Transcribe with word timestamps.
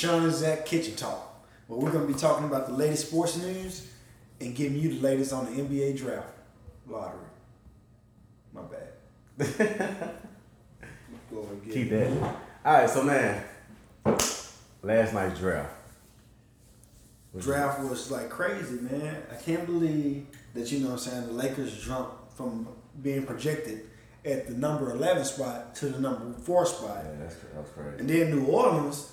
Shaun 0.00 0.24
and 0.24 0.32
Zac 0.32 0.64
Kitchen 0.64 0.96
Talk, 0.96 1.44
where 1.66 1.78
we're 1.78 1.92
going 1.92 2.06
to 2.06 2.12
be 2.12 2.18
talking 2.18 2.46
about 2.46 2.66
the 2.66 2.72
latest 2.72 3.08
sports 3.08 3.36
news 3.36 3.86
and 4.40 4.56
giving 4.56 4.78
you 4.78 4.94
the 4.94 5.00
latest 5.00 5.30
on 5.30 5.44
the 5.44 5.60
NBA 5.60 5.98
draft 5.98 6.28
lottery. 6.88 7.20
My 8.54 8.62
bad. 8.62 8.94
Keep 11.70 11.90
that. 11.90 12.10
All 12.64 12.72
right, 12.72 12.88
so 12.88 13.02
man, 13.02 13.44
last 14.82 15.12
night's 15.12 15.38
draft. 15.38 15.70
Draft 17.38 17.80
was 17.80 18.10
like 18.10 18.30
crazy, 18.30 18.80
man. 18.80 19.22
I 19.30 19.34
can't 19.34 19.66
believe 19.66 20.26
that, 20.54 20.72
you 20.72 20.78
know 20.78 20.86
what 20.86 20.92
I'm 20.94 20.98
saying, 20.98 21.26
the 21.26 21.32
Lakers 21.34 21.76
jumped 21.76 22.32
from 22.32 22.66
being 23.02 23.26
projected 23.26 23.82
at 24.24 24.46
the 24.46 24.54
number 24.54 24.92
11 24.92 25.26
spot 25.26 25.74
to 25.76 25.88
the 25.90 26.00
number 26.00 26.32
4 26.40 26.64
spot. 26.66 27.04
Yeah, 27.04 27.16
that's 27.20 27.34
that 27.36 27.56
was 27.56 27.70
crazy. 27.74 27.98
And 27.98 28.08
then 28.08 28.30
New 28.30 28.46
Orleans, 28.46 29.12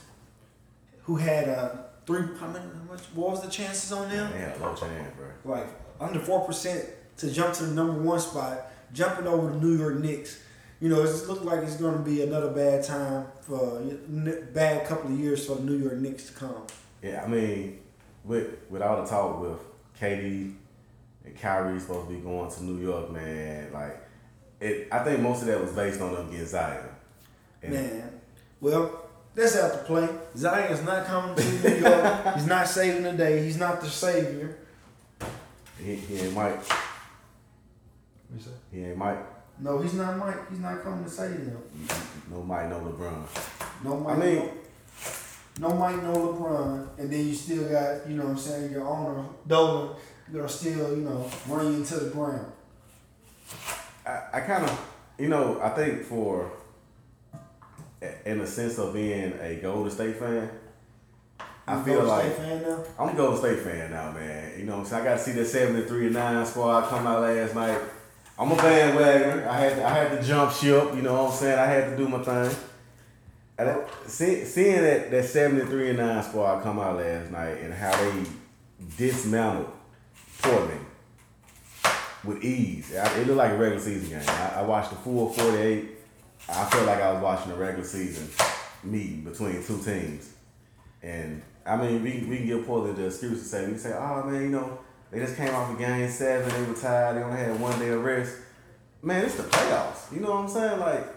who 1.07 1.15
had 1.15 1.47
uh, 1.47 1.69
three, 2.05 2.21
how 2.37 2.47
many, 2.47 2.65
how 2.65 2.91
much, 2.93 3.01
what 3.15 3.31
was 3.31 3.41
the 3.41 3.49
chances 3.49 3.91
on 3.93 4.09
them? 4.09 4.31
Yeah, 4.37 4.53
low 4.61 4.75
chance, 4.75 5.15
bro. 5.15 5.55
like 5.55 5.67
under 5.99 6.19
four 6.19 6.41
percent 6.45 6.85
to 7.17 7.31
jump 7.31 7.53
to 7.55 7.63
the 7.65 7.73
number 7.73 7.93
one 7.93 8.19
spot, 8.19 8.67
jumping 8.93 9.25
over 9.25 9.49
the 9.51 9.57
New 9.57 9.77
York 9.77 9.95
Knicks. 9.99 10.41
You 10.81 10.89
know, 10.89 11.01
it 11.01 11.07
just 11.07 11.27
looked 11.27 11.43
like 11.45 11.61
it's 11.63 11.77
going 11.77 11.97
to 11.97 12.03
be 12.03 12.21
another 12.21 12.51
bad 12.51 12.83
time 12.83 13.25
for 13.41 13.81
bad 14.53 14.85
couple 14.85 15.11
of 15.11 15.19
years 15.19 15.47
for 15.47 15.55
the 15.55 15.63
New 15.63 15.77
York 15.77 15.95
Knicks 15.97 16.27
to 16.27 16.33
come. 16.33 16.67
Yeah, 17.01 17.23
I 17.23 17.27
mean, 17.27 17.79
with 18.25 18.59
with 18.69 18.81
all 18.81 19.01
the 19.01 19.09
talk 19.09 19.41
with 19.41 19.57
KD 19.99 20.53
and 21.25 21.39
Kyrie 21.39 21.79
supposed 21.79 22.09
to 22.09 22.13
be 22.13 22.19
going 22.19 22.51
to 22.51 22.63
New 22.63 22.83
York, 22.85 23.11
man, 23.11 23.71
like 23.71 23.97
it. 24.59 24.89
I 24.91 24.99
think 25.05 25.21
most 25.21 25.41
of 25.41 25.47
that 25.47 25.61
was 25.61 25.71
based 25.71 26.01
on 26.01 26.13
them 26.13 26.29
getting 26.29 26.45
Zion. 26.45 26.83
And 27.63 27.73
Man, 27.73 28.21
well, 28.61 29.06
that's 29.37 29.55
out 29.55 29.71
to 29.71 29.77
play. 29.85 30.09
Zion's 30.35 30.83
not 30.83 31.05
coming 31.05 31.35
to 31.35 31.69
New 31.69 31.75
York. 31.75 32.33
He's 32.35 32.47
not 32.47 32.67
saving 32.67 33.03
the 33.03 33.13
day. 33.13 33.43
He's 33.43 33.57
not 33.57 33.79
the 33.79 33.87
savior. 33.87 34.57
he, 35.77 35.95
he 35.95 36.19
ain't 36.21 36.33
Mike. 36.33 36.57
What 36.57 36.75
you 38.35 38.39
say? 38.39 38.51
He 38.71 38.83
ain't 38.83 38.97
Mike. 38.97 39.19
No, 39.59 39.79
he's 39.79 39.93
not 39.93 40.17
Mike. 40.17 40.49
He's 40.49 40.59
not 40.59 40.83
coming 40.83 41.03
to 41.03 41.09
save 41.09 41.45
them. 41.45 41.61
No 42.29 42.43
Mike, 42.43 42.69
no 42.69 42.79
LeBron. 42.79 43.83
No 43.83 43.97
Mike. 43.97 44.17
I 44.17 44.19
mean- 44.19 44.49
no, 45.59 45.69
no 45.69 45.75
Mike, 45.75 46.03
no 46.03 46.13
LeBron, 46.13 46.99
and 46.99 47.09
then 47.11 47.27
you 47.27 47.33
still 47.33 47.63
got, 47.69 48.07
you 48.07 48.15
know 48.15 48.25
what 48.25 48.31
I'm 48.31 48.37
saying, 48.37 48.71
your 48.71 48.87
owner, 48.87 49.23
Dolan, 49.47 49.95
gonna 50.31 50.49
still, 50.49 50.95
you 50.95 51.03
know, 51.03 51.29
run 51.47 51.71
you 51.71 51.73
into 51.79 51.95
the 51.95 52.09
ground. 52.11 52.51
I, 54.05 54.21
I 54.33 54.39
kind 54.41 54.63
of, 54.63 54.93
you 55.17 55.29
know, 55.29 55.59
I 55.61 55.69
think 55.69 56.03
for, 56.03 56.51
in 58.25 58.39
the 58.39 58.47
sense 58.47 58.77
of 58.77 58.93
being 58.93 59.33
a 59.41 59.55
Golden 59.61 59.91
State 59.91 60.17
fan, 60.17 60.49
I 61.67 61.77
You 61.77 61.83
feel 61.83 61.93
Golden 61.95 62.07
like 62.07 62.33
State 62.33 62.37
fan 62.37 62.61
now? 62.61 62.83
I'm 62.99 63.09
a 63.09 63.13
Golden 63.13 63.37
State 63.39 63.59
fan 63.59 63.91
now, 63.91 64.11
man. 64.11 64.59
You 64.59 64.65
know 64.65 64.83
saying? 64.83 65.01
I 65.01 65.05
got 65.05 65.17
to 65.17 65.23
see 65.23 65.31
that 65.33 65.45
73 65.45 66.05
and 66.05 66.13
9 66.13 66.45
squad 66.45 66.89
come 66.89 67.05
out 67.05 67.21
last 67.21 67.55
night. 67.55 67.79
I'm 68.39 68.51
a 68.51 68.55
bandwagoner. 68.55 69.47
I 69.47 69.59
had 69.59 69.79
I 69.79 69.89
had 69.89 70.21
to 70.21 70.27
jump 70.27 70.51
ship, 70.53 70.95
you 70.95 71.01
know 71.01 71.23
what 71.23 71.31
I'm 71.31 71.35
saying? 71.37 71.59
I 71.59 71.65
had 71.65 71.89
to 71.89 71.97
do 71.97 72.07
my 72.07 72.23
thing. 72.23 72.55
And 73.57 73.79
see, 74.05 74.45
seeing 74.45 74.81
that, 74.81 75.09
that 75.09 75.25
73 75.25 75.89
and 75.89 75.97
9 75.97 76.23
squad 76.23 76.61
come 76.61 76.79
out 76.79 76.97
last 76.97 77.31
night 77.31 77.57
and 77.57 77.73
how 77.73 77.95
they 77.97 78.23
dismantled 78.97 79.71
Portland 80.41 80.85
with 82.23 82.43
ease. 82.43 82.91
It 82.93 83.25
looked 83.25 83.37
like 83.37 83.51
a 83.51 83.57
regular 83.57 83.81
season 83.81 84.09
game. 84.09 84.29
I, 84.29 84.59
I 84.59 84.61
watched 84.61 84.91
the 84.91 84.97
full 84.97 85.33
48. 85.33 85.96
I 86.49 86.65
felt 86.65 86.85
like 86.85 87.01
I 87.01 87.13
was 87.13 87.21
watching 87.21 87.51
a 87.51 87.55
regular 87.55 87.85
season 87.85 88.29
meeting 88.83 89.21
between 89.21 89.63
two 89.63 89.79
teams. 89.79 90.33
And 91.03 91.41
I 91.65 91.75
mean, 91.75 92.03
we, 92.03 92.25
we 92.27 92.37
can 92.37 92.45
give 92.47 92.65
Portland 92.65 92.97
the 92.97 93.07
excuse 93.07 93.39
to 93.39 93.45
say, 93.45 93.67
we 93.69 93.77
say, 93.77 93.93
oh 93.93 94.23
man, 94.23 94.41
you 94.41 94.49
know, 94.49 94.79
they 95.11 95.19
just 95.19 95.35
came 95.35 95.53
off 95.53 95.73
a 95.73 95.77
game 95.77 96.09
seven, 96.09 96.49
they 96.49 96.69
were 96.69 96.77
tired, 96.77 97.17
they 97.17 97.23
only 97.23 97.37
had 97.37 97.59
one 97.59 97.77
day 97.79 97.89
of 97.89 98.03
rest. 98.03 98.35
Man, 99.01 99.25
it's 99.25 99.35
the 99.35 99.43
playoffs. 99.43 100.11
You 100.13 100.21
know 100.21 100.31
what 100.31 100.37
I'm 100.39 100.49
saying? 100.49 100.79
Like, 100.79 101.07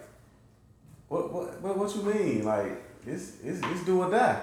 what 1.08 1.32
what 1.32 1.60
what, 1.60 1.78
what 1.78 1.97
you 1.97 2.02
mean? 2.02 2.44
Like, 2.44 2.82
it's, 3.06 3.41
it's 3.42 3.60
it's 3.64 3.84
do 3.84 4.02
or 4.02 4.10
die. 4.10 4.41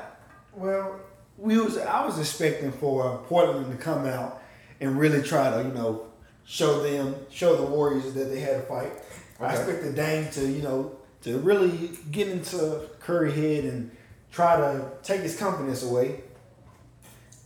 Well, 0.53 0.99
we 1.37 1.57
was 1.59 1.77
I 1.77 2.05
was 2.05 2.19
expecting 2.19 2.71
for 2.71 3.13
uh, 3.13 3.17
Portland 3.17 3.71
to 3.71 3.77
come 3.77 4.05
out 4.05 4.41
and 4.81 4.99
really 4.99 5.21
try 5.21 5.51
to, 5.51 5.67
you 5.67 5.73
know, 5.73 6.07
show 6.45 6.81
them, 6.81 7.15
show 7.29 7.55
the 7.55 7.63
Warriors 7.63 8.13
that 8.13 8.25
they 8.25 8.39
had 8.39 8.55
a 8.55 8.61
fight. 8.61 8.91
I 9.39 9.45
Okay. 9.45 9.55
expected 9.55 9.95
Dame 9.95 10.29
to, 10.31 10.47
you 10.47 10.61
know, 10.61 10.91
to 11.23 11.37
really 11.39 11.91
get 12.11 12.27
into 12.27 12.81
Curry 12.99 13.31
head 13.31 13.65
and 13.65 13.91
try 14.31 14.57
to 14.57 14.85
take 15.03 15.21
his 15.21 15.37
confidence 15.37 15.83
away, 15.83 16.21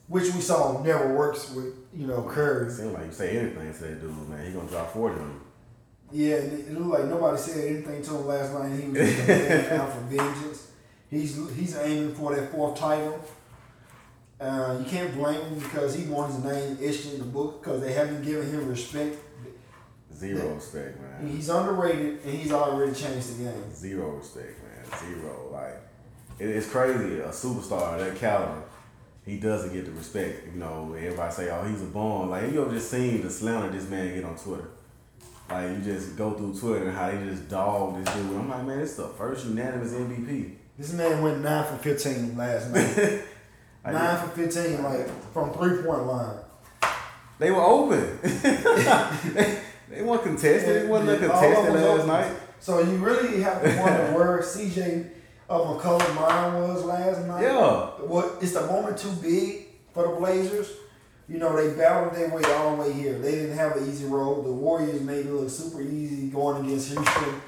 which 0.07 0.33
we 0.33 0.41
saw 0.41 0.81
never 0.83 1.15
works 1.15 1.51
with, 1.51 1.73
you 1.93 2.07
know, 2.07 2.23
Curry. 2.23 2.67
It 2.67 2.71
seems 2.71 2.93
like 2.93 3.05
you 3.05 3.11
say 3.11 3.37
anything 3.37 3.73
to 3.73 3.79
that 3.81 4.01
dude, 4.01 4.29
man. 4.29 4.45
He 4.45 4.51
gonna 4.53 4.67
drop 4.69 4.91
40 4.93 5.19
on 5.19 5.27
you. 5.29 5.41
Yeah, 6.13 6.35
it 6.35 6.73
looked 6.73 6.99
like 6.99 7.05
nobody 7.09 7.37
said 7.37 7.67
anything 7.75 8.01
to 8.03 8.09
him 8.15 8.25
last 8.27 8.53
night. 8.53 8.77
He 8.79 8.89
was 8.89 8.97
just 8.99 9.71
out 9.71 9.93
for 9.93 9.99
vengeance. 10.01 10.67
He's 11.09 11.35
he's 11.55 11.75
aiming 11.77 12.15
for 12.15 12.35
that 12.35 12.51
fourth 12.51 12.77
title. 12.77 13.19
Uh, 14.39 14.77
you 14.79 14.85
can't 14.89 15.13
blame 15.13 15.39
him 15.39 15.59
because 15.59 15.93
he 15.95 16.05
wants 16.05 16.35
his 16.35 16.43
name 16.43 16.77
etched 16.81 17.13
in 17.13 17.19
the 17.19 17.25
book 17.25 17.61
because 17.61 17.79
they 17.81 17.93
haven't 17.93 18.23
given 18.23 18.49
him 18.49 18.67
respect. 18.67 19.15
Zero 20.21 20.53
respect, 20.53 21.01
man. 21.01 21.27
He's 21.27 21.49
underrated 21.49 22.19
and 22.23 22.37
he's 22.37 22.51
already 22.51 22.93
changed 22.93 23.39
the 23.39 23.45
game. 23.45 23.73
Zero 23.73 24.11
respect, 24.11 24.53
man. 24.61 24.99
Zero. 24.99 25.49
Like, 25.51 25.81
it, 26.37 26.47
it's 26.47 26.69
crazy. 26.69 27.17
A 27.21 27.29
superstar 27.29 27.95
of 27.95 28.05
that 28.05 28.15
caliber, 28.17 28.61
he 29.25 29.37
doesn't 29.37 29.73
get 29.73 29.85
the 29.85 29.91
respect. 29.91 30.45
You 30.53 30.59
know, 30.59 30.93
everybody 30.95 31.33
say, 31.33 31.49
oh, 31.49 31.63
he's 31.63 31.81
a 31.81 31.85
bum. 31.85 32.29
Like, 32.29 32.51
you 32.51 32.61
ever 32.61 32.71
just 32.71 32.91
seen 32.91 33.23
the 33.23 33.31
slander 33.31 33.69
this 33.69 33.89
man 33.89 34.13
get 34.13 34.23
on 34.23 34.37
Twitter? 34.37 34.69
Like, 35.49 35.71
you 35.71 35.77
just 35.83 36.15
go 36.15 36.33
through 36.33 36.53
Twitter 36.53 36.89
and 36.89 36.95
how 36.95 37.09
he 37.09 37.25
just 37.27 37.49
dog 37.49 37.95
this 38.05 38.13
dude. 38.13 38.37
I'm 38.37 38.47
like, 38.47 38.63
man, 38.63 38.79
it's 38.79 38.93
the 38.93 39.07
first 39.07 39.47
unanimous 39.47 39.91
MVP. 39.93 40.53
This 40.77 40.93
man 40.93 41.23
went 41.23 41.41
nine 41.41 41.65
for 41.65 41.77
fifteen 41.77 42.37
last 42.37 42.69
night. 42.69 43.23
Nine 43.83 44.17
for 44.19 44.35
fifteen, 44.35 44.83
like 44.83 45.09
from 45.33 45.51
three 45.53 45.81
point 45.81 46.05
line. 46.05 46.37
They 47.39 47.49
were 47.49 47.63
open. 47.63 48.19
they, 49.91 50.01
weren't 50.01 50.23
contested. 50.23 50.83
It 50.83 50.87
wasn't 50.87 51.21
Yeah, 51.21 51.27
contested 51.27 51.73
last 51.73 52.07
night. 52.07 52.33
So 52.59 52.79
you 52.79 52.97
really 52.97 53.41
have 53.41 53.61
to 53.63 53.79
wonder 53.79 54.11
where 54.17 54.39
CJ 54.39 55.09
of 55.49 55.77
McCollum 55.77 56.15
mind 56.15 56.61
was 56.61 56.83
last 56.83 57.25
night. 57.27 57.43
Yeah. 57.43 57.87
What 58.05 58.41
is 58.41 58.53
the 58.53 58.65
moment 58.67 58.97
too 58.97 59.11
big 59.21 59.67
for 59.93 60.03
the 60.03 60.15
Blazers? 60.15 60.69
You 61.27 61.37
know, 61.37 61.55
they 61.55 61.75
battled 61.77 62.13
their 62.13 62.29
way 62.29 62.41
all 62.43 62.75
the 62.75 62.81
way 62.83 62.93
here. 62.93 63.17
They 63.17 63.31
didn't 63.31 63.57
have 63.57 63.77
an 63.77 63.87
easy 63.89 64.05
road. 64.05 64.45
The 64.45 64.51
Warriors 64.51 65.01
made 65.01 65.25
it 65.25 65.31
look 65.31 65.49
super 65.49 65.81
easy 65.81 66.27
going 66.27 66.65
against 66.65 66.91
Houston, 66.91 67.41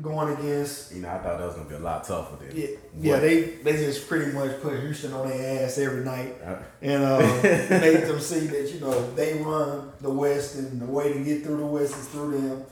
going 0.00 0.34
against 0.36 0.94
You 0.94 1.02
know, 1.02 1.10
I 1.10 1.18
thought 1.18 1.38
that 1.38 1.46
was 1.46 1.54
going 1.54 1.66
to 1.66 1.74
be 1.74 1.76
a 1.76 1.84
lot 1.84 2.02
tougher 2.04 2.42
than 2.42 2.56
yeah, 2.56 2.68
yeah. 2.98 3.18
They 3.18 3.40
they 3.62 3.72
just 3.72 4.08
pretty 4.08 4.32
much 4.32 4.60
put 4.62 4.80
Houston 4.80 5.12
on 5.12 5.28
their 5.28 5.64
ass 5.64 5.76
every 5.76 6.02
night 6.04 6.36
Uh, 6.44 6.56
and 6.80 7.02
uh, 7.04 7.18
made 7.42 8.02
them 8.02 8.18
see 8.20 8.46
that 8.46 8.72
you 8.72 8.80
know 8.80 9.14
they 9.14 9.42
run 9.42 9.92
the 10.00 10.10
West 10.10 10.56
and 10.56 10.80
the 10.80 10.86
way 10.86 11.12
to 11.12 11.18
get 11.22 11.42
through 11.42 11.58
the 11.58 11.66
West 11.66 11.94
is 11.96 12.08
through 12.08 12.40
them, 12.40 12.64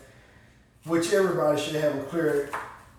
which 0.84 1.12
everybody 1.12 1.60
should 1.60 1.76
have 1.76 1.94
a 1.96 2.02
clear 2.04 2.48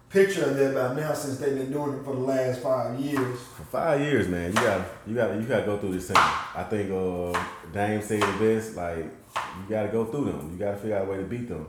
picture 0.09 0.43
of 0.43 0.55
that 0.57 0.75
by 0.75 0.93
now 1.01 1.13
since 1.13 1.37
they've 1.37 1.57
been 1.57 1.71
doing 1.71 1.93
it 1.97 2.03
for 2.03 2.13
the 2.13 2.21
last 2.21 2.61
five 2.61 2.99
years. 2.99 3.39
For 3.57 3.63
five 3.63 4.01
years, 4.01 4.27
man, 4.27 4.49
you 4.49 4.55
gotta 4.55 4.85
you 5.07 5.15
gotta 5.15 5.35
you 5.35 5.43
gotta 5.43 5.65
go 5.65 5.77
through 5.79 5.93
this 5.93 6.07
thing. 6.07 6.17
I 6.17 6.63
think 6.69 6.91
uh 6.91 7.43
Dame 7.73 8.01
said 8.03 8.21
the 8.21 8.37
best, 8.39 8.75
like 8.75 8.97
you 8.97 9.67
gotta 9.67 9.87
go 9.89 10.05
through 10.05 10.25
them. 10.25 10.51
You 10.51 10.59
gotta 10.59 10.77
figure 10.77 10.97
out 10.97 11.07
a 11.07 11.09
way 11.09 11.17
to 11.17 11.23
beat 11.23 11.49
them. 11.49 11.67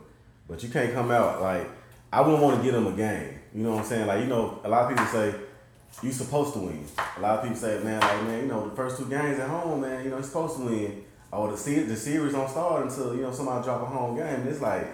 But 0.49 0.63
you 0.63 0.69
can't 0.69 0.93
come 0.93 1.11
out 1.11 1.41
like 1.41 1.67
I 2.13 2.21
wouldn't 2.21 2.43
want 2.43 2.59
to 2.59 2.63
give 2.63 2.75
them 2.75 2.87
a 2.87 2.93
game. 2.93 3.41
You 3.55 3.65
know 3.65 3.73
what 3.73 3.81
I'm 3.81 3.85
saying? 3.87 4.07
Like 4.07 4.21
you 4.21 4.27
know, 4.27 4.61
a 4.65 4.69
lot 4.69 4.85
of 4.85 4.91
people 4.91 5.07
say 5.07 5.35
you 6.03 6.13
supposed 6.13 6.55
to 6.55 6.61
win. 6.61 6.85
A 7.17 7.21
lot 7.21 7.39
of 7.39 7.43
people 7.43 7.57
say, 7.57 7.83
man, 7.83 8.01
like 8.01 8.23
man, 8.25 8.43
you 8.43 8.49
know, 8.49 8.69
the 8.69 8.77
first 8.77 8.99
two 8.99 9.09
games 9.09 9.39
at 9.39 9.49
home, 9.49 9.81
man, 9.81 10.05
you 10.05 10.11
know, 10.11 10.17
you're 10.17 10.25
supposed 10.25 10.57
to 10.57 10.65
win. 10.65 11.05
Or 11.31 11.51
the 11.51 11.57
se- 11.57 11.85
the 11.85 11.97
series 11.97 12.33
don't 12.33 12.49
start 12.49 12.87
until 12.87 13.15
you 13.15 13.23
know 13.23 13.33
somebody 13.33 13.65
drop 13.65 13.83
a 13.83 13.87
home 13.87 14.17
game. 14.17 14.27
And 14.27 14.49
it's 14.49 14.61
like, 14.61 14.87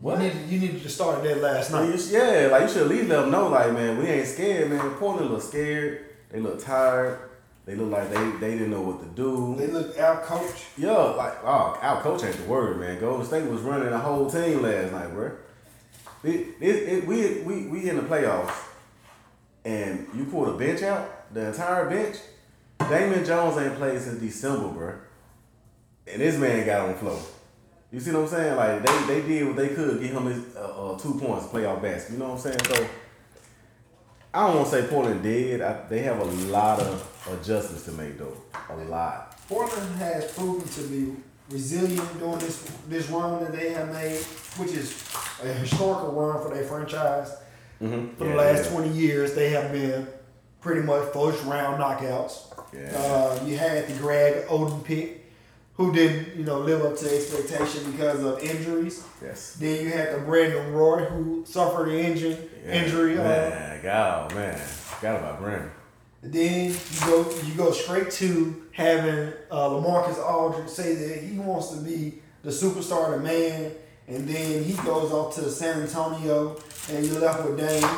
what? 0.00 0.20
You 0.20 0.28
needed, 0.28 0.48
you 0.48 0.58
needed 0.60 0.82
to 0.82 0.88
start 0.88 1.22
that 1.22 1.42
last 1.42 1.70
night. 1.70 1.94
you 1.94 2.18
yeah, 2.18 2.48
like 2.50 2.62
you 2.62 2.68
should 2.68 2.82
at 2.82 2.88
least 2.88 3.08
let 3.08 3.22
them 3.22 3.30
know, 3.30 3.48
like, 3.48 3.72
man, 3.72 3.98
we 3.98 4.06
ain't 4.06 4.26
scared, 4.26 4.70
man. 4.70 4.90
Portland 4.94 5.30
look 5.30 5.42
scared. 5.42 6.06
They 6.30 6.40
look 6.40 6.62
tired. 6.64 7.20
They 7.66 7.74
look 7.74 7.90
like 7.90 8.08
they, 8.10 8.30
they 8.38 8.52
didn't 8.52 8.70
know 8.70 8.80
what 8.80 9.00
to 9.00 9.08
do. 9.08 9.56
They 9.58 9.66
look 9.66 9.98
out 9.98 10.22
coach. 10.22 10.64
Yeah, 10.78 10.92
like, 10.92 11.34
oh, 11.42 11.76
our 11.82 12.00
coach 12.00 12.22
ain't 12.22 12.36
the 12.36 12.44
word, 12.44 12.78
man. 12.78 13.00
Golden 13.00 13.26
State 13.26 13.44
was 13.50 13.60
running 13.62 13.90
the 13.90 13.98
whole 13.98 14.30
team 14.30 14.62
last 14.62 14.92
night, 14.92 15.12
bro. 15.12 15.32
It, 16.24 16.56
it, 16.60 16.76
it, 16.88 17.06
we, 17.06 17.40
we, 17.42 17.66
we 17.66 17.88
in 17.90 17.96
the 17.96 18.02
playoffs, 18.02 18.54
and 19.64 20.08
you 20.14 20.24
pull 20.24 20.46
the 20.46 20.52
bench 20.52 20.82
out, 20.82 21.32
the 21.32 21.48
entire 21.48 21.88
bench. 21.88 22.16
Damian 22.78 23.24
Jones 23.24 23.58
ain't 23.58 23.76
played 23.76 24.00
since 24.00 24.20
December, 24.20 24.68
bro. 24.68 24.94
And 26.06 26.20
this 26.20 26.38
man 26.38 26.64
got 26.66 26.82
on 26.82 26.92
the 26.92 26.98
floor. 26.98 27.20
You 27.92 28.00
see 28.00 28.12
what 28.12 28.22
I'm 28.22 28.28
saying? 28.28 28.56
Like 28.56 28.84
they, 28.84 29.20
they 29.20 29.26
did 29.26 29.46
what 29.46 29.56
they 29.56 29.68
could, 29.68 30.00
get 30.00 30.10
him 30.10 30.26
his 30.26 30.56
uh, 30.56 30.92
uh, 30.92 30.98
two 30.98 31.18
points, 31.18 31.46
playoff 31.46 31.80
basket. 31.80 32.12
You 32.12 32.18
know 32.18 32.30
what 32.30 32.34
I'm 32.34 32.38
saying? 32.40 32.58
So 32.64 32.86
I 34.34 34.46
don't 34.46 34.56
want 34.56 34.70
to 34.70 34.82
say 34.82 34.86
Portland 34.88 35.22
did. 35.22 35.62
I, 35.62 35.86
they 35.88 36.00
have 36.00 36.20
a 36.20 36.24
lot 36.24 36.80
of 36.80 37.38
adjustments 37.40 37.84
to 37.86 37.92
make 37.92 38.18
though. 38.18 38.36
A 38.70 38.76
lot. 38.84 39.38
Portland 39.48 39.96
has 39.96 40.32
proven 40.32 40.68
to 40.68 40.82
be 40.88 41.16
resilient 41.50 42.18
during 42.18 42.38
this 42.38 42.62
this 42.88 43.08
run 43.10 43.42
that 43.44 43.52
they 43.52 43.70
have 43.72 43.92
made, 43.92 44.18
which 44.58 44.72
is 44.72 44.92
a 45.42 45.48
historical 45.52 46.12
run 46.12 46.42
for 46.42 46.54
their 46.54 46.64
franchise. 46.64 47.32
Mm-hmm. 47.82 48.16
For 48.16 48.24
the 48.24 48.34
last 48.34 48.70
twenty 48.70 48.90
years, 48.90 49.34
they 49.34 49.50
have 49.50 49.70
been 49.72 50.06
pretty 50.60 50.80
much 50.82 51.12
first 51.12 51.44
round 51.44 51.80
knockouts. 51.80 52.52
Yeah. 52.72 52.90
Uh, 52.96 53.44
you 53.44 53.56
had 53.56 53.86
the 53.86 53.94
Greg 53.98 54.46
Oden 54.48 54.82
pick, 54.84 55.24
who 55.74 55.92
didn't 55.92 56.36
you 56.36 56.44
know 56.44 56.58
live 56.60 56.84
up 56.84 56.96
to 56.98 57.14
expectation 57.14 57.90
because 57.92 58.22
of 58.24 58.40
injuries. 58.40 59.04
yes. 59.22 59.54
Then 59.54 59.84
you 59.84 59.92
had 59.92 60.14
the 60.14 60.18
Brandon 60.18 60.72
Roy, 60.72 61.04
who 61.04 61.44
suffered 61.46 61.88
an 61.88 61.96
injury. 61.96 62.36
Yeah. 62.66 62.72
Injury. 62.82 63.18
Uh, 63.18 63.22
Man, 63.22 63.82
God, 63.82 64.34
man, 64.34 64.58
forgot 64.58 65.16
about 65.20 65.40
Brandon. 65.40 65.70
Then 66.32 66.70
you 66.70 67.00
go 67.06 67.30
you 67.44 67.54
go 67.54 67.70
straight 67.72 68.10
to 68.12 68.66
having 68.72 69.32
uh, 69.50 69.68
LaMarcus 69.68 70.18
Aldridge 70.18 70.68
say 70.68 70.94
that 70.94 71.18
he 71.22 71.38
wants 71.38 71.70
to 71.70 71.78
be 71.80 72.20
the 72.42 72.50
superstar, 72.50 73.10
the 73.16 73.18
man, 73.22 73.72
and 74.08 74.28
then 74.28 74.62
he 74.64 74.72
goes 74.74 75.10
off 75.12 75.34
to 75.36 75.50
San 75.50 75.82
Antonio, 75.82 76.56
and 76.90 77.04
you're 77.06 77.20
left 77.20 77.44
with 77.48 77.58
Dame. 77.58 77.88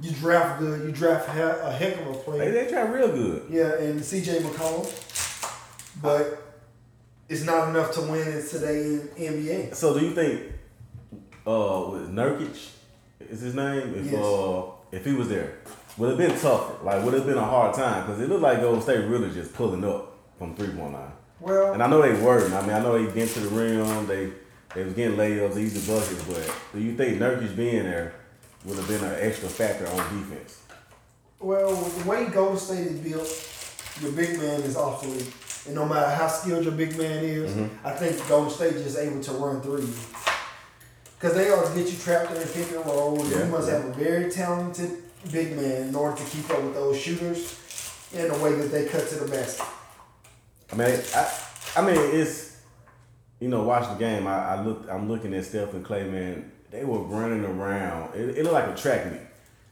You 0.00 0.10
draft 0.10 0.58
good. 0.60 0.84
You 0.86 0.92
draft 0.92 1.30
he- 1.30 1.40
a 1.40 1.70
heck 1.72 2.00
of 2.00 2.08
a 2.08 2.14
player. 2.14 2.50
they 2.52 2.68
draft 2.70 2.92
real 2.92 3.08
good. 3.12 3.46
Yeah, 3.48 3.74
and 3.78 4.04
C.J. 4.04 4.40
McCollum, 4.40 4.86
but 6.02 6.42
it's 7.28 7.44
not 7.44 7.68
enough 7.68 7.92
to 7.94 8.00
win 8.02 8.26
in 8.26 8.46
today 8.48 8.82
in 8.84 9.08
NBA. 9.16 9.74
So 9.74 9.98
do 9.98 10.04
you 10.04 10.12
think 10.12 10.42
uh 11.46 11.88
with 11.92 12.10
Nurkic 12.10 12.70
is 13.20 13.40
his 13.40 13.54
name? 13.54 13.94
If 13.94 14.06
Yes. 14.10 14.14
uh 14.24 14.62
if 14.90 15.04
he 15.04 15.12
was 15.12 15.28
there, 15.28 15.58
would 15.96 16.08
have 16.10 16.18
been 16.18 16.38
tougher? 16.38 16.82
Like 16.84 17.04
would 17.04 17.14
have 17.14 17.26
been 17.26 17.38
a 17.38 17.44
hard 17.44 17.74
time? 17.74 18.06
Because 18.06 18.20
it 18.20 18.28
looked 18.28 18.42
like 18.42 18.60
Golden 18.60 18.82
State 18.82 19.04
really 19.06 19.30
just 19.32 19.54
pulling 19.54 19.84
up 19.84 20.16
from 20.38 20.54
three 20.54 20.68
point 20.68 20.92
line. 20.92 21.12
Well, 21.40 21.72
And 21.74 21.82
I 21.82 21.86
know 21.88 22.00
they 22.02 22.20
were. 22.20 22.46
I 22.54 22.60
mean, 22.62 22.70
I 22.70 22.80
know 22.80 22.92
they 23.04 23.12
get 23.12 23.28
to 23.30 23.40
the 23.40 23.48
rim. 23.48 24.06
They 24.06 24.32
they 24.74 24.82
was 24.84 24.94
getting 24.94 25.16
layups, 25.16 25.56
easy 25.56 25.90
buckets. 25.92 26.24
But 26.24 26.54
do 26.72 26.80
you 26.80 26.96
think 26.96 27.18
Nurkic 27.18 27.54
being 27.56 27.84
there 27.84 28.14
would 28.64 28.76
have 28.78 28.88
been 28.88 29.04
an 29.04 29.16
extra 29.20 29.48
factor 29.48 29.86
on 29.86 29.96
defense? 30.18 30.62
Well, 31.38 31.74
the 31.76 32.08
way 32.08 32.26
Golden 32.26 32.56
State 32.58 32.86
is 32.86 32.98
built, 32.98 33.28
your 34.00 34.12
big 34.12 34.38
man 34.38 34.62
is 34.62 34.76
obsolete. 34.76 35.30
And 35.66 35.74
no 35.74 35.86
matter 35.86 36.10
how 36.10 36.26
skilled 36.28 36.64
your 36.64 36.72
big 36.74 36.96
man 36.98 37.22
is, 37.24 37.52
Mm-hmm. 37.52 37.86
I 37.86 37.92
think 37.92 38.26
Golden 38.28 38.50
State 38.50 38.74
is 38.74 38.96
able 38.96 39.20
to 39.22 39.32
run 39.32 39.60
through 39.60 39.82
you. 39.82 39.94
Because 41.18 41.34
they 41.36 41.50
always 41.50 41.70
get 41.70 41.90
you 41.90 41.98
trapped 41.98 42.32
in 42.32 42.42
a 42.42 42.46
pick 42.46 42.70
and 42.72 42.84
roll. 42.86 43.18
Yeah, 43.28 43.44
you 43.44 43.50
must 43.50 43.68
yeah. 43.68 43.78
have 43.78 43.84
a 43.86 43.92
very 43.92 44.30
talented 44.30 45.03
big 45.32 45.56
man 45.56 45.88
in 45.88 45.94
order 45.94 46.16
to 46.16 46.24
keep 46.24 46.48
up 46.50 46.62
with 46.62 46.74
those 46.74 46.98
shooters 47.00 47.60
in 48.12 48.28
the 48.28 48.38
way 48.38 48.54
that 48.54 48.70
they 48.70 48.86
cut 48.86 49.08
to 49.08 49.16
the 49.16 49.30
basket. 49.30 49.66
I 50.72 50.76
mean, 50.76 51.00
I, 51.14 51.32
I 51.76 51.86
mean, 51.86 51.98
it's 51.98 52.54
you 53.40 53.48
know, 53.48 53.62
watch 53.62 53.88
the 53.88 53.94
game. 53.96 54.26
I, 54.26 54.54
I 54.54 54.62
look, 54.62 54.86
I'm 54.90 55.08
looking 55.08 55.34
at 55.34 55.44
Steph 55.44 55.74
and 55.74 55.84
Klay. 55.84 56.10
Man, 56.10 56.50
they 56.70 56.84
were 56.84 57.00
running 57.00 57.44
around. 57.44 58.14
It, 58.14 58.38
it 58.38 58.42
looked 58.44 58.54
like 58.54 58.68
a 58.68 58.74
track 58.74 59.10
meet. 59.12 59.20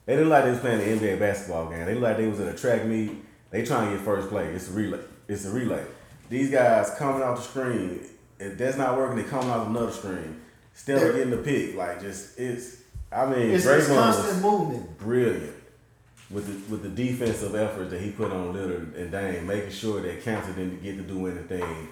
They 0.05 0.15
didn't 0.15 0.29
like 0.31 0.45
they 0.45 0.51
was 0.51 0.59
playing 0.61 0.81
an 0.81 0.99
NBA 0.99 1.19
basketball 1.19 1.71
game. 1.71 1.87
They 1.87 1.95
looked 1.95 2.03
like 2.03 2.17
they 2.17 2.27
was 2.27 2.41
at 2.41 2.55
a 2.55 2.59
track 2.59 2.85
meet. 2.85 3.13
They 3.51 3.65
trying 3.65 3.91
to 3.91 3.97
get 3.97 4.05
first 4.05 4.29
play. 4.29 4.47
It's 4.49 4.69
a 4.69 4.73
relay. 4.73 5.01
It's 5.29 5.45
a 5.45 5.51
relay. 5.51 5.85
These 6.29 6.51
guys 6.51 6.91
coming 6.99 7.23
off 7.23 7.39
the 7.39 7.45
screen. 7.45 8.01
If 8.39 8.59
that's 8.59 8.77
not 8.77 8.97
working, 8.97 9.17
they 9.17 9.23
coming 9.25 9.51
off 9.51 9.69
another 9.69 9.93
screen. 9.93 10.41
They're- 10.87 11.13
getting 11.13 11.31
the 11.31 11.39
pick. 11.39 11.77
Like 11.77 12.01
just 12.01 12.39
it's. 12.39 12.82
I 13.15 13.27
mean, 13.27 13.51
It's, 13.51 13.65
it's 13.67 13.87
Draymond 13.89 13.97
was- 13.97 14.17
constant 14.17 14.43
movement. 14.43 14.99
brilliant 14.99 15.55
with 16.31 16.47
the 16.47 16.73
with 16.73 16.83
the 16.83 16.89
defensive 16.89 17.55
efforts 17.55 17.91
that 17.91 18.01
he 18.01 18.11
put 18.11 18.33
on 18.33 18.55
Lillard 18.55 18.97
and 18.97 19.11
Dame, 19.13 19.47
making 19.47 19.71
sure 19.71 20.01
that 20.01 20.25
Kanter 20.25 20.55
didn't 20.55 20.83
get 20.83 20.97
to 20.97 21.03
do 21.03 21.27
anything. 21.27 21.89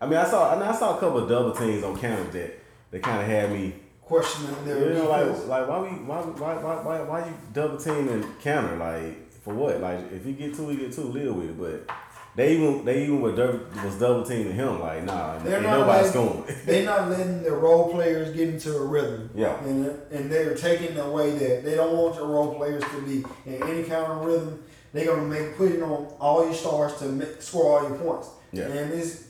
I 0.00 0.06
mean, 0.06 0.18
I 0.18 0.24
saw 0.24 0.58
I 0.60 0.74
saw 0.74 0.96
a 0.96 1.00
couple 1.00 1.18
of 1.22 1.28
double 1.28 1.52
teams 1.52 1.84
on 1.84 1.96
Kanters 1.96 2.32
that 2.32 2.58
that 2.90 3.02
kind 3.02 3.20
of 3.22 3.26
had 3.28 3.50
me, 3.52 3.74
Questioning 4.02 4.54
you 4.66 4.74
know, 4.94 5.08
like 5.08 5.46
like 5.46 5.68
why 5.68 5.78
we 5.80 5.88
why 6.04 6.20
why 6.20 6.54
why 6.56 6.74
why, 6.82 7.00
why 7.02 7.26
you 7.26 7.32
double 7.52 7.78
teaming 7.78 8.22
Kanter 8.42 8.78
like 8.78 9.32
for 9.42 9.54
what? 9.54 9.80
Like 9.80 10.12
if 10.12 10.26
you 10.26 10.32
get 10.32 10.54
two, 10.54 10.70
you 10.72 10.76
get 10.78 10.92
two, 10.92 11.02
live 11.04 11.34
with 11.36 11.48
it. 11.50 11.86
But 11.86 11.94
they 12.36 12.54
even 12.56 12.84
they 12.84 13.04
even 13.04 13.20
were 13.20 13.32
double, 13.34 13.60
was 13.84 13.98
double 13.98 14.24
teaming 14.24 14.54
him 14.54 14.80
like 14.80 15.04
nah, 15.04 15.38
They're 15.38 15.54
ain't 15.54 15.62
not 15.62 15.78
nobody 15.80 16.02
like- 16.02 16.10
scoring. 16.10 16.44
They're 16.66 16.84
not 16.84 17.08
letting 17.10 17.42
their 17.42 17.54
role 17.56 17.92
players 17.92 18.34
get 18.34 18.48
into 18.48 18.76
a 18.76 18.84
rhythm. 18.84 19.30
Yeah. 19.34 19.62
And, 19.64 19.86
and 20.10 20.30
they're 20.30 20.54
taking 20.56 20.94
the 20.96 21.08
way 21.08 21.30
that 21.30 21.64
they 21.64 21.74
don't 21.76 21.96
want 21.96 22.16
your 22.16 22.26
role 22.26 22.54
players 22.56 22.82
to 22.82 23.02
be 23.02 23.24
in 23.46 23.62
any 23.62 23.84
kind 23.84 24.06
of 24.12 24.24
rhythm. 24.24 24.62
They're 24.92 25.06
gonna 25.06 25.22
make 25.22 25.56
put 25.56 25.72
it 25.72 25.82
on 25.82 26.06
all 26.20 26.44
your 26.44 26.54
stars 26.54 26.96
to 26.98 27.06
make, 27.06 27.40
score 27.42 27.80
all 27.80 27.88
your 27.88 27.98
points. 27.98 28.28
Yeah. 28.52 28.64
And 28.64 28.92
it's 28.92 29.24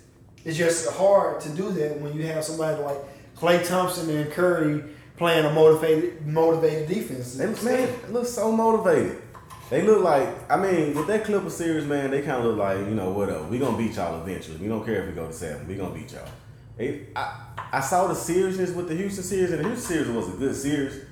it's 0.44 0.56
just 0.58 0.90
hard 0.92 1.40
to 1.42 1.48
do 1.50 1.70
that 1.72 2.00
when 2.00 2.14
you 2.14 2.26
have 2.26 2.44
somebody 2.44 2.82
like 2.82 2.98
Klay 3.36 3.66
Thompson 3.66 4.08
and 4.10 4.30
Curry 4.30 4.82
playing 5.16 5.44
a 5.44 5.52
motivated 5.52 6.26
motivated 6.26 6.88
defense. 6.88 7.34
They, 7.36 7.46
man, 7.64 7.88
look 8.10 8.26
so 8.26 8.50
motivated. 8.52 9.22
They 9.70 9.82
look 9.82 10.02
like, 10.04 10.28
I 10.50 10.56
mean, 10.56 10.94
with 10.94 11.06
that 11.06 11.24
Clipper 11.24 11.50
series, 11.50 11.84
man, 11.86 12.10
they 12.10 12.20
kind 12.22 12.38
of 12.38 12.44
look 12.44 12.58
like, 12.58 12.78
you 12.78 12.94
know, 12.94 13.10
whatever. 13.10 13.42
We 13.44 13.58
gonna 13.58 13.76
beat 13.78 13.94
y'all 13.96 14.20
eventually. 14.22 14.58
We 14.58 14.68
don't 14.68 14.84
care 14.84 15.02
if 15.02 15.08
we 15.08 15.14
go 15.14 15.26
to 15.26 15.32
seven. 15.32 15.66
We 15.66 15.74
gonna 15.74 15.94
beat 15.94 16.12
y'all. 16.12 16.28
They, 16.76 17.06
I, 17.16 17.40
I 17.72 17.80
saw 17.80 18.06
the 18.08 18.14
seriousness 18.14 18.70
with 18.70 18.88
the 18.88 18.94
Houston 18.94 19.24
series, 19.24 19.52
and 19.52 19.64
the 19.64 19.68
Houston 19.68 19.86
series 19.96 20.08
was 20.08 20.28
a 20.28 20.36
good 20.36 20.54
series. 20.54 21.02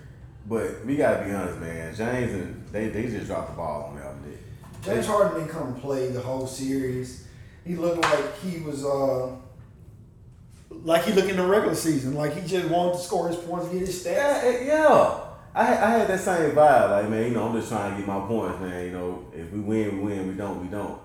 But 0.48 0.84
we 0.84 0.96
gotta 0.96 1.24
be 1.24 1.32
honest, 1.32 1.58
man. 1.60 1.94
James 1.94 2.32
and 2.32 2.64
they, 2.72 2.88
they 2.88 3.04
just 3.04 3.26
dropped 3.26 3.50
the 3.50 3.56
ball 3.56 3.84
on. 3.84 3.96
They- 3.96 4.90
James 4.92 5.06
Harden 5.06 5.38
didn't 5.38 5.50
come 5.50 5.74
play 5.80 6.08
the 6.08 6.20
whole 6.20 6.46
series. 6.46 7.28
He 7.64 7.76
looked 7.76 8.02
like 8.02 8.38
he 8.40 8.58
was 8.60 8.84
uh 8.84 9.30
like 10.70 11.04
he 11.04 11.12
looked 11.12 11.28
in 11.28 11.36
the 11.36 11.46
regular 11.46 11.76
season, 11.76 12.14
like 12.14 12.34
he 12.34 12.46
just 12.46 12.68
wanted 12.68 12.94
to 12.94 12.98
score 12.98 13.28
his 13.28 13.36
points, 13.36 13.66
and 13.66 13.78
get 13.78 13.86
his 13.86 14.04
stats. 14.04 14.42
Yeah, 14.42 14.64
yeah. 14.66 15.20
I, 15.54 15.62
I 15.62 15.90
had 15.90 16.08
that 16.08 16.20
same 16.20 16.52
vibe. 16.52 16.90
Like, 16.90 17.10
man, 17.10 17.24
you 17.24 17.30
know, 17.34 17.48
I'm 17.48 17.56
just 17.58 17.70
trying 17.70 17.92
to 17.92 17.98
get 17.98 18.06
my 18.06 18.20
points, 18.26 18.60
man. 18.60 18.86
You 18.86 18.92
know, 18.92 19.26
if 19.34 19.50
we 19.52 19.60
win, 19.60 19.98
we 19.98 20.04
win. 20.04 20.28
We 20.28 20.34
don't, 20.34 20.62
we 20.62 20.68
don't. 20.68 20.98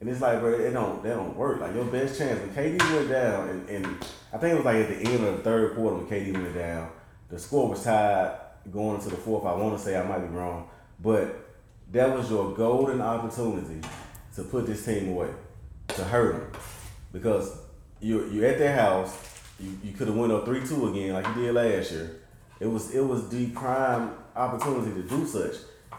And 0.00 0.10
it's 0.10 0.20
like, 0.20 0.40
bro, 0.40 0.52
it 0.52 0.70
don't, 0.72 1.02
that 1.02 1.16
don't 1.16 1.34
work. 1.34 1.60
Like, 1.60 1.74
your 1.74 1.86
best 1.86 2.18
chance 2.18 2.38
when 2.38 2.50
KD 2.50 2.94
went 2.94 3.08
down, 3.08 3.48
and, 3.48 3.68
and 3.70 3.86
I 4.32 4.36
think 4.36 4.52
it 4.52 4.56
was 4.56 4.64
like 4.66 4.76
at 4.76 4.88
the 4.90 4.96
end 4.96 5.24
of 5.24 5.38
the 5.38 5.42
third 5.42 5.74
quarter 5.74 5.96
when 5.96 6.06
KD 6.06 6.34
went 6.34 6.54
down, 6.54 6.90
the 7.30 7.38
score 7.38 7.70
was 7.70 7.82
tied 7.82 8.38
going 8.70 8.96
into 8.96 9.08
the 9.08 9.16
fourth. 9.16 9.46
I 9.46 9.54
want 9.54 9.78
to 9.78 9.82
say 9.82 9.96
I 9.96 10.06
might 10.06 10.18
be 10.18 10.28
wrong, 10.28 10.68
but 11.02 11.48
that 11.92 12.14
was 12.14 12.30
your 12.30 12.52
golden 12.54 13.00
opportunity 13.00 13.80
to 14.34 14.42
put 14.42 14.66
this 14.66 14.84
team 14.84 15.10
away, 15.10 15.30
to 15.88 16.04
hurt 16.04 16.52
them, 16.52 16.60
because 17.12 17.58
you 18.00 18.28
you're 18.30 18.46
at 18.46 18.58
their 18.58 18.74
house. 18.74 19.16
You, 19.58 19.78
you 19.82 19.92
could 19.92 20.08
have 20.08 20.16
went 20.16 20.32
up 20.32 20.44
three 20.44 20.66
two 20.66 20.88
again 20.88 21.14
like 21.14 21.26
you 21.28 21.34
did 21.34 21.54
last 21.54 21.92
year. 21.92 22.20
It 22.60 22.66
was 22.66 22.94
it 22.94 23.04
was 23.04 23.28
the 23.28 23.48
prime 23.50 24.12
opportunity 24.34 25.02
to 25.02 25.08
do 25.08 25.26
such. 25.26 25.54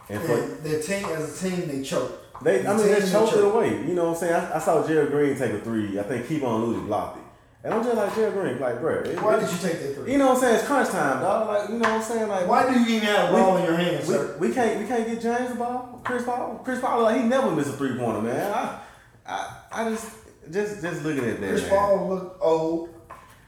And 0.10 0.22
for 0.24 0.38
their 0.38 0.82
team 0.82 1.06
as 1.10 1.44
a 1.44 1.50
team 1.50 1.68
they 1.68 1.84
choked. 1.84 2.42
they, 2.44 2.66
I 2.66 2.76
mean, 2.78 2.88
they 2.88 3.02
choked 3.12 3.34
it 3.34 3.44
away. 3.44 3.70
You 3.86 3.94
know 3.94 4.06
what 4.06 4.14
I'm 4.14 4.16
saying? 4.16 4.34
I, 4.34 4.56
I 4.56 4.60
saw 4.60 4.86
Gerald 4.88 5.12
Green 5.12 5.38
take 5.38 5.52
a 5.54 5.60
three. 5.60 6.00
I 6.00 6.04
think 6.04 6.26
Kevon 6.28 6.66
Looney 6.66 6.86
blocked 6.86 7.18
it. 7.18 7.24
And 7.64 7.74
I'm 7.74 7.84
just 7.84 7.98
like, 7.98 8.16
Gerald 8.16 8.36
Green, 8.36 8.60
like, 8.60 8.80
bro. 8.80 9.02
it- 9.02 9.22
Why 9.22 9.36
it- 9.36 9.42
did 9.42 9.52
you 9.52 9.58
take 9.58 9.80
that 9.82 9.96
three? 9.96 10.12
You 10.14 10.18
know 10.20 10.28
what 10.28 10.36
I'm 10.36 10.42
saying? 10.42 10.56
It's 10.56 10.66
crunch 10.68 10.90
time, 10.90 11.22
dog. 11.22 11.48
Like, 11.48 11.70
you 11.70 11.76
know 11.76 11.90
what 11.90 11.90
I'm 11.90 12.02
saying? 12.02 12.28
Like, 12.30 12.48
Why 12.48 12.72
do 12.72 12.80
you 12.80 12.96
even 12.96 13.08
have 13.10 13.30
a 13.30 13.34
ball 13.34 13.58
in 13.58 13.66
your 13.66 13.76
hands, 13.76 14.08
we, 14.08 14.14
sir? 14.14 14.38
we 14.40 14.54
can't 14.54 14.80
we 14.80 14.88
can't 14.88 15.06
get 15.06 15.22
James 15.22 15.50
the 15.50 15.56
ball. 15.56 16.02
Chris 16.06 16.24
Paul, 16.24 16.62
Chris 16.64 16.80
Paul, 16.80 17.02
like 17.04 17.20
he 17.22 17.28
never 17.28 17.52
missed 17.52 17.70
a 17.70 17.74
three 17.74 17.98
pointer, 17.98 18.22
man. 18.22 18.54
I, 18.54 18.80
I, 19.26 19.56
I 19.74 19.90
just 19.90 20.10
just 20.50 20.82
just 20.82 21.04
looking 21.04 21.26
at 21.26 21.42
that. 21.42 21.50
Chris 21.50 21.62
man. 21.64 21.70
Paul 21.72 22.08
looked 22.10 22.42
old 22.42 22.90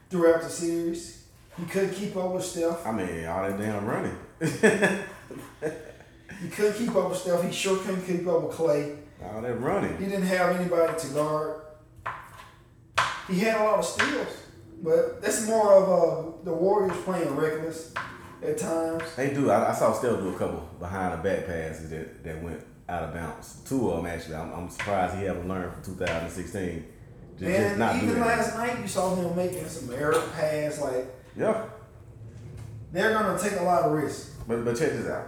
throughout 0.10 0.42
the 0.42 0.50
series. 0.50 1.19
He 1.60 1.66
couldn't 1.66 1.94
keep 1.94 2.16
up 2.16 2.32
with 2.32 2.46
Steph. 2.46 2.86
I 2.86 2.92
mean, 2.92 3.26
all 3.26 3.48
that 3.48 3.58
damn 3.58 3.86
running. 3.86 4.18
He 6.42 6.48
couldn't 6.48 6.76
keep 6.78 6.96
up 6.96 7.10
with 7.10 7.20
Steph. 7.20 7.44
He 7.44 7.52
sure 7.52 7.78
couldn't 7.78 8.06
keep 8.06 8.26
up 8.28 8.44
with 8.44 8.56
Klay. 8.56 8.98
all 9.24 9.42
that 9.42 9.60
running. 9.60 9.98
He 9.98 10.06
didn't 10.06 10.24
have 10.24 10.56
anybody 10.56 10.98
to 10.98 11.08
guard. 11.08 11.62
He 13.28 13.40
had 13.40 13.60
a 13.60 13.64
lot 13.64 13.80
of 13.80 13.86
steals, 13.86 14.38
but 14.82 15.22
that's 15.22 15.46
more 15.48 15.74
of 15.74 15.90
uh, 15.90 16.32
the 16.44 16.54
Warriors 16.54 16.98
playing 17.04 17.36
reckless 17.36 17.94
at 18.42 18.58
times. 18.58 19.04
They 19.16 19.34
do. 19.34 19.52
I, 19.52 19.72
I 19.72 19.74
saw 19.74 19.92
Steph 19.94 20.20
do 20.20 20.30
a 20.30 20.38
couple 20.38 20.68
behind 20.80 21.14
the 21.14 21.18
back 21.18 21.46
passes 21.46 21.90
that, 21.90 22.24
that 22.24 22.42
went 22.42 22.62
out 22.88 23.04
of 23.04 23.14
bounds. 23.14 23.58
Two 23.66 23.92
of 23.92 23.98
them 23.98 24.06
actually. 24.06 24.36
I'm, 24.36 24.52
I'm 24.54 24.70
surprised 24.70 25.18
he 25.18 25.26
haven't 25.26 25.48
learned 25.48 25.74
from 25.74 25.84
2016. 25.84 26.86
Just, 27.38 27.40
just 27.40 27.60
And 27.60 27.80
not 27.80 28.00
do 28.00 28.08
even 28.08 28.22
last 28.22 28.56
night, 28.56 28.80
you 28.80 28.88
saw 28.88 29.14
him 29.14 29.36
making 29.36 29.68
some 29.68 29.94
error 29.94 30.24
pass. 30.36 30.82
Like 30.82 31.06
Yeah. 31.40 31.64
they're 32.92 33.14
gonna 33.14 33.40
take 33.40 33.60
a 33.60 33.64
lot 33.64 33.84
of 33.84 33.92
risks. 33.94 34.36
But 34.48 34.66
but 34.66 34.78
check 34.78 34.92
this 34.92 35.08
out. 35.08 35.26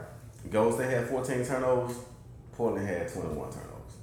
Golden 0.51 0.73
State 0.73 0.89
had 0.89 1.07
14 1.07 1.45
turnovers. 1.45 1.95
Portland 2.53 2.87
had 2.87 3.07
21 3.11 3.35
turnovers. 3.49 3.93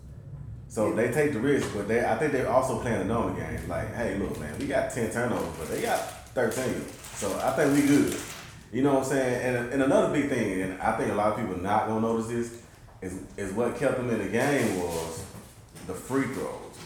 So 0.68 0.88
Yeah. 0.88 0.94
they 0.96 1.12
take 1.12 1.32
the 1.34 1.40
risk, 1.40 1.68
but 1.74 1.86
they 1.86 2.04
I 2.04 2.16
think 2.16 2.32
they're 2.32 2.48
also 2.50 2.78
playing 2.80 3.02
a 3.02 3.04
known 3.04 3.36
game. 3.36 3.68
Like, 3.68 3.94
hey, 3.94 4.16
look, 4.18 4.38
man, 4.40 4.58
we 4.58 4.66
got 4.66 4.90
10 4.90 5.10
turnovers, 5.10 5.54
but 5.58 5.68
they 5.68 5.82
got 5.82 5.98
13. 6.34 6.84
So 7.16 7.38
I 7.42 7.50
think 7.56 7.74
we 7.74 7.86
good. 7.86 8.16
You 8.72 8.82
know 8.82 8.94
what 8.94 9.04
I'm 9.04 9.08
saying? 9.10 9.56
And, 9.56 9.72
and 9.72 9.82
another 9.82 10.12
big 10.12 10.28
thing, 10.28 10.60
and 10.62 10.80
I 10.80 10.96
think 10.96 11.10
a 11.10 11.14
lot 11.14 11.32
of 11.32 11.38
people 11.38 11.56
not 11.60 11.88
gonna 11.88 12.00
notice 12.00 12.28
this. 12.28 12.62
is 13.02 13.14
is 13.36 13.52
what 13.52 13.76
kept 13.78 13.96
them 13.96 14.10
in 14.10 14.18
the 14.18 14.28
game 14.28 14.78
was 14.80 15.22
the 15.86 15.94
free 15.94 16.26
throws. 16.34 16.76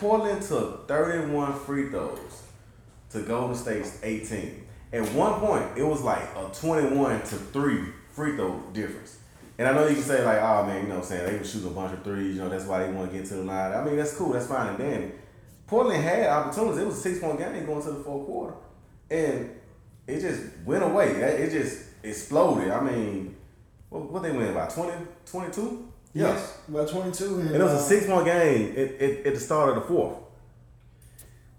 Portland 0.00 0.42
took 0.42 0.86
31 0.86 1.58
free 1.60 1.88
throws 1.90 2.39
to 3.10 3.20
Golden 3.22 3.56
State's 3.56 3.98
18. 4.02 4.66
At 4.92 5.12
one 5.12 5.40
point, 5.40 5.66
it 5.76 5.82
was 5.82 6.02
like 6.02 6.22
a 6.36 6.50
21 6.52 7.20
to 7.20 7.36
3 7.36 7.84
free 8.10 8.36
throw 8.36 8.60
difference. 8.72 9.18
And 9.58 9.68
I 9.68 9.72
know 9.72 9.86
you 9.86 9.94
can 9.94 10.02
say 10.02 10.24
like, 10.24 10.38
oh 10.40 10.64
man, 10.66 10.82
you 10.82 10.88
know 10.88 10.96
what 10.96 11.04
I'm 11.04 11.08
saying, 11.08 11.26
they 11.26 11.38
were 11.38 11.44
shooting 11.44 11.68
a 11.68 11.72
bunch 11.72 11.92
of 11.92 12.02
threes, 12.02 12.36
you 12.36 12.42
know, 12.42 12.48
that's 12.48 12.64
why 12.64 12.84
they 12.84 12.92
want 12.92 13.10
to 13.10 13.18
get 13.18 13.26
to 13.26 13.34
the 13.34 13.42
line. 13.42 13.72
I 13.72 13.84
mean, 13.84 13.96
that's 13.96 14.16
cool, 14.16 14.32
that's 14.32 14.46
fine 14.46 14.68
and 14.68 14.78
dandy. 14.78 15.12
Portland 15.66 16.02
had 16.02 16.26
opportunities. 16.28 16.78
It 16.78 16.86
was 16.86 16.98
a 16.98 17.00
six 17.00 17.20
point 17.20 17.38
game 17.38 17.64
going 17.64 17.82
to 17.82 17.92
the 17.92 18.02
fourth 18.02 18.26
quarter. 18.26 18.54
And 19.08 19.50
it 20.06 20.20
just 20.20 20.42
went 20.64 20.82
away. 20.82 21.10
It 21.10 21.50
just 21.50 21.84
exploded. 22.02 22.70
I 22.70 22.80
mean, 22.80 23.36
what, 23.88 24.10
what 24.10 24.22
they 24.22 24.32
win 24.32 24.48
about 24.48 24.70
20, 24.70 24.92
22? 25.26 25.92
Yes, 26.12 26.58
about 26.68 26.88
22. 26.88 27.24
And, 27.24 27.48
And 27.48 27.56
it 27.56 27.62
was 27.62 27.72
a 27.72 27.76
uh, 27.76 27.78
six 27.78 28.06
point 28.06 28.24
game 28.24 28.72
at, 28.72 29.00
at, 29.00 29.26
at 29.26 29.34
the 29.34 29.40
start 29.40 29.68
of 29.68 29.74
the 29.76 29.80
fourth. 29.82 30.16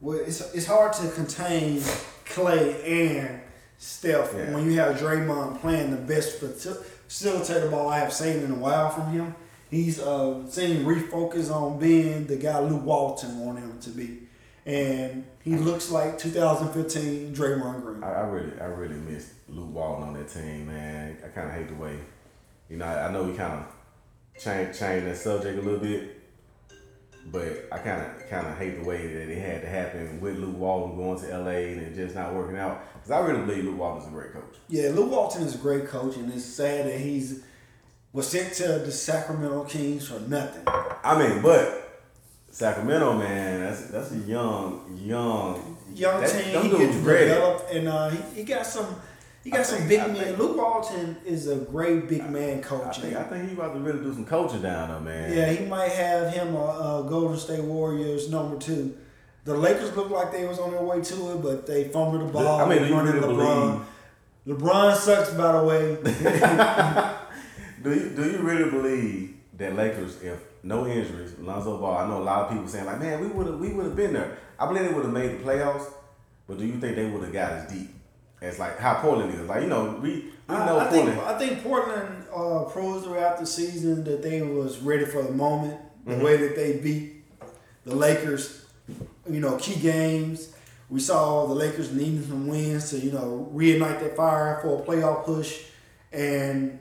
Well, 0.01 0.17
it's, 0.20 0.41
it's 0.53 0.65
hard 0.65 0.93
to 0.93 1.10
contain 1.12 1.77
Klay 2.25 2.84
and 2.88 3.41
Steph 3.77 4.34
Yeah. 4.36 4.53
when 4.53 4.65
you 4.72 4.79
have 4.79 4.98
Draymond 4.98 5.62
playing 5.62 5.91
the 5.91 5.98
best 5.98 6.39
facil- 6.41 6.84
facilitator 7.08 7.70
ball 7.70 7.88
I 7.88 8.00
have 8.00 8.12
seen 8.13 8.39
in 8.39 8.51
a 8.51 8.55
while 8.55 8.89
from 8.89 9.12
him. 9.12 9.36
He's 9.70 10.00
uh, 10.00 10.50
seeing 10.50 10.84
refocus 10.86 11.50
on 11.51 11.79
being 11.79 12.27
the 12.27 12.36
guy 12.36 12.60
Luke 12.60 12.84
Walton 12.84 13.39
wanted 13.39 13.62
him 13.62 13.79
to 13.79 13.89
be. 13.91 14.20
And 14.65 15.24
he 15.43 15.55
looks 15.55 15.89
like 15.91 16.17
2015 16.20 17.34
Draymond 17.34 17.81
Green. 17.81 18.03
I, 18.03 18.12
I 18.13 18.22
really, 18.22 18.60
I 18.60 18.65
really 18.65 18.96
miss 18.96 19.34
Luke 19.50 19.74
Walton 19.74 20.10
on 20.10 20.13
that 20.15 20.29
team, 20.29 20.67
man. 20.67 21.17
I 21.24 21.27
kind 21.29 21.48
of 21.48 21.53
hate 21.55 21.67
the 21.70 21.75
way, 21.75 21.98
you 22.70 22.77
know, 22.77 22.86
I, 22.86 23.08
I 23.08 23.12
know 23.12 23.24
we 23.24 23.34
kind 23.34 23.53
of 23.53 23.65
changed 24.41 24.77
changed 24.79 25.08
that 25.08 25.17
subject 25.17 25.58
a 25.58 25.62
little 25.62 25.79
bit, 25.79 26.20
but 27.25 27.67
I 27.71 27.77
kind 27.77 28.01
of 28.01 28.29
kind 28.29 28.47
of 28.47 28.57
hate 28.57 28.81
the 28.81 28.87
way 28.87 29.07
that 29.07 29.29
it 29.29 29.37
had 29.37 29.61
to 29.61 29.67
happen 29.67 30.19
with 30.19 30.37
Luke 30.37 30.57
Walton 30.57 30.97
going 30.97 31.19
to 31.19 31.37
LA 31.37 31.71
and 31.71 31.81
it 31.81 31.95
just 31.95 32.15
not 32.15 32.33
working 32.33 32.57
out. 32.57 32.83
Because 32.93 33.11
I 33.11 33.19
really 33.19 33.45
believe 33.45 33.65
Luke 33.65 33.77
Walton's 33.77 34.07
a 34.07 34.11
great 34.11 34.33
coach. 34.33 34.55
Yeah, 34.67 34.89
Luke 34.89 35.11
Walton 35.11 35.43
is 35.43 35.55
a 35.55 35.57
great 35.57 35.87
coach, 35.87 36.17
and 36.17 36.31
it's 36.33 36.45
sad 36.45 36.87
that 36.87 36.99
he's 36.99 37.43
was 38.13 38.27
sent 38.27 38.53
to 38.55 38.67
the 38.79 38.91
Sacramento 38.91 39.63
Kings 39.65 40.07
for 40.07 40.19
nothing. 40.19 40.63
I 40.67 41.17
mean, 41.17 41.41
but 41.41 42.01
Sacramento, 42.49 43.17
man, 43.17 43.61
that's 43.61 43.85
that's 43.87 44.11
a 44.11 44.17
young, 44.17 44.99
young, 45.01 45.77
young 45.93 46.21
that, 46.21 46.43
team. 46.43 46.63
He 46.63 46.69
gets 46.69 46.95
ready. 46.97 47.29
developed, 47.29 47.71
and 47.71 47.87
uh, 47.87 48.09
he, 48.09 48.35
he 48.35 48.43
got 48.43 48.65
some. 48.65 48.95
He 49.43 49.50
got 49.50 49.62
I 49.62 49.63
some 49.63 49.77
think- 49.79 49.89
big 49.89 50.00
I 50.00 50.13
think- 50.13 50.38
Luke 50.38 50.57
Walton 50.57 51.17
is 51.25 51.48
a 51.48 51.55
great 51.57 52.07
big 52.07 52.29
man 52.29 52.60
I 52.60 52.62
coach. 52.62 53.00
think, 53.00 53.15
I 53.15 53.24
think 53.24 53.50
he 53.50 53.55
about 53.55 53.74
to 53.74 53.79
really 53.79 54.00
do 54.00 54.13
some 54.13 54.25
coaching 54.25 54.62
down 54.62 54.89
there, 54.89 55.00
man. 55.00 55.33
yeah, 55.36 55.51
he 55.51 55.65
might 55.65 55.91
have 55.91 56.31
him 56.31 56.55
a, 56.55 56.63
uh, 56.65 57.01
Golden 57.03 57.38
State 57.38 57.63
Warriors 57.63 58.29
number 58.29 58.57
two. 58.57 58.95
The 59.45 59.55
Lakers 59.55 59.95
look 59.95 60.12
like 60.12 60.31
they 60.31 60.45
was 60.45 60.60
on 60.60 60.69
their 60.71 60.83
way 60.83 61.01
to 61.01 61.31
it, 61.31 61.41
but 61.41 61.65
they 61.65 61.86
fumbled 61.86 62.21
the 62.29 62.31
ball. 62.31 62.62
I 62.62 62.69
mean, 62.69 62.83
do 62.83 62.88
you 62.89 62.93
running 62.95 63.13
really 63.13 63.33
LeBron. 63.33 63.83
LeBron 64.48 64.95
sucks, 64.95 65.31
by 65.33 65.51
the 65.53 65.63
way. 65.63 65.98
Do 67.83 67.89
you 67.95 68.10
do 68.10 68.29
you 68.29 68.38
really 68.43 68.69
believe 68.69 69.36
that 69.57 69.75
Lakers, 69.75 70.21
if 70.21 70.39
no 70.62 70.86
injuries, 70.86 71.33
Lonzo 71.39 71.79
Ball? 71.79 71.98
I 71.98 72.07
know 72.07 72.19
a 72.21 72.24
lot 72.24 72.41
of 72.43 72.51
people 72.51 72.67
saying 72.67 72.86
like, 72.86 73.00
man, 73.00 73.19
we 73.21 73.27
would 73.27 73.48
have 73.48 73.60
we 73.60 73.74
would 73.74 73.86
have 73.88 73.95
been 73.95 74.13
there. 74.13 74.38
I 74.60 74.67
believe 74.67 74.83
they 74.88 74.93
would 74.93 75.05
have 75.05 75.13
made 75.13 75.31
the 75.39 75.43
playoffs, 75.43 75.91
but 76.48 76.60
do 76.60 76.65
you 76.67 76.79
think 76.79 76.95
they 76.95 77.07
would 77.10 77.24
have 77.24 77.33
got 77.33 77.51
as 77.53 77.71
deep 77.71 77.89
as 78.41 78.60
like 78.60 78.77
how 78.79 78.95
Portland 78.95 79.33
is? 79.33 79.48
Like 79.48 79.62
you 79.63 79.67
know, 79.69 80.00
we 80.01 80.25
we 80.48 80.55
know 80.55 80.79
I, 80.79 80.86
I 80.86 80.89
think 80.89 81.05
Portland. 81.13 81.19
I 81.36 81.38
think 81.38 81.63
Portland 81.63 82.25
uh, 82.36 82.63
proved 82.65 83.05
throughout 83.05 83.39
the 83.39 83.45
season 83.45 84.03
that 84.05 84.21
they 84.21 84.41
was 84.41 84.79
ready 84.79 85.05
for 85.05 85.21
the 85.24 85.31
moment. 85.31 85.79
The 86.05 86.13
Mm-hmm. 86.13 86.24
way 86.24 86.38
that 86.38 86.55
they 86.55 86.77
beat 86.77 87.24
the 87.86 87.93
Lakers, 87.93 88.65
you 89.29 89.39
know, 89.39 89.55
key 89.57 89.79
games. 89.79 90.51
We 90.89 91.00
saw 91.00 91.45
the 91.45 91.53
Lakers 91.53 91.91
needing 91.93 92.24
some 92.27 92.48
wins 92.48 92.89
to 92.89 92.98
you 92.98 93.12
know 93.12 93.50
reignite 93.53 94.00
that 94.00 94.17
fire 94.17 94.60
for 94.63 94.81
a 94.81 94.86
playoff 94.86 95.25
push, 95.25 95.62
and 96.12 96.79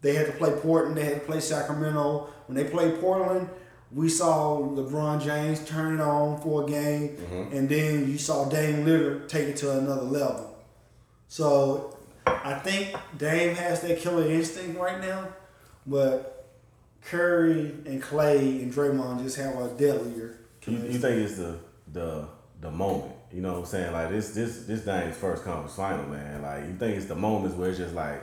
they 0.00 0.14
had 0.14 0.26
to 0.26 0.32
play 0.32 0.50
Portland. 0.52 0.96
They 0.96 1.04
had 1.04 1.14
to 1.20 1.26
play 1.26 1.40
Sacramento. 1.40 2.28
When 2.46 2.56
they 2.56 2.64
played 2.64 2.98
Portland, 2.98 3.48
we 3.92 4.08
saw 4.08 4.58
LeBron 4.58 5.22
James 5.22 5.64
turn 5.66 5.94
it 5.94 6.00
on 6.02 6.40
for 6.40 6.64
a 6.64 6.66
game, 6.66 7.10
Mm-hmm. 7.10 7.54
and 7.56 7.68
then 7.68 8.08
you 8.10 8.16
saw 8.18 8.48
Dame 8.48 8.84
Lillard 8.86 9.28
take 9.28 9.48
it 9.48 9.56
to 9.58 9.78
another 9.78 10.02
level. 10.02 10.56
So 11.32 11.96
I 12.26 12.58
think 12.58 12.94
Dame 13.16 13.54
has 13.54 13.80
that 13.80 14.00
killer 14.00 14.30
instinct 14.30 14.78
right 14.78 15.00
now, 15.00 15.28
but 15.86 16.46
Curry 17.06 17.74
and 17.86 18.02
Klay 18.02 18.62
and 18.62 18.70
Draymond 18.70 19.22
just 19.22 19.38
have 19.38 19.58
a 19.58 19.68
deadlier. 19.68 20.40
You, 20.66 20.76
you 20.76 20.98
think 20.98 21.22
it's 21.22 21.38
the 21.38 21.58
the 21.90 22.28
the 22.60 22.70
moment? 22.70 23.14
You 23.32 23.40
know 23.40 23.52
what 23.52 23.60
I'm 23.60 23.64
saying? 23.64 23.94
Like 23.94 24.10
this 24.10 24.34
this 24.34 24.64
this 24.64 24.82
Dame's 24.82 25.16
first 25.16 25.42
conference 25.42 25.74
final, 25.74 26.04
man. 26.04 26.42
Like 26.42 26.64
you 26.64 26.74
think 26.74 26.98
it's 26.98 27.06
the 27.06 27.14
moments 27.14 27.56
where 27.56 27.70
it's 27.70 27.78
just 27.78 27.94
like, 27.94 28.22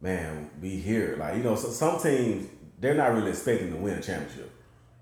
man, 0.00 0.48
we 0.62 0.76
here. 0.76 1.16
Like 1.18 1.38
you 1.38 1.42
know, 1.42 1.56
so, 1.56 1.70
some 1.70 2.00
teams 2.00 2.48
they're 2.78 2.94
not 2.94 3.12
really 3.12 3.30
expecting 3.30 3.72
to 3.72 3.76
win 3.76 3.98
a 3.98 4.00
championship. 4.00 4.52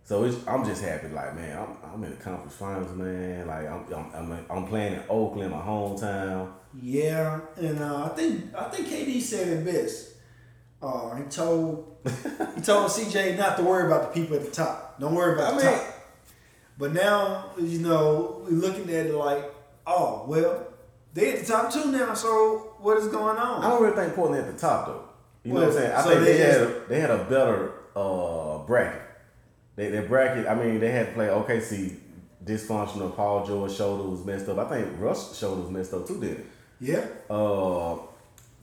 So 0.04 0.24
I'm 0.46 0.64
just 0.64 0.82
happy, 0.82 1.08
like 1.08 1.34
man, 1.34 1.58
I'm, 1.58 1.92
I'm 1.92 2.04
in 2.04 2.10
the 2.12 2.16
conference 2.16 2.54
finals, 2.54 2.96
man. 2.96 3.46
Like 3.46 3.68
I'm 3.68 3.84
I'm, 3.92 4.32
I'm, 4.32 4.46
I'm 4.48 4.66
playing 4.66 4.94
in 4.94 5.02
Oakland, 5.10 5.50
my 5.50 5.58
hometown. 5.60 6.50
Yeah, 6.83 7.40
and 7.57 7.78
uh, 7.81 8.04
I 8.04 8.09
think 8.11 8.54
I 8.57 8.64
think 8.64 8.88
KD 8.88 9.21
said 9.21 9.49
it 9.49 9.64
best. 9.64 10.12
Uh, 10.83 11.14
he 11.16 11.25
told 11.25 11.97
he 12.04 12.61
told 12.62 12.90
CJ 12.90 13.38
not 13.38 13.57
to 13.57 13.62
worry 13.62 13.87
about 13.87 14.12
the 14.12 14.21
people 14.21 14.37
at 14.37 14.45
the 14.45 14.50
top. 14.50 14.99
Don't 15.00 15.14
worry 15.14 15.35
about 15.35 15.54
I 15.54 15.57
the 15.59 15.64
mean- 15.64 15.75
top. 15.78 15.90
But 16.76 16.93
now 16.93 17.50
you 17.57 17.78
know 17.78 18.43
we're 18.45 18.57
looking 18.57 18.90
at 18.90 19.07
it 19.07 19.14
like, 19.14 19.45
oh 19.87 20.25
well, 20.26 20.66
they 21.14 21.33
at 21.35 21.40
the 21.40 21.47
top 21.47 21.73
too 21.73 21.93
now. 21.93 22.14
So 22.14 22.75
what 22.81 22.99
is 22.99 23.07
going 23.09 23.37
on? 23.38 23.62
I 23.64 23.71
don't 23.71 23.83
really 23.83 23.95
think 23.97 24.14
Portland 24.14 24.45
at 24.47 24.52
the 24.52 24.59
top 24.59 24.87
though. 24.87 25.04
You 25.45 25.52
know 25.52 25.61
what 25.61 25.69
I'm 25.69 25.75
saying? 25.75 25.93
I 25.93 26.02
so 26.02 26.09
think 26.11 26.25
they, 26.25 26.33
they 26.33 26.38
had 26.38 26.61
a, 26.62 26.85
they 26.88 27.00
had 27.00 27.11
a 27.11 27.25
better 27.25 27.73
uh, 27.95 28.59
bracket. 28.66 29.02
They, 29.76 29.90
their 29.90 30.02
bracket. 30.02 30.47
I 30.49 30.54
mean, 30.54 30.81
they 30.81 30.90
had 30.90 31.09
to 31.09 31.12
play 31.12 31.26
OKC 31.28 31.97
dysfunctional. 32.45 33.14
Paul 33.14 33.47
George 33.47 33.73
shoulder 33.73 34.09
was 34.09 34.25
messed 34.25 34.49
up. 34.49 34.59
I 34.59 34.69
think 34.69 34.99
Russ 34.99 35.38
shoulder 35.38 35.62
was 35.62 35.71
messed 35.71 35.93
up 35.95 36.07
too. 36.09 36.19
Did? 36.21 36.47
Yeah, 36.81 37.04
Uh, 37.31 37.97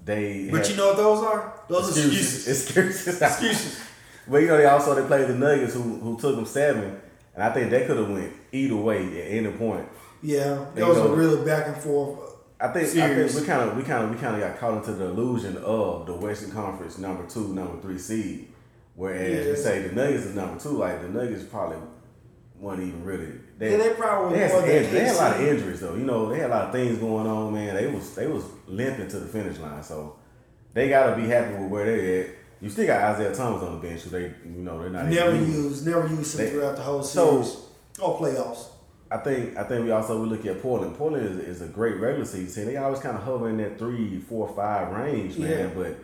they. 0.05 0.49
but 0.51 0.69
you 0.69 0.75
know 0.75 0.87
what 0.87 0.97
those 0.97 1.23
are? 1.23 1.53
Those 1.67 1.85
are 1.97 2.01
excuses. 2.01 2.47
Excuses. 2.47 3.21
Excuses. 3.21 3.79
But 4.27 4.37
you 4.43 4.47
know 4.47 4.57
they 4.57 4.65
also 4.67 4.93
they 4.93 5.05
played 5.07 5.27
the 5.27 5.33
Nuggets 5.33 5.73
who 5.73 5.81
who 5.81 6.17
took 6.19 6.35
them 6.35 6.45
seven, 6.45 7.01
and 7.33 7.43
I 7.43 7.51
think 7.51 7.71
they 7.71 7.85
could 7.87 7.97
have 7.97 8.09
went 8.09 8.31
either 8.51 8.75
way 8.75 8.99
at 9.19 9.31
any 9.31 9.49
point. 9.51 9.87
Yeah, 10.21 10.65
They 10.75 10.81
those 10.81 10.97
go- 10.97 11.11
are 11.11 11.15
really 11.15 11.43
back 11.43 11.67
and 11.67 11.75
forth. 11.75 12.19
I 12.59 12.67
think, 12.67 12.85
I 13.01 13.15
think 13.15 13.33
we 13.33 13.41
kind 13.47 13.61
of 13.71 13.75
we 13.75 13.81
kind 13.83 14.03
of 14.05 14.11
we 14.11 14.17
kind 14.17 14.35
of 14.35 14.41
got 14.41 14.59
caught 14.59 14.77
into 14.77 14.91
the 14.93 15.05
illusion 15.05 15.57
of 15.57 16.05
the 16.05 16.13
Western 16.13 16.51
Conference 16.51 16.99
number 16.99 17.25
two, 17.27 17.47
number 17.55 17.81
three 17.81 17.97
seed. 17.97 18.47
Whereas 18.95 19.47
you 19.47 19.55
say 19.55 19.87
the 19.87 19.95
Nuggets 19.95 20.25
is 20.25 20.35
number 20.35 20.59
two, 20.61 20.69
like 20.77 21.01
the 21.01 21.09
Nuggets 21.09 21.43
probably 21.45 21.77
weren't 22.59 22.83
even 22.83 23.03
really. 23.03 23.31
They, 23.61 23.71
Yeah, 23.71 23.77
they 23.77 23.89
probably 23.93 24.39
they 24.39 24.47
had, 24.47 24.51
were 24.53 24.59
some 24.59 24.67
the 24.67 24.75
injuries. 24.77 24.91
they 24.91 25.05
had 25.05 25.15
a 25.15 25.19
lot 25.19 25.35
of 25.35 25.47
injuries 25.47 25.79
though. 25.81 25.93
You 25.95 26.03
know, 26.05 26.29
they 26.29 26.39
had 26.39 26.49
a 26.49 26.53
lot 26.55 26.65
of 26.65 26.71
things 26.71 26.97
going 26.97 27.27
on. 27.27 27.53
Man, 27.53 27.75
they 27.75 27.85
was 27.85 28.15
they 28.15 28.25
was 28.25 28.43
limping 28.65 29.07
to 29.07 29.19
the 29.19 29.27
finish 29.27 29.59
line. 29.59 29.83
So 29.83 30.15
they 30.73 30.89
got 30.89 31.11
to 31.11 31.15
be 31.21 31.27
happy 31.27 31.53
with 31.53 31.69
where 31.69 31.85
they 31.85 32.21
at. 32.21 32.27
You 32.59 32.69
still 32.71 32.87
got 32.87 33.15
Isaiah 33.15 33.35
Thomas 33.35 33.61
on 33.61 33.79
the 33.79 33.87
bench, 33.87 34.01
who 34.01 34.09
they 34.09 34.23
you 34.45 34.63
know 34.63 34.79
they're 34.81 34.89
not 34.89 35.05
Never 35.05 35.35
used, 35.35 35.85
never 35.85 36.07
used 36.07 36.39
him 36.39 36.45
They- 36.45 36.51
throughout 36.51 36.75
the 36.75 36.81
whole 36.81 37.03
So- 37.03 37.41
series. 37.43 37.57
or 38.01 38.19
playoffs. 38.19 38.65
I 39.11 39.17
think 39.17 39.55
I 39.57 39.63
think 39.65 39.85
we 39.85 39.91
also 39.91 40.19
we 40.23 40.27
look 40.29 40.43
at 40.47 40.59
Portland. 40.61 40.95
Portland 40.97 41.25
is, 41.41 41.57
is 41.57 41.61
a 41.61 41.67
great 41.67 41.99
regular 41.99 42.25
season 42.25 42.63
team. 42.63 42.73
They 42.73 42.77
always 42.79 42.99
kind 42.99 43.15
of 43.15 43.21
hover 43.23 43.47
in 43.49 43.57
that 43.57 43.77
three, 43.77 44.19
four, 44.27 44.47
five 44.55 44.91
range, 44.91 45.37
man. 45.37 45.49
Yeah. 45.51 45.67
But 45.75 45.95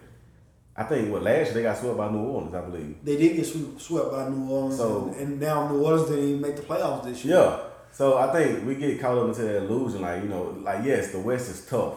I 0.79 0.83
think 0.83 1.11
what 1.11 1.23
last 1.23 1.45
year 1.47 1.53
they 1.55 1.63
got 1.63 1.77
swept 1.77 1.97
by 1.97 2.11
New 2.11 2.19
Orleans, 2.19 2.53
I 2.53 2.61
believe. 2.61 2.97
They 3.03 3.17
did 3.17 3.35
get 3.35 3.45
swept, 3.47 3.81
swept 3.81 4.11
by 4.11 4.29
New 4.29 4.47
Orleans, 4.51 4.77
So- 4.77 5.07
and, 5.07 5.15
and 5.15 5.39
now 5.39 5.67
New 5.69 5.83
Orleans 5.83 6.07
didn't 6.09 6.25
even 6.29 6.41
make 6.41 6.55
the 6.55 6.61
playoffs 6.61 7.03
this 7.05 7.25
year. 7.25 7.35
Yeah. 7.37 7.59
So 7.91 8.17
I 8.17 8.31
think 8.31 8.65
we 8.67 8.75
get 8.75 8.99
caught 9.01 9.17
up 9.17 9.27
into 9.29 9.41
that 9.41 9.57
illusion, 9.63 10.01
like 10.01 10.21
you 10.21 10.29
know, 10.29 10.55
like 10.61 10.85
yes, 10.85 11.11
the 11.11 11.19
West 11.19 11.49
is 11.49 11.65
tough, 11.65 11.95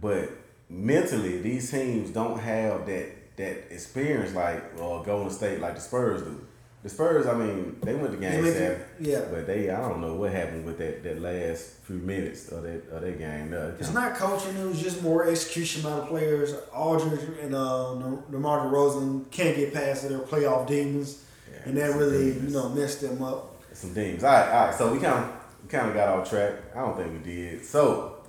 but 0.00 0.30
mentally 0.70 1.40
these 1.42 1.70
teams 1.70 2.10
don't 2.10 2.38
have 2.38 2.86
that 2.86 3.36
that 3.36 3.72
experience 3.72 4.34
like 4.34 4.62
uh, 4.76 5.02
Golden 5.02 5.30
State, 5.30 5.58
like 5.60 5.74
the 5.74 5.80
Spurs 5.80 6.22
do. 6.22 6.46
The 6.82 6.88
Spurs, 6.88 7.26
I 7.28 7.34
mean, 7.34 7.76
they 7.80 7.94
went 7.94 8.12
to 8.12 8.18
game 8.18 8.44
seven, 8.44 8.84
yeah. 8.98 9.22
but 9.30 9.46
they 9.46 9.70
I 9.70 9.80
don't 9.88 10.00
know 10.00 10.14
what 10.14 10.32
happened 10.32 10.64
with 10.64 10.78
that, 10.78 11.04
that 11.04 11.20
last 11.20 11.74
few 11.84 11.94
minutes 11.96 12.48
of 12.48 12.64
that 12.64 12.88
of 12.90 13.02
that 13.02 13.18
game. 13.18 13.50
No, 13.50 13.72
It's 13.78 13.92
not 13.94 14.16
coaching; 14.16 14.56
it 14.56 14.64
was 14.66 14.82
just 14.82 15.00
more 15.00 15.24
execution 15.24 15.82
by 15.82 15.94
the 15.94 16.06
players. 16.06 16.54
Aldridge 16.74 17.20
and 17.40 17.54
uh, 17.54 17.94
DeMar 18.32 18.66
DeRozan 18.66 19.30
can't 19.30 19.54
get 19.56 19.72
past 19.72 20.08
their 20.08 20.18
playoff 20.18 20.66
demons, 20.66 21.24
Yeah, 21.48 21.58
and 21.66 21.76
that 21.76 21.94
really 21.94 22.32
you 22.32 22.50
know 22.50 22.68
messed 22.70 23.00
them 23.00 23.22
up. 23.22 23.62
some 23.72 23.94
demons. 23.94 24.24
All 24.24 24.32
right, 24.32 24.48
all 24.48 24.66
right. 24.66 24.74
So 24.74 24.92
we 24.92 24.98
kind 24.98 25.24
of 25.24 25.30
we 25.62 25.68
kind 25.68 25.88
of 25.88 25.94
got 25.94 26.08
off 26.08 26.28
track. 26.28 26.54
I 26.74 26.80
don't 26.80 26.96
think 26.96 27.12
we 27.12 27.32
did. 27.32 27.64
So 27.64 28.24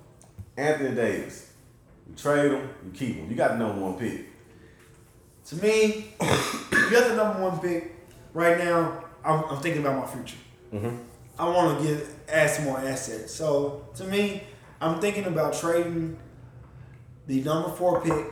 Anthony 0.55 0.93
Davis, 0.93 1.51
you 2.07 2.15
trade 2.15 2.51
him, 2.51 2.69
you 2.85 2.91
keep 2.91 3.15
him. 3.15 3.31
You 3.31 3.35
got 3.35 3.53
the 3.53 3.57
number 3.57 3.81
one 3.81 3.95
pick. 3.95 4.27
To 5.47 5.55
me, 5.55 6.13
you 6.21 6.89
got 6.91 7.07
the 7.09 7.15
number 7.15 7.41
one 7.41 7.59
pick 7.59 7.92
right 8.33 8.57
now. 8.57 9.03
I'm, 9.23 9.43
I'm 9.45 9.61
thinking 9.61 9.81
about 9.81 9.99
my 9.99 10.05
future. 10.05 10.37
Mm-hmm. 10.73 10.97
I 11.39 11.49
want 11.49 11.79
to 11.79 11.87
get 11.87 12.07
add 12.27 12.49
some 12.49 12.65
more 12.65 12.79
assets. 12.79 13.33
So 13.33 13.87
to 13.95 14.03
me, 14.03 14.43
I'm 14.81 14.99
thinking 14.99 15.25
about 15.25 15.53
trading 15.53 16.17
the 17.27 17.41
number 17.41 17.69
four 17.69 18.01
pick. 18.01 18.25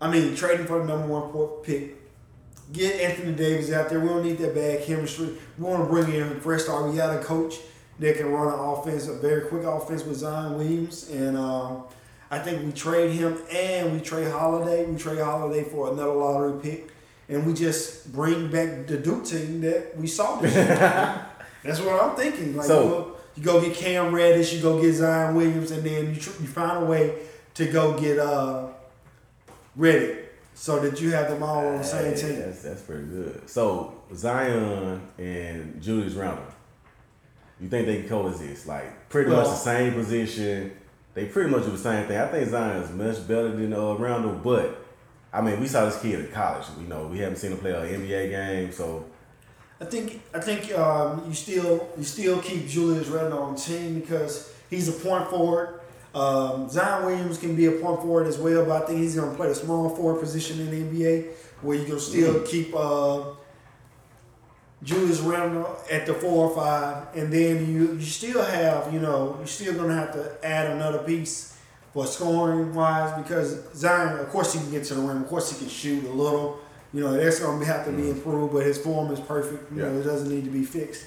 I 0.00 0.10
mean, 0.10 0.34
trading 0.34 0.66
for 0.66 0.78
the 0.78 0.84
number 0.86 1.06
one 1.06 1.62
pick. 1.62 1.94
Get 2.72 3.00
Anthony 3.00 3.32
Davis 3.32 3.70
out 3.70 3.88
there. 3.88 4.00
We 4.00 4.08
don't 4.08 4.24
need 4.24 4.38
that 4.38 4.54
bad 4.54 4.84
chemistry. 4.84 5.36
We 5.56 5.64
want 5.64 5.84
to 5.84 5.88
bring 5.88 6.12
in 6.12 6.22
a 6.22 6.40
fresh 6.40 6.62
start. 6.62 6.90
We 6.90 6.96
got 6.96 7.16
a 7.16 7.22
coach 7.22 7.56
that 7.98 8.16
can 8.16 8.26
run 8.26 8.52
an 8.52 8.58
offense, 8.58 9.08
a 9.08 9.14
very 9.14 9.48
quick 9.48 9.64
offense 9.64 10.04
with 10.04 10.18
Zion 10.18 10.56
Williams, 10.56 11.08
and 11.10 11.36
um, 11.36 11.84
I 12.30 12.38
think 12.38 12.64
we 12.64 12.72
trade 12.72 13.12
him 13.12 13.38
and 13.50 13.92
we 13.92 14.00
trade 14.00 14.30
Holiday. 14.30 14.84
We 14.84 14.98
trade 14.98 15.20
Holiday 15.20 15.64
for 15.64 15.92
another 15.92 16.12
lottery 16.12 16.60
pick, 16.60 16.90
and 17.28 17.46
we 17.46 17.52
just 17.54 18.12
bring 18.12 18.50
back 18.50 18.86
the 18.86 18.98
Duke 18.98 19.24
team 19.24 19.60
that 19.62 19.96
we 19.96 20.06
saw 20.06 20.36
this 20.40 20.54
year. 20.54 20.66
That's 21.62 21.80
what 21.80 22.00
I'm 22.02 22.14
thinking. 22.16 22.56
Like 22.56 22.66
So- 22.66 22.82
you, 23.36 23.42
go, 23.42 23.56
you 23.58 23.60
go 23.60 23.68
get 23.68 23.76
Cam 23.76 24.14
Reddish, 24.14 24.52
you 24.54 24.62
go 24.62 24.80
get 24.80 24.92
Zion 24.94 25.34
Williams, 25.34 25.70
and 25.70 25.82
then 25.84 26.14
you, 26.14 26.20
tr- 26.20 26.40
you 26.40 26.46
find 26.46 26.84
a 26.84 26.86
way 26.86 27.14
to 27.54 27.66
go 27.66 27.98
get 27.98 28.18
uh, 28.18 28.68
Redick 29.78 30.24
so 30.54 30.78
that 30.80 31.00
you 31.00 31.10
have 31.12 31.28
them 31.30 31.42
all 31.42 31.66
on 31.66 31.78
the 31.78 31.84
same 31.84 32.14
Hey, 32.14 32.20
team. 32.20 32.38
That's 32.40 32.62
that's 32.62 32.82
pretty 32.82 33.04
good. 33.04 33.48
So 33.48 33.94
Zion 34.14 35.02
and 35.18 35.82
Julius 35.82 36.14
Randle, 36.14 36.44
you 37.60 37.68
think 37.68 37.86
they 37.86 38.00
can 38.00 38.08
coexist? 38.08 38.66
Like 38.66 39.08
pretty 39.08 39.30
much 39.30 39.46
the 39.46 39.54
same 39.54 39.92
position. 39.94 40.72
They 41.14 41.26
pretty 41.26 41.50
much 41.50 41.64
do 41.64 41.70
the 41.72 41.78
same 41.78 42.06
thing. 42.06 42.18
I 42.18 42.28
think 42.28 42.48
Zion 42.48 42.82
is 42.82 42.90
much 42.90 43.26
better 43.28 43.50
than 43.50 43.72
uh, 43.72 43.94
Randle, 43.94 44.32
but 44.42 44.85
I 45.32 45.40
mean 45.40 45.60
we 45.60 45.66
saw 45.66 45.84
this 45.84 46.00
kid 46.00 46.20
in 46.20 46.32
college. 46.32 46.66
We 46.78 46.84
know 46.84 47.06
we 47.06 47.18
haven't 47.18 47.36
seen 47.36 47.52
him 47.52 47.58
play 47.58 47.72
an 47.72 48.00
NBA 48.02 48.30
game, 48.30 48.72
so 48.72 49.06
I 49.80 49.84
think 49.84 50.22
I 50.32 50.40
think 50.40 50.72
um, 50.72 51.24
you 51.26 51.34
still 51.34 51.88
you 51.98 52.04
still 52.04 52.40
keep 52.40 52.66
Julius 52.66 53.08
Randle 53.08 53.42
on 53.42 53.54
the 53.54 53.60
team 53.60 54.00
because 54.00 54.52
he's 54.70 54.88
a 54.88 54.92
point 54.92 55.28
forward. 55.28 55.80
Um, 56.14 56.68
Zion 56.70 57.04
Williams 57.04 57.36
can 57.36 57.54
be 57.54 57.66
a 57.66 57.72
point 57.72 58.00
forward 58.00 58.26
as 58.26 58.38
well, 58.38 58.64
but 58.64 58.82
I 58.82 58.86
think 58.86 59.00
he's 59.00 59.16
going 59.16 59.30
to 59.30 59.36
play 59.36 59.48
the 59.48 59.54
small 59.54 59.94
forward 59.94 60.20
position 60.20 60.60
in 60.60 60.70
the 60.70 61.04
NBA 61.04 61.26
where 61.60 61.76
you 61.76 61.84
can 61.84 62.00
still 62.00 62.40
keep 62.40 62.74
uh, 62.74 63.34
Julius 64.82 65.20
Randle 65.20 65.76
at 65.90 66.06
the 66.06 66.14
four 66.14 66.48
or 66.48 66.56
five, 66.56 67.14
and 67.14 67.30
then 67.30 67.70
you 67.70 67.94
you 67.94 68.06
still 68.06 68.42
have 68.42 68.92
you 68.94 69.00
know 69.00 69.34
you're 69.38 69.46
still 69.46 69.74
going 69.74 69.88
to 69.88 69.94
have 69.94 70.12
to 70.14 70.38
add 70.42 70.70
another 70.70 70.98
piece 70.98 71.55
for 71.96 72.06
scoring 72.06 72.74
wise 72.74 73.10
because 73.22 73.74
Zion, 73.74 74.18
of 74.18 74.28
course, 74.28 74.52
he 74.52 74.58
can 74.60 74.70
get 74.70 74.84
to 74.84 74.94
the 74.94 75.00
rim, 75.00 75.22
of 75.22 75.28
course, 75.28 75.50
he 75.50 75.56
can 75.58 75.68
shoot 75.70 76.04
a 76.04 76.10
little. 76.10 76.58
You 76.92 77.00
know 77.00 77.14
that's 77.14 77.40
going 77.40 77.58
to 77.58 77.64
have 77.64 77.86
to 77.86 77.90
be 77.90 78.10
improved, 78.10 78.52
but 78.52 78.66
his 78.66 78.76
form 78.76 79.10
is 79.12 79.18
perfect. 79.18 79.72
You 79.72 79.78
know 79.78 79.98
it 79.98 80.02
doesn't 80.02 80.28
need 80.28 80.44
to 80.44 80.50
be 80.50 80.62
fixed. 80.62 81.06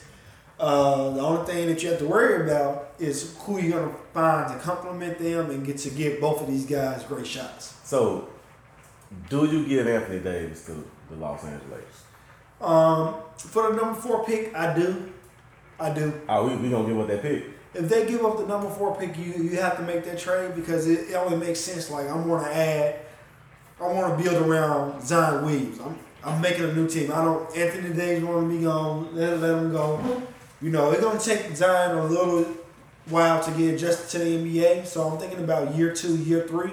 Uh, 0.59 1.11
the 1.11 1.21
only 1.21 1.45
thing 1.45 1.67
that 1.67 1.83
you 1.83 1.89
have 1.89 1.99
to 1.99 2.07
worry 2.07 2.43
about 2.43 2.93
is 2.97 3.37
who 3.41 3.59
you're 3.59 3.79
going 3.79 3.91
to 3.91 3.99
find 4.15 4.51
to 4.51 4.59
complement 4.59 5.19
them 5.19 5.51
and 5.51 5.63
get 5.63 5.77
to 5.77 5.91
give 5.91 6.19
both 6.19 6.41
of 6.41 6.47
these 6.47 6.65
guys 6.65 7.03
great 7.03 7.27
shots. 7.27 7.75
so 7.83 8.27
do 9.29 9.45
you 9.45 9.67
give 9.67 9.87
Anthony 9.87 10.19
Davis 10.19 10.65
to 10.65 10.83
the 11.11 11.15
Los 11.17 11.43
Angeles? 11.43 12.03
Um, 12.59 13.15
for 13.37 13.69
the 13.69 13.75
number 13.77 13.93
four 13.93 14.25
pick, 14.25 14.55
I 14.55 14.73
do. 14.73 15.13
I 15.79 15.91
do. 15.91 16.19
Oh, 16.27 16.47
we 16.47 16.55
we 16.55 16.69
gonna 16.71 16.87
give 16.87 16.99
up 16.99 17.07
that 17.07 17.21
pick? 17.21 17.58
If 17.73 17.87
they 17.87 18.07
give 18.07 18.25
up 18.25 18.37
the 18.37 18.47
number 18.47 18.69
four 18.69 18.95
pick, 18.95 19.17
you 19.17 19.31
you 19.43 19.57
have 19.57 19.77
to 19.77 19.83
make 19.83 20.03
that 20.05 20.17
trade 20.17 20.55
because 20.55 20.87
it, 20.87 21.11
it 21.11 21.15
only 21.15 21.37
makes 21.37 21.59
sense. 21.59 21.89
Like 21.89 22.09
I'm 22.09 22.27
going 22.27 22.43
to 22.43 22.55
add, 22.55 22.99
I 23.79 23.87
want 23.87 24.17
to 24.17 24.23
build 24.23 24.43
around 24.47 25.01
Zion 25.05 25.45
Williams. 25.45 25.79
I'm 25.79 25.97
I'm 26.23 26.41
making 26.41 26.65
a 26.65 26.73
new 26.73 26.87
team. 26.87 27.11
I 27.11 27.23
don't. 27.23 27.55
Anthony 27.55 27.93
Davis 27.93 28.23
want 28.23 28.49
to 28.49 28.57
be 28.57 28.63
gone. 28.63 29.15
Let 29.15 29.39
let 29.39 29.57
him 29.57 29.71
go. 29.71 30.23
You 30.61 30.71
know, 30.71 30.91
it's 30.91 31.01
gonna 31.01 31.19
take 31.19 31.55
Zion 31.55 31.97
a 31.97 32.05
little 32.05 32.45
while 33.05 33.41
to 33.41 33.51
get 33.51 33.75
adjusted 33.75 34.09
to 34.17 34.25
the 34.25 34.37
NBA. 34.37 34.85
So 34.85 35.07
I'm 35.07 35.17
thinking 35.17 35.43
about 35.43 35.75
year 35.75 35.93
two, 35.93 36.17
year 36.17 36.45
three. 36.47 36.71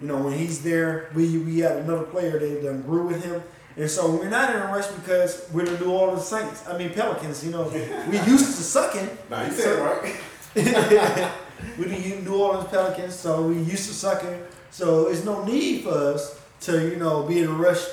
You 0.00 0.06
know, 0.06 0.22
when 0.22 0.38
he's 0.38 0.62
there, 0.62 1.10
we 1.14 1.38
we 1.38 1.58
had 1.58 1.78
another 1.78 2.04
player 2.04 2.38
that 2.38 2.62
done 2.62 2.82
grew 2.82 3.06
with 3.06 3.24
him. 3.24 3.42
And 3.76 3.90
so 3.90 4.08
we're 4.14 4.28
not 4.28 4.54
in 4.54 4.62
a 4.62 4.66
rush 4.66 4.86
because 4.86 5.48
we're 5.52 5.66
the 5.66 5.84
New 5.84 5.90
Orleans 5.90 6.24
Saints. 6.24 6.62
I 6.68 6.78
mean 6.78 6.90
Pelicans. 6.90 7.44
You 7.44 7.50
know, 7.50 7.68
we 8.08 8.20
used 8.20 8.56
to 8.56 8.62
sucking. 8.62 9.08
Nah, 9.28 9.44
you 9.44 9.50
said 9.50 9.78
it 9.78 9.82
right. 9.82 10.16
we 10.56 10.62
the 10.62 12.20
New 12.22 12.36
Orleans 12.36 12.68
Pelicans, 12.68 13.14
so 13.14 13.42
we 13.48 13.56
used 13.56 13.88
to 13.88 13.94
sucking. 13.94 14.40
So 14.70 15.08
it's 15.08 15.24
no 15.24 15.44
need 15.44 15.82
for 15.82 15.90
us 15.90 16.40
to, 16.62 16.90
you 16.90 16.96
know, 16.96 17.24
be 17.24 17.40
in 17.40 17.48
a 17.48 17.52
rush 17.52 17.84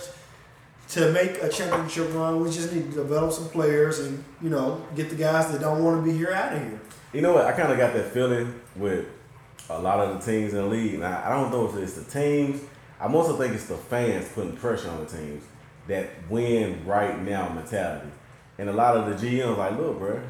to 0.90 1.12
make 1.12 1.42
a 1.42 1.50
championship 1.50 2.14
run. 2.14 2.40
We 2.40 2.52
just 2.52 2.72
need 2.72 2.92
to 2.92 2.98
develop 2.98 3.32
some 3.32 3.50
players 3.50 4.00
and, 4.00 4.24
you 4.42 4.50
know, 4.50 4.86
get 4.96 5.10
the 5.10 5.16
guys 5.16 5.52
that 5.52 5.62
don't 5.62 5.84
want 5.84 6.06
to 6.06 6.12
be 6.12 6.16
here 6.16 6.32
out 6.32 6.54
of 6.54 6.62
here. 6.62 6.80
You 7.14 7.22
know 7.22 7.34
what? 7.34 7.46
I 7.46 7.54
kind 7.54 7.72
of 7.72 7.80
got 7.80 7.94
that 7.94 8.12
feeling 8.12 8.54
with 8.76 9.08
a 9.70 9.80
lot 9.80 10.00
of 10.00 10.20
the 10.20 10.32
teams 10.32 10.54
in 10.54 10.60
the 10.60 10.68
league. 10.68 11.00
Now, 11.00 11.24
I 11.26 11.30
don't 11.30 11.50
know 11.50 11.68
if 11.68 11.76
it's 11.78 11.94
the 11.94 12.04
teams. 12.04 12.62
I 13.00 13.12
also 13.12 13.38
think 13.38 13.56
it's 13.56 13.66
the 13.66 13.78
fans 13.78 14.28
putting 14.36 14.56
pressure 14.56 14.90
on 14.90 15.00
the 15.04 15.06
teams 15.06 15.44
that 15.88 16.10
win 16.30 16.86
right 16.86 17.20
now 17.24 17.50
mentality. 17.50 18.12
And 18.60 18.70
a 18.70 18.74
lot 18.74 18.98
of 18.98 19.20
the 19.20 19.28
GMs 19.28 19.58
like, 19.58 19.78
look, 19.78 19.98
bro, 19.98 20.22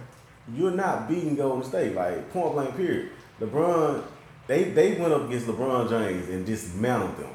you're 0.56 0.71
not 0.71 1.08
beating 1.10 1.36
Golden 1.36 1.63
State. 1.63 1.93
Like, 1.95 2.32
point 2.32 2.54
blank, 2.54 2.75
period. 2.75 3.10
LeBron, 3.39 4.04
they, 4.47 4.65
they 4.65 4.93
went 4.93 5.13
up 5.13 5.27
against 5.27 5.47
LeBron 5.47 5.89
James 5.89 6.30
and 6.30 6.45
dismantled 6.45 7.17
them. 7.17 7.30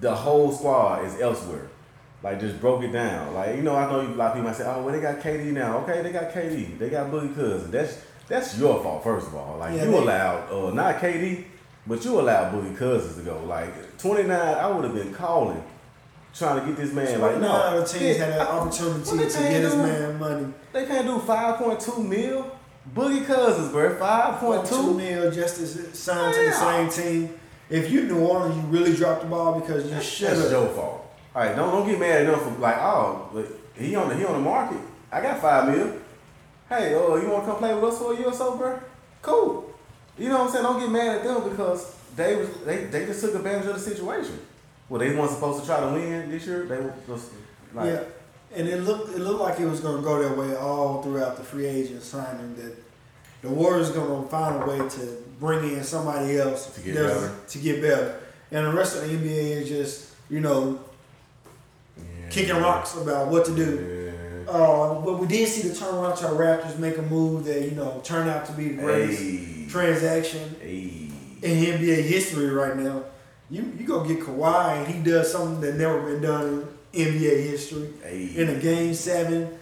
The 0.00 0.14
whole 0.14 0.52
squad 0.52 1.04
is 1.04 1.20
elsewhere. 1.20 1.68
Like, 2.22 2.38
just 2.38 2.60
broke 2.60 2.82
it 2.84 2.92
down. 2.92 3.34
Like, 3.34 3.56
you 3.56 3.62
know, 3.62 3.74
I 3.74 3.90
know 3.90 4.00
a 4.00 4.06
lot 4.14 4.28
of 4.28 4.32
people 4.34 4.48
might 4.48 4.56
say, 4.56 4.64
oh, 4.66 4.82
well, 4.82 4.94
they 4.94 5.00
got 5.00 5.18
KD 5.20 5.46
now. 5.52 5.78
Okay, 5.78 6.02
they 6.02 6.12
got 6.12 6.30
KD. 6.32 6.78
They 6.78 6.88
got 6.90 7.10
Boogie 7.10 7.34
Cousins. 7.34 7.70
That's 7.70 7.98
that's 8.28 8.56
your 8.58 8.80
fault, 8.82 9.02
first 9.02 9.26
of 9.26 9.34
all. 9.34 9.58
Like, 9.58 9.74
Yeah, 9.76 9.84
you 9.84 9.90
they- 9.90 9.98
allowed, 9.98 10.50
uh, 10.52 10.70
not 10.72 10.96
KD, 11.00 11.44
but 11.86 12.04
you 12.04 12.20
allowed 12.20 12.52
Boogie 12.54 12.76
Cousins 12.76 13.16
to 13.16 13.22
go. 13.22 13.42
Like, 13.44 13.98
29, 13.98 14.30
I 14.30 14.66
would 14.70 14.84
have 14.84 14.94
been 14.94 15.12
calling, 15.12 15.62
trying 16.34 16.60
to 16.60 16.66
get 16.66 16.76
this 16.76 16.92
man. 16.92 17.20
like, 17.20 17.38
no. 17.38 17.80
the 17.80 17.86
teams 17.86 18.16
had 18.16 18.32
an 18.32 18.46
opportunity 18.46 19.10
to 19.10 19.16
get 19.16 19.62
this 19.62 19.74
man 19.74 20.18
money. 20.18 20.52
They 20.72 20.86
can't 20.86 21.06
do 21.06 21.18
5.2 21.18 22.08
mil. 22.08 22.58
Boogie 22.94 23.24
Cousins, 23.24 23.70
bro, 23.70 23.94
5.2 23.94 24.96
mil 24.96 25.30
just 25.30 25.56
to 25.56 25.66
sign 25.94 26.34
to 26.34 26.40
the 26.40 26.52
same 26.52 26.90
team. 26.90 27.38
If 27.70 27.90
you 27.90 28.02
New 28.02 28.18
Orleans, 28.18 28.56
you 28.56 28.62
really 28.62 28.94
dropped 28.94 29.22
the 29.22 29.28
ball 29.28 29.58
because 29.60 29.90
you 29.90 30.00
should 30.00 30.36
That's 30.36 30.50
your 30.50 30.66
fault. 30.68 31.10
All 31.34 31.42
right, 31.42 31.56
don't 31.56 31.72
don't 31.72 31.88
get 31.88 31.98
mad 31.98 32.22
enough 32.22 32.42
for 32.42 32.50
like, 32.58 32.76
oh, 32.76 33.30
but 33.32 33.46
he 33.74 33.94
on 33.94 34.08
the 34.08 34.16
he 34.16 34.24
on 34.24 34.34
the 34.34 34.40
market. 34.40 34.78
I 35.10 35.20
got 35.22 35.40
five 35.40 35.68
mil. 35.68 35.96
Hey, 36.68 36.94
oh, 36.94 37.16
you 37.16 37.28
want 37.28 37.44
to 37.44 37.50
come 37.50 37.58
play 37.58 37.74
with 37.74 37.84
us 37.84 37.98
for 37.98 38.12
a 38.12 38.16
year 38.16 38.26
or 38.26 38.32
so, 38.32 38.56
bro? 38.56 38.78
Cool. 39.22 39.72
You 40.18 40.28
know 40.28 40.38
what 40.38 40.46
I'm 40.46 40.52
saying? 40.52 40.64
Don't 40.64 40.80
get 40.80 40.90
mad 40.90 41.16
at 41.18 41.24
them 41.24 41.48
because 41.48 41.94
they 42.14 42.36
was 42.36 42.48
they, 42.66 42.84
they 42.84 43.06
just 43.06 43.20
took 43.20 43.34
advantage 43.34 43.66
of 43.66 43.74
the 43.74 43.80
situation. 43.80 44.38
Well, 44.92 44.98
they 45.00 45.14
weren't 45.16 45.30
supposed 45.30 45.60
to 45.60 45.66
try 45.66 45.80
to 45.80 45.86
win 45.86 46.30
this 46.30 46.46
year. 46.46 46.66
They 46.66 46.76
were 46.76 46.92
just 47.08 47.30
like, 47.72 47.86
yeah, 47.86 48.02
and 48.54 48.68
it 48.68 48.82
looked 48.82 49.08
it 49.16 49.20
looked 49.20 49.40
like 49.40 49.58
it 49.58 49.64
was 49.64 49.80
going 49.80 49.96
to 49.96 50.02
go 50.02 50.22
that 50.22 50.36
way 50.36 50.54
all 50.54 51.02
throughout 51.02 51.38
the 51.38 51.42
free 51.42 51.64
agent 51.64 52.02
signing. 52.02 52.54
That 52.56 52.76
the 53.40 53.48
Warriors 53.48 53.88
going 53.90 54.22
to 54.22 54.28
find 54.28 54.62
a 54.62 54.66
way 54.66 54.86
to 54.86 55.16
bring 55.40 55.64
in 55.72 55.82
somebody 55.82 56.36
else 56.36 56.74
To 56.74 56.80
get 56.82 56.94
that's- 56.96 57.20
better. 57.22 57.34
To 57.48 57.58
get 57.58 57.80
better, 57.80 58.20
and 58.50 58.66
the 58.66 58.72
rest 58.74 58.96
of 58.96 59.08
the 59.08 59.16
NBA 59.16 59.62
is 59.62 59.68
just 59.70 60.10
you 60.28 60.40
know 60.40 60.78
yeah. 61.96 62.28
kicking 62.28 62.56
rocks 62.56 62.94
about 62.94 63.28
what 63.28 63.46
to 63.46 63.56
do. 63.56 64.12
Yeah. 64.46 64.52
Uh, 64.52 65.00
but 65.00 65.18
we 65.20 65.26
did 65.26 65.48
see 65.48 65.66
the 65.68 65.74
turnaround 65.74 66.18
to 66.18 66.26
our 66.26 66.34
Raptors 66.34 66.78
make 66.78 66.98
a 66.98 67.02
move 67.02 67.46
that 67.46 67.62
you 67.62 67.70
know 67.70 68.02
turned 68.04 68.28
out 68.28 68.44
to 68.44 68.52
be 68.52 68.68
the 68.68 68.82
greatest 68.82 69.22
Hey. 69.22 69.66
transaction 69.70 70.54
Hey. 70.60 71.08
in 71.40 71.78
NBA 71.80 72.02
history 72.02 72.50
right 72.50 72.76
now. 72.76 73.04
You 73.52 73.70
you 73.78 73.86
go 73.86 74.02
get 74.02 74.20
Kawhi 74.20 74.78
and 74.78 74.86
he 74.94 75.02
does 75.02 75.30
something 75.30 75.60
that 75.60 75.74
never 75.76 76.00
been 76.00 76.22
done 76.22 76.66
in 76.94 77.08
NBA 77.08 77.50
history. 77.50 77.90
Hey. 78.02 78.32
In 78.34 78.48
a 78.48 78.54
game 78.58 78.94
seven 78.94 79.58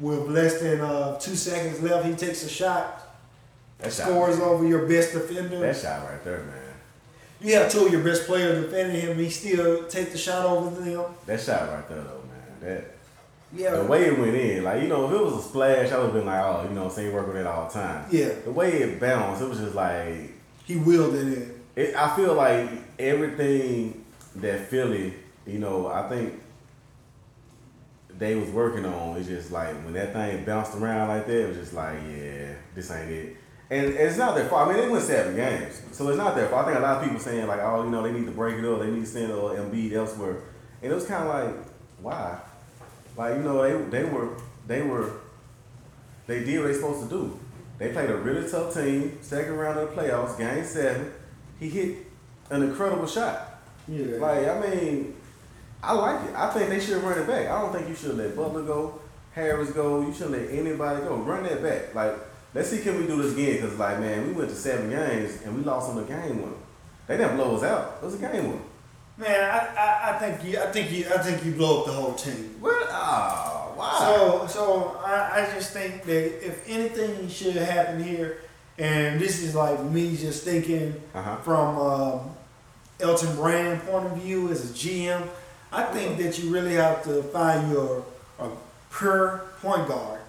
with 0.00 0.28
less 0.28 0.60
than 0.60 0.80
uh, 0.80 1.18
two 1.20 1.36
seconds 1.36 1.82
left, 1.82 2.06
he 2.06 2.14
takes 2.14 2.42
a 2.44 2.48
shot, 2.48 3.06
that 3.78 3.92
shot, 3.92 4.08
scores 4.08 4.40
over 4.40 4.66
your 4.66 4.86
best 4.88 5.12
defender. 5.12 5.60
That 5.60 5.76
shot 5.76 6.08
right 6.10 6.24
there, 6.24 6.38
man. 6.38 6.62
you 7.42 7.54
have 7.54 7.70
two 7.70 7.84
of 7.86 7.92
your 7.92 8.02
best 8.02 8.24
players 8.26 8.64
defending 8.64 9.00
him, 9.02 9.18
he 9.18 9.28
still 9.28 9.86
take 9.88 10.10
the 10.10 10.18
shot 10.18 10.46
over 10.46 10.80
them. 10.80 11.04
That 11.26 11.40
shot 11.40 11.68
right 11.68 11.86
there, 11.88 12.02
though, 12.02 12.22
man. 12.30 12.60
That. 12.60 12.84
Yeah, 13.56 13.76
The 13.76 13.84
way 13.84 14.06
it 14.06 14.18
went 14.18 14.34
in, 14.34 14.64
like, 14.64 14.82
you 14.82 14.88
know, 14.88 15.06
if 15.06 15.12
it 15.12 15.22
was 15.24 15.44
a 15.44 15.48
splash, 15.48 15.92
I 15.92 15.98
would 15.98 16.06
have 16.06 16.14
been 16.14 16.26
like, 16.26 16.42
oh, 16.42 16.66
you 16.68 16.74
know, 16.74 16.88
same 16.88 17.12
work 17.12 17.28
with 17.28 17.36
it 17.36 17.46
all 17.46 17.68
the 17.68 17.74
time. 17.74 18.06
yeah, 18.10 18.30
The 18.44 18.50
way 18.50 18.72
it 18.82 18.98
bounced, 18.98 19.42
it 19.42 19.48
was 19.48 19.58
just 19.58 19.76
like, 19.76 20.32
he 20.64 20.74
willed 20.76 21.14
it 21.14 21.20
in. 21.20 21.60
it, 21.76 21.94
I 21.94 22.16
feel 22.16 22.34
like 22.34 22.68
everything 22.98 24.04
that 24.36 24.68
Philly, 24.68 25.14
you 25.46 25.58
know, 25.58 25.86
I 25.86 26.08
think 26.08 26.40
they 28.18 28.34
was 28.34 28.48
working 28.50 28.84
on, 28.84 29.16
it's 29.16 29.28
just 29.28 29.50
like, 29.50 29.74
when 29.84 29.94
that 29.94 30.12
thing 30.12 30.44
bounced 30.44 30.76
around 30.76 31.08
like 31.08 31.26
that, 31.26 31.44
it 31.44 31.48
was 31.48 31.56
just 31.56 31.72
like, 31.74 31.98
yeah, 32.08 32.54
this 32.74 32.90
ain't 32.90 33.10
it. 33.10 33.36
And, 33.70 33.86
it's 33.86 34.18
not 34.18 34.34
their 34.34 34.46
fault. 34.46 34.68
I 34.68 34.72
mean, 34.72 34.82
they 34.82 34.88
won 34.88 35.00
seven 35.00 35.34
games, 35.34 35.82
so 35.90 36.08
it's 36.08 36.18
not 36.18 36.36
their 36.36 36.48
fault. 36.48 36.66
I 36.66 36.66
think 36.66 36.78
a 36.78 36.82
lot 36.82 36.98
of 36.98 37.04
people 37.04 37.18
saying 37.18 37.46
like, 37.46 37.60
oh, 37.60 37.84
you 37.84 37.90
know, 37.90 38.02
they 38.02 38.12
need 38.12 38.26
to 38.26 38.32
break 38.32 38.56
it 38.58 38.64
up. 38.64 38.80
They 38.80 38.90
need 38.90 39.00
to 39.00 39.06
send 39.06 39.32
uh, 39.32 39.36
Embiid 39.36 39.92
elsewhere. 39.92 40.42
and 40.82 40.92
it 40.92 40.94
was 40.94 41.06
kind 41.06 41.26
of 41.26 41.28
like, 41.28 41.66
why? 42.00 42.38
Like 43.16 43.36
you 43.36 43.42
know, 43.42 43.62
they 43.62 44.02
they 44.02 44.04
were 44.08 44.36
they 44.66 44.82
were 44.82 45.20
they 46.26 46.44
did 46.44 46.60
what 46.60 46.68
they 46.68 46.74
supposed 46.74 47.08
to 47.08 47.16
do. 47.16 47.40
They 47.78 47.92
played 47.92 48.10
a 48.10 48.16
really 48.16 48.48
tough 48.48 48.74
team, 48.74 49.18
second 49.20 49.54
round 49.54 49.78
of 49.78 49.94
the 49.94 50.00
playoffs, 50.00 50.38
game 50.38 50.64
seven. 50.64 51.12
He 51.58 51.68
hit 51.68 52.06
an 52.50 52.62
incredible 52.62 53.06
shot. 53.06 53.60
Yeah. 53.88 54.16
Like 54.16 54.46
I 54.48 54.60
mean, 54.60 55.16
I 55.82 55.92
like 55.92 56.28
it. 56.28 56.34
I 56.34 56.50
think 56.50 56.70
they 56.70 56.80
should 56.80 57.02
run 57.02 57.18
it 57.18 57.26
back. 57.26 57.46
I 57.48 57.60
don't 57.60 57.72
think 57.72 57.88
you 57.88 57.94
should 57.94 58.16
let 58.16 58.34
Butler 58.36 58.62
go, 58.62 59.00
Harris 59.32 59.70
go. 59.70 60.00
You 60.00 60.12
shouldn't 60.12 60.32
let 60.32 60.50
anybody 60.50 61.02
go. 61.02 61.16
Run 61.16 61.42
that 61.44 61.62
back. 61.62 61.94
Like 61.94 62.14
let's 62.54 62.70
see 62.70 62.82
can 62.82 63.00
we 63.00 63.06
do 63.06 63.20
this 63.20 63.32
again? 63.32 63.56
Because 63.56 63.78
like 63.78 64.00
man, 64.00 64.26
we 64.26 64.32
went 64.32 64.50
to 64.50 64.56
seven 64.56 64.90
games 64.90 65.42
and 65.44 65.56
we 65.56 65.62
lost 65.62 65.90
on 65.90 65.96
the 65.96 66.04
game 66.04 66.42
one. 66.42 66.54
They 67.06 67.16
didn't 67.16 67.36
blow 67.36 67.56
us 67.56 67.62
out. 67.62 67.98
It 68.02 68.04
was 68.04 68.14
a 68.14 68.18
game 68.18 68.50
one. 68.50 68.62
Man, 69.16 69.30
I, 69.30 69.58
I, 69.76 70.10
I 70.10 70.18
think 70.18 70.44
you 70.44 70.58
I 70.58 70.66
think 70.72 70.90
you 70.90 71.06
I 71.06 71.18
think 71.18 71.44
you 71.44 71.52
blow 71.52 71.80
up 71.80 71.86
the 71.86 71.92
whole 71.92 72.14
team. 72.14 72.56
What? 72.60 72.88
Ah, 72.90 73.72
why? 73.76 73.98
So 74.00 74.46
so 74.46 75.00
I, 75.04 75.42
I 75.42 75.54
just 75.54 75.72
think 75.72 76.02
that 76.04 76.46
if 76.46 76.68
anything 76.68 77.28
should 77.28 77.56
happen 77.56 78.02
here, 78.02 78.38
and 78.78 79.20
this 79.20 79.42
is 79.42 79.54
like 79.54 79.82
me 79.84 80.16
just 80.16 80.44
thinking 80.44 80.94
uh-huh. 81.14 81.36
from 81.36 81.78
um, 81.78 82.36
Elton 83.00 83.34
Brand 83.36 83.82
point 83.82 84.06
of 84.06 84.16
view 84.18 84.48
as 84.50 84.70
a 84.70 84.74
GM, 84.74 85.28
I 85.72 85.84
think 85.84 86.18
that 86.18 86.38
you 86.38 86.52
really 86.52 86.74
have 86.74 87.02
to 87.04 87.22
find 87.24 87.70
your 87.70 88.04
a 88.38 88.50
pure 88.96 89.44
point 89.60 89.88
guard. 89.88 90.20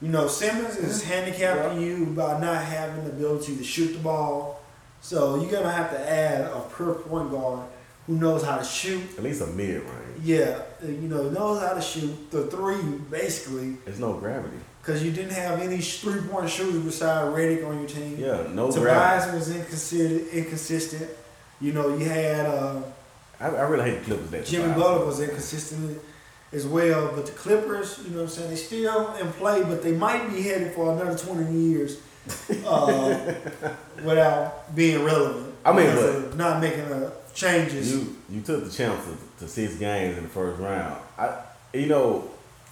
You 0.00 0.08
know, 0.08 0.28
Simmons 0.28 0.76
is 0.76 1.02
handicapping 1.02 1.80
you 1.80 2.06
by 2.06 2.40
not 2.40 2.64
having 2.64 3.04
the 3.04 3.10
ability 3.10 3.56
to 3.56 3.64
shoot 3.64 3.92
the 3.92 3.98
ball. 3.98 4.62
So 5.02 5.40
you're 5.40 5.50
gonna 5.50 5.70
have 5.70 5.90
to 5.90 6.10
add 6.10 6.42
a 6.42 6.64
pure 6.74 6.94
point 6.94 7.30
guard 7.30 7.68
who 8.06 8.16
knows 8.16 8.42
how 8.42 8.56
to 8.56 8.64
shoot. 8.64 9.02
At 9.16 9.24
least 9.24 9.42
a 9.42 9.46
mid 9.46 9.82
range. 9.82 10.22
Yeah, 10.22 10.62
you 10.82 11.08
know, 11.08 11.28
knows 11.30 11.60
how 11.60 11.74
to 11.74 11.80
shoot 11.80 12.30
the 12.30 12.46
three 12.46 12.82
basically, 13.10 13.76
There's 13.84 14.00
no 14.00 14.14
gravity. 14.14 14.56
Because 14.80 15.02
you 15.02 15.12
didn't 15.12 15.32
have 15.32 15.60
any 15.60 15.78
three 15.78 16.20
point 16.22 16.48
shooters 16.48 16.82
beside 16.82 17.32
Redick 17.34 17.66
on 17.66 17.78
your 17.80 17.88
team. 17.88 18.16
Yeah, 18.18 18.46
no. 18.52 18.70
Tobias 18.70 19.32
was 19.32 19.54
inconsistent. 19.54 20.28
Inconsistent. 20.32 21.10
You 21.60 21.72
know, 21.72 21.96
you 21.96 22.06
had 22.06 22.46
uh, 22.46 22.80
I, 23.38 23.48
I 23.48 23.62
really 23.68 23.90
hate 23.90 23.98
the 24.00 24.04
Clippers 24.06 24.30
that 24.30 24.46
Jimmy. 24.46 24.72
Butler 24.74 25.04
was 25.06 25.20
inconsistent 25.20 26.00
as 26.52 26.66
well. 26.66 27.12
But 27.14 27.26
the 27.26 27.32
Clippers, 27.32 28.00
you 28.04 28.10
know, 28.10 28.16
what 28.18 28.22
I'm 28.24 28.28
saying 28.28 28.50
they 28.50 28.56
still 28.56 29.14
in 29.16 29.30
play, 29.32 29.62
but 29.62 29.82
they 29.82 29.92
might 29.92 30.28
be 30.30 30.42
headed 30.42 30.72
for 30.72 30.92
another 30.92 31.16
20 31.16 31.52
years 31.52 32.00
uh, 32.66 33.34
without 34.04 34.74
being 34.74 35.04
relevant. 35.04 35.54
I 35.64 35.72
mean, 35.72 35.94
but- 35.94 36.36
not 36.36 36.60
making 36.60 36.80
uh, 36.92 37.10
changes. 37.34 37.92
You 37.92 38.16
you 38.30 38.40
took 38.40 38.64
the 38.64 38.70
chance 38.70 39.04
to, 39.04 39.44
to 39.44 39.48
six 39.50 39.76
games 39.76 40.16
in 40.16 40.24
the 40.24 40.30
first 40.30 40.60
round. 40.60 41.00
I 41.18 41.42
you 41.74 41.86
know 41.86 42.30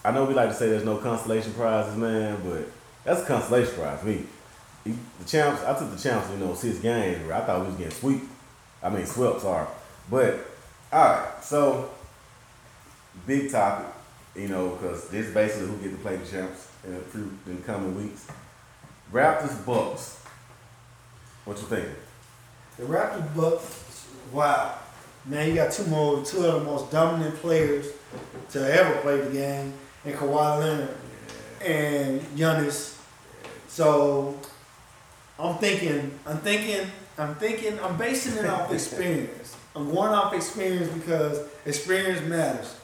I 0.08 0.10
know 0.10 0.24
we 0.24 0.32
like 0.32 0.48
to 0.48 0.54
say 0.54 0.70
there's 0.70 0.86
no 0.86 0.96
consolation 0.96 1.52
prizes, 1.52 1.94
man, 1.94 2.40
but 2.42 2.66
that's 3.04 3.20
a 3.20 3.26
consolation 3.26 3.74
prize. 3.74 4.00
For 4.00 4.06
me, 4.06 4.24
the 4.84 5.24
champs. 5.26 5.62
I 5.62 5.78
took 5.78 5.90
the 5.90 5.98
champs. 5.98 6.30
You 6.30 6.38
know, 6.38 6.54
six 6.54 6.78
games 6.78 7.26
where 7.26 7.34
I 7.34 7.40
thought 7.42 7.60
we 7.60 7.66
was 7.66 7.76
getting 7.76 7.92
sweep. 7.92 8.22
I 8.82 8.88
mean 8.88 9.04
swept. 9.04 9.42
Sorry, 9.42 9.66
but 10.10 10.40
all 10.90 11.04
right. 11.04 11.44
So 11.44 11.90
big 13.26 13.50
topic. 13.50 13.86
You 14.34 14.48
know, 14.48 14.70
because 14.70 15.10
this 15.10 15.26
is 15.26 15.34
basically 15.34 15.66
who 15.66 15.76
get 15.76 15.90
to 15.90 15.98
play 15.98 16.16
the 16.16 16.26
champs 16.26 16.70
in 16.84 16.92
the, 16.94 17.50
in 17.50 17.56
the 17.56 17.62
coming 17.64 17.94
weeks. 17.94 18.28
Raptors 19.12 19.66
Bucks. 19.66 20.24
What 21.44 21.58
you 21.58 21.64
thinking? 21.64 21.94
The 22.78 22.84
Raptors, 22.84 23.36
Bucks, 23.36 24.06
wow, 24.32 24.74
man, 25.26 25.48
you 25.48 25.56
got 25.56 25.72
two 25.72 25.84
more, 25.84 26.24
two 26.24 26.46
of 26.46 26.60
the 26.60 26.64
most 26.64 26.90
dominant 26.90 27.34
players 27.36 27.88
to 28.50 28.72
ever 28.72 29.00
play 29.00 29.20
the 29.20 29.30
game, 29.30 29.74
and 30.04 30.14
Kawhi 30.14 30.58
Leonard 30.58 30.96
and 31.64 32.20
Giannis. 32.36 32.98
So 33.68 34.38
I'm 35.38 35.56
thinking, 35.58 36.18
I'm 36.26 36.38
thinking, 36.38 36.86
I'm 37.16 37.34
thinking, 37.36 37.78
I'm 37.80 37.96
basing 37.96 38.36
it 38.36 38.46
off 38.46 38.72
experience. 38.72 39.56
I'm 39.74 39.92
going 39.92 40.12
off 40.12 40.32
experience 40.34 40.88
because 40.92 41.40
experience 41.64 42.26
matters. 42.26 42.74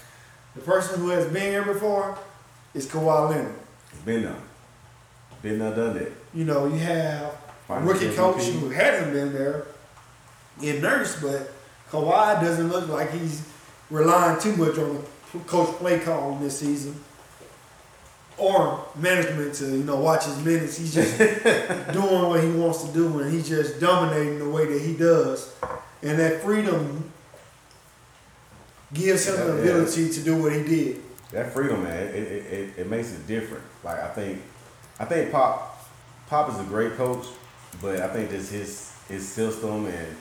The 0.54 0.60
person 0.60 1.00
who 1.00 1.08
has 1.08 1.26
been 1.32 1.50
here 1.50 1.64
before 1.64 2.16
is 2.74 2.86
Kawhi 2.86 3.30
Leonard. 3.30 3.54
Been 4.04 4.22
there. 4.22 4.36
Been 5.42 5.58
there, 5.58 5.74
done 5.74 5.94
that. 5.98 6.12
You 6.32 6.44
know, 6.44 6.66
you 6.66 6.78
have 6.78 7.22
a 7.24 7.38
Finals 7.66 7.92
rookie 7.92 8.14
MVP. 8.14 8.16
coach 8.16 8.44
who 8.44 8.70
hasn't 8.70 9.12
been 9.12 9.32
there 9.32 9.66
in 10.62 10.80
nurse, 10.80 11.20
but 11.20 11.52
Kawhi 11.90 12.40
doesn't 12.40 12.68
look 12.68 12.88
like 12.88 13.10
he's 13.12 13.46
relying 13.90 14.40
too 14.40 14.56
much 14.56 14.78
on 14.78 14.94
the 14.94 15.00
coach 15.40 15.74
play 15.76 15.98
call 15.98 16.36
this 16.36 16.60
season 16.60 16.98
or 18.36 18.84
management 18.96 19.54
to 19.54 19.66
you 19.66 19.84
know 19.84 19.96
watch 19.96 20.24
his 20.24 20.42
minutes. 20.44 20.76
He's 20.76 20.94
just 20.94 21.18
doing 21.92 22.28
what 22.28 22.42
he 22.42 22.50
wants 22.50 22.84
to 22.84 22.92
do, 22.92 23.20
and 23.20 23.32
he's 23.32 23.48
just 23.48 23.80
dominating 23.80 24.38
the 24.38 24.48
way 24.48 24.66
that 24.66 24.80
he 24.80 24.94
does, 24.94 25.54
and 26.02 26.18
that 26.18 26.42
freedom 26.42 27.12
gives 28.92 29.26
him 29.26 29.36
the 29.36 29.60
ability 29.60 30.10
to 30.10 30.20
do 30.20 30.42
what 30.42 30.52
he 30.52 30.62
did. 30.62 31.00
That 31.32 31.52
freedom, 31.52 31.82
man, 31.82 32.08
it, 32.08 32.14
it, 32.14 32.52
it, 32.52 32.78
it 32.78 32.90
makes 32.90 33.12
it 33.12 33.26
different. 33.26 33.64
Like 33.82 34.00
I 34.00 34.08
think, 34.08 34.40
I 35.00 35.04
think 35.04 35.32
Pop, 35.32 35.88
Pop 36.28 36.50
is 36.52 36.60
a 36.60 36.64
great 36.64 36.94
coach, 36.96 37.26
but 37.80 38.00
I 38.00 38.08
think 38.08 38.30
just 38.30 38.52
his 38.52 38.92
his 39.08 39.28
system 39.28 39.86
and 39.86 40.16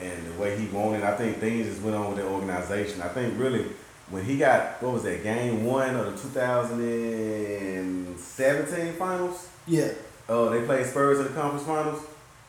and 0.00 0.26
the 0.26 0.40
way 0.40 0.58
he 0.58 0.66
wanted. 0.66 1.04
I 1.04 1.16
think 1.16 1.38
things 1.38 1.66
just 1.66 1.82
went 1.82 1.96
on 1.96 2.08
with 2.08 2.18
the 2.18 2.26
organization. 2.26 3.02
I 3.02 3.08
think 3.08 3.38
really 3.38 3.66
when 4.10 4.24
he 4.24 4.36
got 4.38 4.82
what 4.82 4.92
was 4.92 5.02
that 5.04 5.22
game 5.22 5.64
one 5.64 5.94
of 5.96 6.06
the 6.06 6.12
2017 6.28 8.92
finals, 8.94 9.48
Yeah, 9.66 9.90
uh, 10.28 10.48
they 10.50 10.62
played 10.64 10.86
Spurs 10.86 11.18
in 11.18 11.24
the 11.24 11.30
conference 11.32 11.64
finals. 11.66 12.02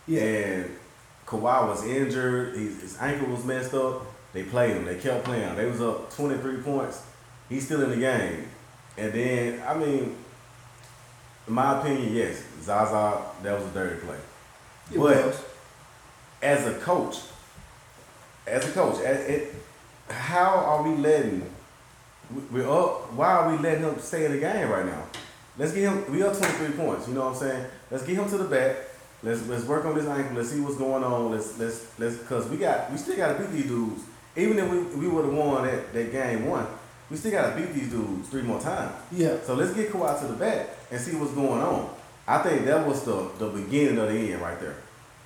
yeah, 0.07 0.21
And 0.21 0.75
Kawhi 1.25 1.67
was 1.67 1.83
injured. 1.85 2.55
His, 2.55 2.81
his 2.81 2.97
ankle 2.99 3.27
was 3.29 3.43
messed 3.45 3.73
up. 3.73 4.05
They 4.33 4.43
played 4.43 4.75
him. 4.75 4.85
They 4.85 4.97
kept 4.97 5.23
playing 5.25 5.43
him. 5.47 5.55
They 5.55 5.65
was 5.65 5.81
up 5.81 6.13
23 6.13 6.57
points. 6.57 7.01
He's 7.49 7.65
still 7.65 7.81
in 7.83 7.89
the 7.91 7.97
game. 7.97 8.47
And 8.97 9.13
then, 9.13 9.61
I 9.65 9.73
mean, 9.77 10.15
in 11.47 11.53
my 11.53 11.79
opinion, 11.79 12.13
yes, 12.13 12.43
Zaza, 12.61 13.21
that 13.43 13.59
was 13.59 13.67
a 13.69 13.73
dirty 13.73 14.01
play. 14.05 14.17
it 14.91 14.97
But- 14.99 15.25
was. 15.25 15.41
As 16.41 16.67
a 16.67 16.73
coach, 16.79 17.17
as 18.45 18.67
a 18.67 18.71
coach, 18.71 18.99
as 19.01 19.25
it, 19.25 19.55
how 20.09 20.55
are 20.57 20.83
we 20.83 20.95
letting, 20.95 21.41
we- 22.33 22.59
we're 22.61 22.69
up, 22.71 23.11
why 23.13 23.31
are 23.33 23.51
we 23.51 23.57
letting 23.57 23.83
him 23.83 23.99
stay 23.99 24.25
in 24.25 24.31
the 24.33 24.37
game 24.39 24.69
right 24.69 24.85
now? 24.85 25.03
Let's 25.57 25.71
get 25.71 25.83
him, 25.83 26.11
we 26.11 26.21
up 26.23 26.37
23 26.37 26.75
points, 26.75 27.07
you 27.07 27.13
know 27.13 27.25
what 27.25 27.33
I'm 27.33 27.39
saying? 27.39 27.65
Let's 27.89 28.03
get 28.05 28.15
him 28.17 28.29
to 28.29 28.37
the 28.37 28.43
back. 28.45 28.75
Let's 29.23 29.47
let's 29.47 29.63
work 29.63 29.85
on 29.85 29.95
this 29.95 30.05
ankle. 30.05 30.35
Let's 30.35 30.49
see 30.51 30.59
what's 30.59 30.75
going 30.77 31.03
on. 31.03 31.31
Let's 31.31 31.57
let's 31.57 31.87
let's 31.97 32.21
cause 32.27 32.47
we 32.47 32.57
got 32.57 32.91
we 32.91 32.97
still 32.97 33.15
gotta 33.15 33.39
beat 33.39 33.49
these 33.51 33.65
dudes. 33.65 34.03
Even 34.35 34.59
if 34.59 34.69
we, 34.69 34.79
we 34.99 35.07
would 35.07 35.25
have 35.25 35.33
won 35.33 35.63
that, 35.65 35.93
that 35.93 36.11
game 36.11 36.45
one, 36.45 36.67
we 37.09 37.15
still 37.17 37.31
gotta 37.31 37.55
beat 37.55 37.73
these 37.73 37.89
dudes 37.89 38.27
three 38.29 38.41
more 38.43 38.59
times. 38.59 38.93
Yeah, 39.11 39.37
So 39.43 39.55
let's 39.55 39.73
get 39.73 39.89
Kawhi 39.91 40.19
to 40.19 40.27
the 40.27 40.33
back 40.33 40.67
and 40.91 40.99
see 40.99 41.15
what's 41.15 41.31
going 41.33 41.61
on. 41.61 41.89
I 42.27 42.39
think 42.39 42.65
that 42.65 42.85
was 42.85 43.03
the 43.03 43.29
the 43.39 43.47
beginning 43.47 43.97
of 43.97 44.09
the 44.09 44.33
end 44.33 44.41
right 44.41 44.59
there, 44.59 44.75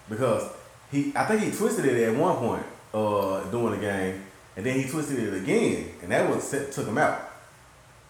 because 0.08 0.44
he 0.92 1.12
I 1.16 1.26
think 1.26 1.42
he 1.42 1.52
twisted 1.52 1.86
it 1.86 2.02
at 2.08 2.16
one 2.16 2.38
point 2.38 2.64
uh, 2.94 3.42
during 3.50 3.72
the 3.80 3.86
game, 3.86 4.24
and 4.60 4.66
then 4.66 4.78
he 4.78 4.90
twisted 4.90 5.18
it 5.20 5.34
again, 5.42 5.90
and 6.02 6.12
that 6.12 6.30
was 6.30 6.44
set, 6.44 6.70
took 6.74 6.86
him 6.86 6.98
out. 6.98 7.32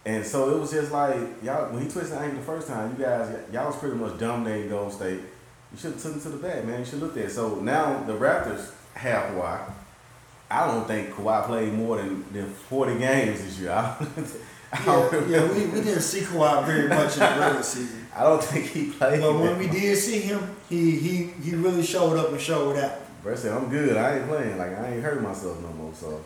And 0.04 0.26
so 0.26 0.50
it 0.50 0.60
was 0.60 0.72
just 0.72 0.92
like 0.92 1.16
y'all 1.44 1.72
when 1.72 1.84
he 1.84 1.88
twisted 1.88 2.18
the 2.18 2.22
ankle 2.22 2.40
the 2.40 2.44
first 2.44 2.68
time, 2.68 2.96
you 2.98 3.06
guys 3.06 3.32
y'all 3.54 3.68
was 3.68 3.76
pretty 3.76 3.96
much 3.96 4.14
dumb 4.14 4.44
dominating 4.44 4.70
Golden 4.70 4.92
State. 4.92 5.20
You 5.72 5.78
should 5.78 5.92
have 5.92 6.02
took 6.02 6.14
him 6.14 6.22
to 6.22 6.30
the 6.30 6.38
back, 6.38 6.66
man. 6.66 6.80
You 6.80 6.86
should 6.88 7.02
look 7.02 7.14
there. 7.14 7.30
So 7.30 7.60
now 7.60 8.02
the 8.02 8.14
Raptors 8.14 8.72
have 8.96 9.30
Kawhi. 9.30 9.72
I 10.50 10.66
don't 10.66 10.88
think 10.88 11.12
Kawhi 11.12 11.46
played 11.46 11.72
more 11.72 11.98
than, 11.98 12.26
than 12.34 12.50
40 12.50 12.98
games 12.98 13.44
this 13.44 13.60
year. 13.60 13.70
I 13.72 13.96
I 14.74 14.84
yeah, 14.88 15.28
yeah. 15.28 15.54
We, 15.54 15.68
we 15.68 15.82
didn't 15.82 16.02
see 16.02 16.22
Kawhi 16.22 16.66
very 16.66 16.88
much 16.90 17.14
in 17.14 17.20
the 17.20 17.40
regular 17.40 17.62
season. 17.62 18.08
I 18.16 18.24
don't 18.24 18.44
think 18.44 18.66
he 18.66 18.90
played. 18.90 19.22
But 19.22 19.34
when 19.36 19.60
we 19.60 19.68
did 19.68 19.96
see 20.00 20.22
him, 20.22 20.56
he 20.68 20.98
he 20.98 21.24
he 21.44 21.54
really 21.54 21.84
showed 21.84 22.18
up 22.18 22.32
and 22.32 22.42
showed 22.42 22.76
out. 22.76 23.02
Bro 23.22 23.36
said, 23.36 23.52
I'm 23.52 23.70
good. 23.70 23.98
I 23.98 24.18
ain't 24.18 24.28
playing. 24.28 24.58
Like, 24.58 24.78
I 24.78 24.94
ain't 24.94 25.04
hurting 25.04 25.24
myself 25.24 25.62
no 25.62 25.70
more. 25.70 25.94
So, 25.94 26.24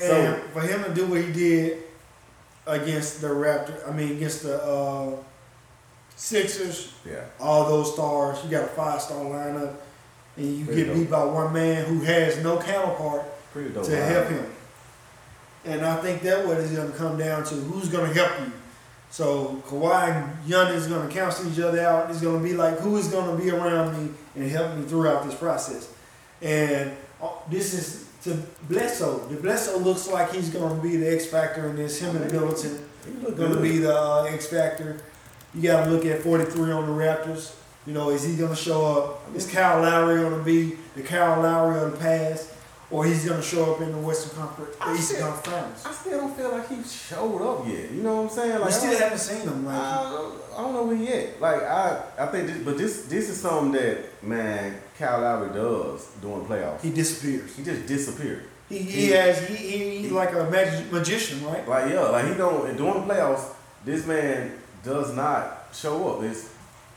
And 0.00 0.02
So- 0.02 0.40
for 0.52 0.60
him 0.60 0.84
to 0.84 0.90
do 0.94 1.06
what 1.06 1.20
he 1.20 1.32
did 1.32 1.78
against 2.66 3.20
the 3.20 3.28
Raptors, 3.28 3.86
I 3.88 3.92
mean 3.92 4.12
against 4.16 4.42
the 4.42 4.62
uh, 4.62 5.10
Sixers, 6.16 6.92
yeah. 7.08 7.24
all 7.40 7.68
those 7.68 7.94
stars, 7.94 8.38
you 8.44 8.50
got 8.50 8.64
a 8.64 8.68
five 8.68 9.00
star 9.00 9.18
lineup, 9.18 9.74
and 10.36 10.58
you 10.58 10.64
Pretty 10.66 10.84
get 10.84 10.94
beat 10.94 11.10
by 11.10 11.24
one 11.24 11.52
man 11.52 11.84
who 11.86 12.00
has 12.02 12.36
no 12.38 12.58
counterpart 12.58 13.22
to 13.54 13.58
lineup. 13.58 14.08
help 14.08 14.28
him. 14.28 14.46
And 15.64 15.84
I 15.84 15.96
think 15.96 16.22
that 16.22 16.46
what 16.46 16.58
is 16.58 16.70
going 16.72 16.90
to 16.92 16.96
come 16.96 17.16
down 17.18 17.44
to 17.44 17.54
who's 17.54 17.88
going 17.88 18.08
to 18.12 18.14
help 18.14 18.40
you. 18.40 18.52
So 19.10 19.62
Kawhi 19.68 20.10
and 20.10 20.48
Giannis 20.48 20.74
is 20.76 20.86
going 20.86 21.06
to 21.08 21.12
cancel 21.12 21.50
each 21.52 21.58
other 21.60 21.80
out. 21.80 22.10
It's 22.10 22.20
going 22.20 22.38
to 22.42 22.44
be 22.44 22.54
like 22.54 22.78
who 22.78 22.96
is 22.96 23.08
going 23.08 23.36
to 23.36 23.42
be 23.42 23.50
around 23.50 23.96
me 24.06 24.12
and 24.36 24.50
help 24.50 24.74
me 24.76 24.84
throughout 24.84 25.24
this 25.24 25.34
process. 25.34 25.88
And 26.40 26.92
uh, 27.22 27.28
this 27.50 27.74
is 27.74 28.06
to 28.24 28.42
Bledsoe. 28.68 29.26
The 29.28 29.36
Bledsoe 29.36 29.78
looks 29.78 30.08
like 30.08 30.32
he's 30.32 30.50
going 30.50 30.76
to 30.76 30.82
be 30.82 30.96
the 30.96 31.12
X 31.14 31.26
factor 31.26 31.68
in 31.68 31.76
this. 31.76 32.00
Him 32.00 32.16
and 32.16 32.30
Middleton 32.32 32.84
going 33.36 33.52
to 33.52 33.60
be 33.60 33.78
the 33.78 33.96
uh, 33.96 34.24
X 34.24 34.46
factor. 34.46 35.00
You 35.54 35.62
got 35.62 35.84
to 35.84 35.90
look 35.90 36.06
at 36.06 36.22
43 36.22 36.72
on 36.72 36.86
the 36.86 36.92
Raptors. 37.04 37.54
You 37.86 37.94
know, 37.94 38.10
is 38.10 38.22
he 38.24 38.36
going 38.36 38.50
to 38.50 38.56
show 38.56 38.84
up? 38.86 39.22
Is 39.34 39.50
Kyle 39.50 39.82
Lowry 39.82 40.20
going 40.20 40.38
to 40.38 40.44
be 40.44 40.76
the 40.94 41.02
Kyle 41.02 41.42
Lowry 41.42 41.80
of 41.80 41.92
the 41.92 41.98
past? 41.98 42.50
Or 42.92 43.06
he's 43.06 43.24
going 43.24 43.40
to 43.40 43.46
show 43.46 43.74
up 43.74 43.80
in 43.80 43.90
the 43.90 43.98
Western 43.98 44.36
Conference, 44.38 44.76
the 44.76 44.84
I 44.84 44.94
Eastern 44.94 45.16
still- 45.16 45.28
Conference 45.32 45.82
Finals? 45.82 45.86
I 45.86 45.92
still 45.92 46.20
don't 46.20 46.36
feel 46.36 46.50
like 46.52 46.68
he 46.68 46.82
showed 46.84 47.40
up 47.42 47.66
yet. 47.66 47.90
You 47.90 48.02
know 48.02 48.16
what 48.16 48.22
I'm 48.24 48.28
saying? 48.28 48.58
Like 48.60 48.66
We 48.66 48.72
still 48.72 48.98
haven't 48.98 49.18
seen 49.18 49.40
him. 49.48 49.64
Like, 49.64 49.74
I, 49.76 50.02
don't, 50.12 50.34
I 50.52 50.56
don't 50.60 50.72
know 50.74 50.82
where 50.82 50.96
he 50.96 51.08
at. 51.08 51.40
Like 51.40 51.62
I, 51.62 52.02
I 52.18 52.26
think, 52.26 52.48
this, 52.48 52.58
but 52.58 52.76
this 52.76 53.06
this 53.06 53.30
is 53.30 53.40
something 53.40 53.72
that 53.72 54.22
man 54.22 54.78
Kyle 55.02 55.20
Lowry 55.20 55.52
does 55.52 56.06
during 56.20 56.44
playoffs. 56.46 56.80
he 56.80 56.90
disappears. 56.90 57.56
He 57.56 57.64
just 57.64 57.86
disappears. 57.86 58.46
He, 58.68 58.78
he 58.78 59.08
has 59.08 59.46
he, 59.48 59.56
he 59.56 59.98
he's 59.98 60.12
like 60.12 60.32
a 60.32 60.48
mag- 60.48 60.90
magician, 60.92 61.44
right? 61.44 61.66
Like 61.68 61.92
yeah, 61.92 62.00
like 62.02 62.26
he 62.26 62.34
don't 62.34 62.76
during 62.76 63.06
the 63.06 63.14
playoffs. 63.14 63.52
This 63.84 64.06
man 64.06 64.52
does 64.84 65.14
not 65.14 65.68
show 65.74 66.14
up. 66.14 66.22
It's 66.22 66.54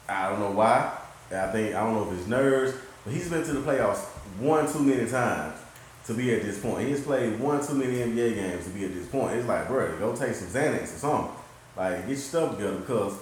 I 0.07 0.29
don't 0.29 0.39
know 0.39 0.51
why. 0.51 0.91
I 1.31 1.47
think 1.51 1.75
I 1.75 1.83
don't 1.83 1.95
know 1.95 2.11
if 2.11 2.17
it's 2.17 2.27
nerves, 2.27 2.73
but 3.03 3.13
he's 3.13 3.29
been 3.29 3.43
to 3.43 3.53
the 3.53 3.59
playoffs 3.59 4.03
one 4.39 4.71
too 4.71 4.83
many 4.83 5.09
times 5.09 5.57
to 6.05 6.13
be 6.13 6.33
at 6.35 6.43
this 6.43 6.59
point. 6.59 6.87
He's 6.87 7.01
played 7.01 7.39
one 7.39 7.65
too 7.65 7.73
many 7.73 7.97
NBA 7.97 8.35
games 8.35 8.65
to 8.65 8.69
be 8.69 8.85
at 8.85 8.93
this 8.93 9.07
point. 9.07 9.35
It's 9.35 9.47
like, 9.47 9.67
bro, 9.67 9.97
go 9.97 10.15
take 10.15 10.35
some 10.35 10.47
Xanax 10.47 10.83
or 10.83 10.85
something. 10.85 11.35
Like 11.75 12.01
get 12.01 12.09
your 12.09 12.17
stuff 12.17 12.55
together 12.55 12.77
because 12.77 13.13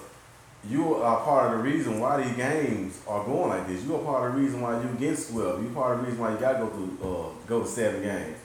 you 0.68 0.94
are 0.94 1.22
part 1.22 1.52
of 1.52 1.58
the 1.58 1.70
reason 1.70 2.00
why 2.00 2.22
these 2.22 2.36
games 2.36 3.00
are 3.06 3.24
going 3.24 3.50
like 3.50 3.68
this. 3.68 3.84
You 3.84 3.96
are 3.96 4.04
part 4.04 4.30
of 4.30 4.36
the 4.36 4.42
reason 4.42 4.60
why 4.60 4.80
you 4.80 4.88
get 4.98 5.18
swept. 5.18 5.60
You 5.60 5.68
are 5.68 5.74
part 5.74 5.94
of 5.94 6.00
the 6.00 6.06
reason 6.06 6.20
why 6.20 6.32
you 6.32 6.38
got 6.38 6.52
to 6.52 6.58
go 6.58 6.68
through 6.68 6.98
uh, 7.02 7.46
go 7.46 7.60
to 7.62 7.66
seven 7.68 8.02
games. 8.02 8.38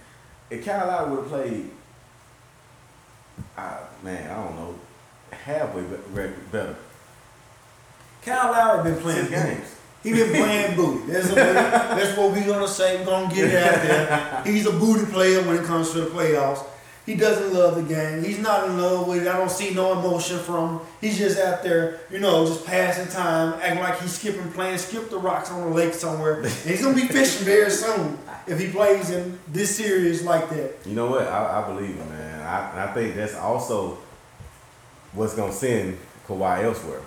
If 0.50 0.66
Kyle 0.66 0.88
Lowry 0.88 1.12
would 1.12 1.20
have 1.20 1.30
played 1.30 1.72
I, 3.58 3.80
man, 4.04 4.32
I 4.32 4.44
don't 4.44 4.56
know, 4.56 4.76
halfway 5.32 5.84
better. 6.52 6.76
Kyle 8.22 8.52
Lowry 8.52 8.92
been 8.92 9.02
playing 9.02 9.30
games. 9.30 9.76
He 10.04 10.14
been 10.14 10.30
playing 10.30 10.76
booty. 10.76 11.12
That's, 11.12 11.28
what, 11.28 11.36
that's 11.36 12.18
what 12.18 12.34
we 12.34 12.42
gonna 12.42 12.68
say. 12.68 12.98
We're 13.00 13.06
gonna 13.06 13.34
get 13.34 13.52
it 13.52 13.64
out 13.64 13.82
there. 13.82 14.44
He's 14.46 14.66
a 14.66 14.72
booty 14.72 15.12
player 15.12 15.42
when 15.44 15.58
it 15.58 15.66
comes 15.66 15.92
to 15.92 16.02
the 16.02 16.10
playoffs. 16.10 16.66
He 17.10 17.16
doesn't 17.16 17.56
love 17.56 17.76
the 17.76 17.82
game. 17.82 18.24
He's 18.24 18.38
not 18.38 18.70
in 18.70 18.78
love 18.78 19.08
with 19.08 19.24
it. 19.24 19.28
I 19.28 19.36
don't 19.36 19.50
see 19.50 19.74
no 19.74 19.94
emotion 19.94 20.38
from 20.38 20.78
him. 20.78 20.88
He's 21.02 21.18
just 21.18 21.40
out 21.40 21.64
there, 21.64 22.02
you 22.12 22.20
know, 22.20 22.46
just 22.46 22.68
passing 22.68 23.08
time, 23.08 23.60
acting 23.64 23.80
like 23.80 24.00
he's 24.00 24.12
skipping, 24.12 24.52
playing 24.52 24.78
skip 24.78 25.10
the 25.10 25.18
rocks 25.18 25.50
on 25.50 25.62
the 25.62 25.76
lake 25.76 25.96
somewhere. 25.96 26.42
And 26.42 26.52
he's 26.52 26.84
gonna 26.84 26.94
be 26.94 27.08
fishing 27.08 27.46
very 27.46 27.72
soon 27.72 28.16
if 28.46 28.60
he 28.60 28.70
plays 28.70 29.10
in 29.10 29.40
this 29.48 29.76
series 29.76 30.22
like 30.22 30.52
that. 30.52 30.76
You 30.86 30.94
know 30.94 31.08
what? 31.08 31.28
I, 31.28 31.64
I 31.64 31.68
believe 31.74 31.98
it, 31.98 32.10
man. 32.10 32.42
I, 32.46 32.70
and 32.74 32.80
I 32.80 32.94
think 32.94 33.16
that's 33.16 33.34
also 33.34 33.98
what's 35.14 35.34
gonna 35.34 35.52
send 35.52 35.98
Kawhi 36.28 36.64
elsewhere. 36.64 37.02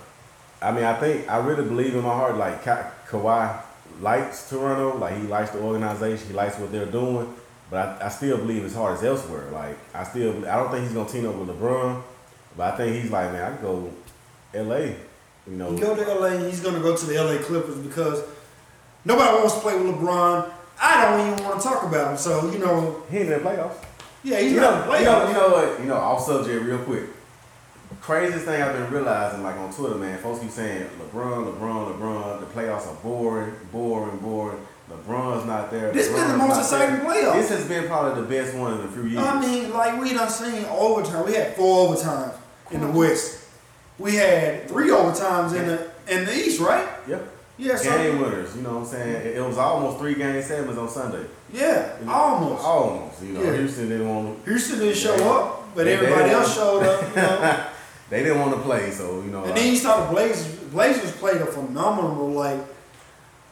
I 0.60 0.72
mean, 0.72 0.82
I 0.82 0.98
think 0.98 1.30
I 1.30 1.36
really 1.36 1.62
believe 1.62 1.94
in 1.94 2.02
my 2.02 2.12
heart, 2.12 2.36
like 2.36 2.64
Ka- 2.64 2.90
Kawhi 3.06 3.62
likes 4.00 4.50
Toronto, 4.50 4.98
like 4.98 5.16
he 5.16 5.28
likes 5.28 5.52
the 5.52 5.60
organization, 5.60 6.26
he 6.26 6.34
likes 6.34 6.58
what 6.58 6.72
they're 6.72 6.86
doing. 6.86 7.32
But 7.72 8.02
I, 8.02 8.06
I 8.06 8.08
still 8.10 8.36
believe 8.36 8.64
his 8.64 8.74
heart 8.74 8.98
is 8.98 9.02
elsewhere. 9.02 9.50
Like 9.50 9.78
I 9.94 10.04
still, 10.04 10.46
I 10.46 10.56
don't 10.56 10.70
think 10.70 10.84
he's 10.84 10.92
gonna 10.92 11.08
team 11.08 11.26
up 11.26 11.34
with 11.36 11.48
LeBron, 11.48 12.02
but 12.54 12.74
I 12.74 12.76
think 12.76 13.02
he's 13.02 13.10
like, 13.10 13.32
man, 13.32 13.42
I 13.50 13.56
can 13.56 13.64
go 13.64 13.90
L.A. 14.52 14.94
You 15.46 15.56
know, 15.56 15.72
He 15.72 15.80
go 15.80 15.96
to 15.96 16.14
LA 16.14 16.46
he's 16.48 16.60
gonna 16.60 16.80
go 16.80 16.94
to 16.94 17.06
the 17.06 17.14
LA 17.14 17.38
Clippers 17.42 17.78
because 17.78 18.24
nobody 19.06 19.38
wants 19.38 19.54
to 19.54 19.60
play 19.60 19.74
with 19.74 19.96
LeBron. 19.96 20.52
I 20.78 21.04
don't 21.04 21.32
even 21.32 21.44
want 21.44 21.62
to 21.62 21.66
talk 21.66 21.84
about 21.84 22.10
him. 22.10 22.18
So 22.18 22.52
you 22.52 22.58
know, 22.58 23.02
he 23.10 23.18
ain't 23.18 23.32
in 23.32 23.42
the 23.42 23.48
playoffs. 23.48 23.82
yeah, 24.22 24.38
he's 24.38 24.52
you 24.52 24.60
not 24.60 24.86
know, 24.86 24.92
a 24.92 24.98
you 24.98 25.04
know, 25.06 25.28
you 25.28 25.32
know 25.32 25.48
what? 25.48 25.80
You 25.80 25.86
know, 25.86 25.96
off 25.96 26.26
subject 26.26 26.62
real 26.62 26.78
quick. 26.80 27.04
Craziest 28.02 28.44
thing 28.44 28.60
I've 28.60 28.74
been 28.74 28.90
realizing, 28.90 29.42
like 29.42 29.56
on 29.56 29.72
Twitter, 29.72 29.94
man, 29.94 30.18
folks 30.18 30.40
keep 30.40 30.50
saying 30.50 30.90
LeBron, 31.00 31.54
LeBron, 31.54 31.96
LeBron. 31.96 32.40
The 32.40 32.46
playoffs 32.46 32.86
are 32.86 33.02
boring, 33.02 33.54
boring, 33.72 34.18
boring. 34.18 34.58
LeBron's 34.90 35.46
not 35.46 35.70
there. 35.70 35.92
This 35.92 36.08
has 36.10 36.16
been 36.20 36.30
the 36.32 36.36
most 36.36 36.58
exciting 36.58 36.96
there. 36.96 37.04
playoffs. 37.06 37.34
This 37.34 37.48
has 37.50 37.68
been 37.68 37.86
probably 37.86 38.20
the 38.22 38.28
best 38.28 38.54
one 38.56 38.78
in 38.78 38.86
a 38.86 38.88
few 38.88 39.04
years. 39.04 39.22
I 39.24 39.40
mean, 39.40 39.72
like 39.72 40.00
we 40.00 40.12
done 40.12 40.28
seen 40.28 40.64
overtime. 40.66 41.24
We 41.26 41.34
had 41.34 41.54
four 41.56 41.88
overtimes 41.94 42.34
in 42.70 42.80
the 42.80 42.88
West. 42.90 43.44
We 43.98 44.16
had 44.16 44.68
three 44.68 44.88
overtimes 44.88 45.54
in 45.58 45.66
the 45.66 45.90
in 46.08 46.24
the 46.24 46.34
East, 46.34 46.60
right? 46.60 46.88
yep. 47.08 47.28
Yeah, 47.58 47.76
so 47.76 47.90
Game 47.96 48.20
winners. 48.20 48.56
You 48.56 48.62
know 48.62 48.70
what 48.72 48.78
I'm 48.80 48.86
saying? 48.86 49.36
It, 49.36 49.40
was 49.40 49.56
almost 49.58 49.98
three 49.98 50.14
game 50.14 50.42
sevens 50.42 50.76
on 50.78 50.88
Sunday. 50.88 51.24
yeah, 51.52 51.92
almost. 52.08 52.64
Almost. 52.64 53.22
You 53.22 53.32
know, 53.34 53.42
Yeah. 53.42 53.56
Houston 53.58 53.88
didn't 53.88 54.08
want. 54.08 54.44
Houston 54.46 54.78
didn't 54.80 54.96
show 54.96 55.14
up, 55.30 55.68
but 55.74 55.84
They- 55.84 55.90
they 55.90 55.94
everybody 55.94 56.24
didn't 56.24 56.42
else 56.42 56.54
showed 56.54 56.82
up. 56.82 57.08
You 57.10 57.16
know. 57.16 57.64
They 58.10 58.22
didn't 58.22 58.40
want 58.40 58.52
to 58.54 58.60
play, 58.60 58.90
so 58.90 59.22
you 59.22 59.30
know. 59.30 59.42
And 59.44 59.56
then 59.56 59.70
you 59.72 59.78
saw 59.78 60.04
the 60.04 60.12
Blazers. 60.12 60.54
Blazers 60.70 61.12
played 61.12 61.40
a 61.40 61.46
phenomenal 61.46 62.28
like 62.32 62.58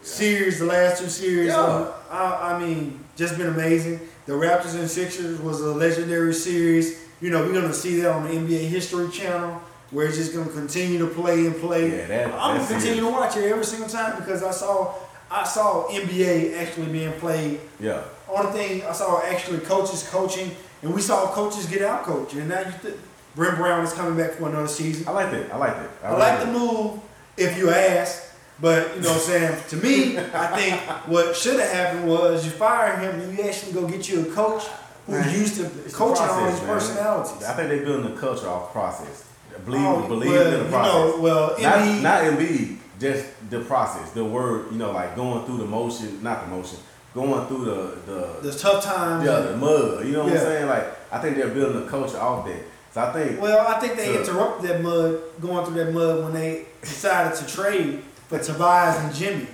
series. 0.02 0.58
The 0.58 0.64
last 0.66 1.00
two 1.02 1.08
series, 1.08 1.48
Yeah. 1.48 1.56
um, 1.60 1.88
I, 2.10 2.54
I 2.54 2.58
mean, 2.58 3.04
just 3.16 3.36
been 3.36 3.48
amazing. 3.48 4.00
The 4.26 4.32
Raptors 4.32 4.74
and 4.74 4.88
Sixers 4.90 5.40
was 5.40 5.60
a 5.60 5.72
legendary 5.72 6.34
series. 6.34 6.98
You 7.20 7.30
know, 7.30 7.42
we're 7.44 7.52
gonna 7.52 7.72
see 7.74 8.00
that 8.00 8.10
on 8.12 8.24
the 8.24 8.30
NBA 8.30 8.68
History 8.68 9.10
Channel, 9.10 9.60
where 9.90 10.06
it's 10.06 10.16
just 10.16 10.32
gonna 10.34 10.50
continue 10.50 10.98
to 11.00 11.06
play 11.08 11.46
and 11.46 11.56
play. 11.60 11.90
Yeah, 11.98 12.06
that- 12.06 12.26
I'm 12.34 12.56
gonna 12.56 12.66
continue 12.68 13.02
to 13.02 13.08
watch 13.10 13.36
it 13.36 13.50
every 13.50 13.64
single 13.64 13.88
time 13.88 14.16
because 14.18 14.42
I 14.42 14.50
saw 14.52 14.94
I 15.32 15.44
saw 15.44 15.86
NBA 15.88 16.54
actually 16.60 16.86
being 16.86 17.12
played. 17.12 17.60
yeah. 17.78 18.02
Only 18.28 18.50
thing 18.52 18.82
I 18.84 18.92
saw 18.92 19.20
actually 19.22 19.58
coaches 19.60 20.08
coaching, 20.10 20.54
and 20.82 20.92
we 20.94 21.00
saw 21.00 21.26
coaches 21.32 21.66
get 21.66 21.82
out 21.82 22.02
coached. 22.04 22.34
And 22.34 22.48
now 22.48 22.60
you 22.60 22.72
th- 22.82 22.94
Brett 23.36 23.56
Brown 23.56 23.84
is 23.84 23.92
coming 23.92 24.16
back 24.16 24.32
for 24.32 24.48
another 24.48 24.66
season. 24.68 25.06
I 25.06 25.12
like 25.12 25.30
that. 25.32 25.52
I 25.52 25.56
like 25.56 25.76
that. 25.76 25.90
I 26.04 26.16
like 26.16 26.40
the 26.40 26.46
move 26.46 26.98
if 27.36 27.56
you 27.58 27.70
ask, 27.70 28.22
but 28.60 28.94
you 28.96 29.02
know 29.02 29.08
what 29.10 29.16
I'm 29.16 29.22
saying? 29.22 29.62
To 29.70 29.76
me, 29.76 30.18
I 30.18 30.46
think 30.58 30.80
what 31.08 31.34
should 31.36 31.58
have 31.60 31.70
happened 31.70 32.08
was 32.08 32.44
you 32.44 32.50
fire 32.50 32.96
him 32.98 33.20
and 33.20 33.36
you 33.38 33.44
actually 33.44 33.72
go 33.72 33.86
get 33.86 34.08
you 34.08 34.22
a 34.22 34.34
coach 34.34 34.64
who's 35.06 35.16
Man, 35.26 35.34
used 35.40 35.56
to 35.56 35.64
It's 35.66 35.92
the 35.92 35.92
coaching 35.92 36.22
all 36.22 36.28
process, 36.28 36.58
these 36.58 36.66
man. 36.68 36.78
personalities. 36.78 37.44
I 37.44 37.52
think 37.54 37.68
they're 37.70 37.84
building 37.84 38.14
the 38.14 38.20
culture 38.20 38.48
off 38.48 38.72
process. 38.72 39.24
Believe, 39.64 39.82
Oh, 39.84 40.06
believe 40.08 40.30
well, 40.30 40.46
in 40.46 40.52
the 40.58 40.64
you 40.64 40.70
process. 40.70 40.92
know, 40.94 41.20
well, 41.20 41.48
not, 41.60 41.74
Embiid- 41.78 42.02
not 42.02 42.22
Embiid, 42.22 42.76
just 43.00 43.24
the 43.50 43.60
process. 43.60 44.10
The 44.12 44.24
word, 44.24 44.66
you 44.72 44.78
know, 44.78 44.92
like 44.92 45.16
going 45.16 45.44
through 45.44 45.58
the 45.58 45.66
motion, 45.66 46.22
not 46.22 46.44
the 46.44 46.54
motion, 46.54 46.78
going 47.14 47.46
through 47.48 47.64
the 47.64 47.96
the 48.12 48.36
There's 48.42 48.60
tough 48.60 48.84
times. 48.84 49.24
yeah, 49.26 49.40
the 49.40 49.56
mud. 49.56 50.06
You 50.06 50.12
know 50.12 50.24
what 50.24 50.32
Yeah. 50.32 50.38
I'm 50.38 50.44
saying? 50.46 50.66
Like 50.68 51.12
I 51.12 51.18
think 51.18 51.36
they're 51.36 51.48
building 51.48 51.82
a 51.82 51.86
culture 51.90 52.18
off 52.18 52.46
that. 52.46 52.62
So 52.94 53.00
I 53.02 53.12
think 53.12 53.40
Well, 53.40 53.66
I 53.66 53.78
think 53.80 53.96
they 53.96 54.06
So- 54.06 54.20
interrupted 54.20 54.70
that 54.70 54.82
mud, 54.82 55.18
going 55.40 55.66
through 55.66 55.84
that 55.84 55.92
mud 55.92 56.22
when 56.24 56.32
they 56.34 56.66
decided 56.82 57.36
to 57.38 57.46
trade 57.54 58.02
for 58.30 58.38
Tobias 58.38 58.96
and 58.98 59.14
Jimmy. 59.14 59.46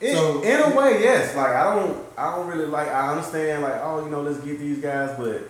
in, 0.00 0.14
so- 0.14 0.42
in 0.42 0.72
a 0.72 0.76
way, 0.76 1.00
yes. 1.00 1.34
Like 1.36 1.54
I 1.54 1.74
don't, 1.74 1.96
I 2.18 2.34
don't 2.34 2.48
really 2.48 2.66
like. 2.66 2.88
I 2.88 3.10
understand, 3.10 3.62
like, 3.62 3.80
oh, 3.82 4.04
you 4.04 4.10
know, 4.10 4.20
let's 4.22 4.38
get 4.40 4.58
these 4.58 4.78
guys, 4.78 5.16
but 5.18 5.42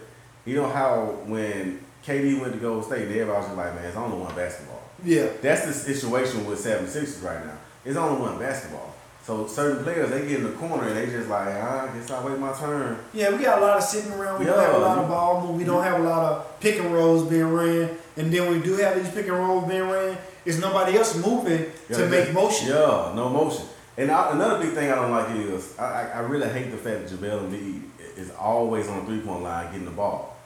you 0.44 0.54
know 0.54 0.68
how 0.68 1.16
when 1.24 1.80
KD 2.04 2.38
went 2.40 2.52
to 2.52 2.58
Golden 2.60 2.84
State, 2.84 3.02
everybody 3.08 3.30
was 3.30 3.46
just 3.46 3.56
like, 3.56 3.74
man, 3.74 3.84
it's 3.86 3.96
only 3.96 4.18
one 4.18 4.34
basketball. 4.34 4.82
Yeah. 5.02 5.28
That's 5.42 5.66
the 5.66 5.72
situation 5.72 6.46
with 6.46 6.64
76ers 6.64 7.22
right 7.24 7.44
now. 7.44 7.56
It's 7.84 7.96
only 7.96 8.20
one 8.20 8.38
basketball. 8.38 8.94
So 9.24 9.46
certain 9.48 9.82
players, 9.82 10.10
they 10.10 10.20
get 10.20 10.38
in 10.38 10.44
the 10.44 10.52
corner 10.52 10.86
and 10.86 10.96
they 10.96 11.06
just 11.06 11.28
like, 11.28 11.48
ah, 11.60 11.88
I 11.90 11.96
guess 11.98 12.08
I 12.12 12.24
wait 12.24 12.38
my 12.38 12.52
turn. 12.52 12.96
Yeah, 13.12 13.34
we 13.36 13.42
got 13.42 13.58
a 13.58 13.60
lot 13.60 13.76
of 13.76 13.82
sitting 13.82 14.12
around. 14.12 14.38
We 14.38 14.46
don't 14.46 14.58
have 14.58 14.74
a 14.76 14.78
lot 14.78 14.98
of 14.98 15.08
ball 15.08 15.44
move. 15.44 15.56
We 15.56 15.64
don't 15.64 15.82
have 15.82 15.98
a 16.00 16.04
lot 16.04 16.22
of 16.22 16.60
pick 16.60 16.76
and 16.78 16.94
rolls 16.94 17.28
being 17.28 17.52
ran. 17.52 17.90
And 18.16 18.32
then 18.32 18.48
we 18.52 18.60
do 18.60 18.76
have 18.76 18.94
these 19.02 19.12
pick 19.12 19.26
and 19.26 19.36
rolls 19.36 19.66
being 19.68 19.82
ran. 19.88 20.16
It's 20.46 20.58
nobody 20.58 20.96
else 20.96 21.16
moving 21.16 21.66
Yeah, 21.90 21.96
to 21.98 22.08
make 22.08 22.32
motion. 22.32 22.68
Yeah, 22.68 23.12
no 23.14 23.28
motion. 23.28 23.66
And 23.98 24.10
I, 24.10 24.32
another 24.32 24.62
big 24.64 24.74
thing 24.74 24.90
I 24.90 24.94
don't 24.94 25.10
like 25.10 25.30
is 25.36 25.76
I, 25.78 25.84
I, 25.84 26.02
I 26.16 26.18
really 26.20 26.48
hate 26.48 26.70
the 26.70 26.76
fact 26.76 27.08
that 27.08 27.18
JaVale 27.18 27.50
Embiid 27.50 27.82
is 28.16 28.30
always 28.38 28.88
on 28.88 29.00
the 29.00 29.06
three 29.06 29.20
point 29.20 29.42
line 29.42 29.66
getting 29.72 29.84
the 29.86 29.90
ball. 29.90 30.36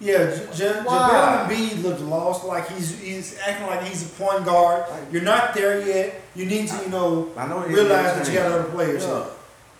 Yeah, 0.00 0.34
J- 0.54 0.80
Why? 0.84 1.46
JaVale 1.48 1.48
Embiid 1.48 1.82
looks 1.82 2.00
lost. 2.02 2.44
Like 2.44 2.68
he's 2.70 2.98
he's 3.00 3.38
acting 3.38 3.66
like 3.66 3.82
he's 3.82 4.06
a 4.06 4.10
point 4.14 4.44
guard. 4.44 4.84
You're 5.12 5.22
not 5.22 5.54
there 5.54 5.86
yet. 5.86 6.20
You 6.34 6.46
need 6.46 6.68
to, 6.68 6.76
you 6.84 6.88
know, 6.88 7.30
I 7.36 7.46
know 7.46 7.64
realize 7.66 8.14
that 8.16 8.26
you 8.28 8.34
got 8.38 8.50
other 8.52 8.64
players. 8.70 9.04
Yeah. 9.04 9.24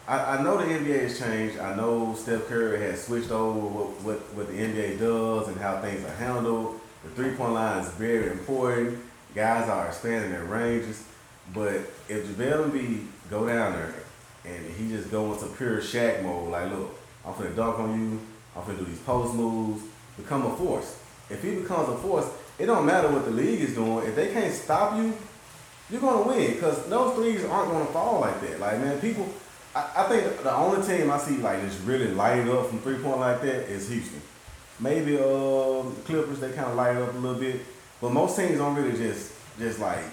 I, 0.06 0.38
I 0.38 0.42
know 0.42 0.56
the 0.56 0.64
NBA 0.64 1.02
has 1.02 1.18
changed. 1.18 1.58
I 1.58 1.76
know 1.76 2.14
Steph 2.14 2.46
Curry 2.48 2.80
has 2.80 3.04
switched 3.04 3.30
over 3.30 3.60
what, 3.60 3.88
what, 4.02 4.18
what 4.34 4.46
the 4.48 4.54
NBA 4.54 4.98
does 4.98 5.48
and 5.48 5.56
how 5.58 5.80
things 5.82 6.02
are 6.04 6.14
handled. 6.14 6.80
The 7.04 7.10
three 7.10 7.34
point 7.34 7.52
line 7.52 7.82
is 7.84 7.88
very 7.90 8.30
important. 8.30 8.98
Guys 9.34 9.68
are 9.68 9.86
expanding 9.88 10.32
their 10.32 10.44
ranges. 10.44 11.04
But 11.54 11.74
if 12.08 12.26
JaVale 12.26 12.70
Embiid 12.70 13.06
go 13.30 13.46
down 13.46 13.72
there 13.72 13.94
and 14.44 14.74
he 14.74 14.88
just 14.88 15.10
go 15.10 15.32
into 15.32 15.46
pure 15.56 15.80
Shaq 15.80 16.22
mode, 16.22 16.50
like, 16.50 16.70
look, 16.70 16.98
I'm 17.24 17.34
finna 17.34 17.56
dunk 17.56 17.78
on 17.78 18.00
you. 18.00 18.20
I'm 18.56 18.62
finna 18.62 18.78
do 18.78 18.84
these 18.84 19.00
post 19.00 19.34
moves. 19.34 19.82
Become 20.16 20.46
a 20.46 20.56
force. 20.56 20.98
If 21.30 21.42
he 21.42 21.56
becomes 21.56 21.88
a 21.88 21.96
force, 21.96 22.26
it 22.58 22.66
don't 22.66 22.84
matter 22.84 23.08
what 23.08 23.24
the 23.24 23.30
league 23.30 23.60
is 23.60 23.74
doing. 23.74 24.06
If 24.06 24.16
they 24.16 24.32
can't 24.32 24.52
stop 24.52 24.96
you, 24.96 25.14
you're 25.90 26.00
gonna 26.00 26.26
win 26.26 26.54
because 26.54 26.86
those 26.88 27.14
threes 27.14 27.44
aren't 27.44 27.70
gonna 27.70 27.86
fall 27.86 28.20
like 28.20 28.40
that. 28.40 28.60
Like 28.60 28.80
man, 28.80 29.00
people, 29.00 29.28
I, 29.74 29.88
I 29.96 30.02
think 30.04 30.42
the 30.42 30.54
only 30.54 30.86
team 30.86 31.10
I 31.10 31.18
see 31.18 31.36
like 31.38 31.60
just 31.62 31.82
really 31.84 32.08
light 32.08 32.46
up 32.48 32.66
from 32.68 32.80
three 32.80 32.98
point 32.98 33.20
like 33.20 33.40
that 33.42 33.70
is 33.70 33.88
Houston. 33.88 34.20
Maybe 34.80 35.16
um 35.18 35.94
Clippers 36.04 36.40
they 36.40 36.52
kind 36.52 36.68
of 36.68 36.76
light 36.76 36.96
up 36.96 37.14
a 37.14 37.18
little 37.18 37.40
bit, 37.40 37.60
but 38.00 38.12
most 38.12 38.36
teams 38.36 38.58
don't 38.58 38.74
really 38.74 38.96
just 38.96 39.32
just 39.58 39.78
like 39.80 40.04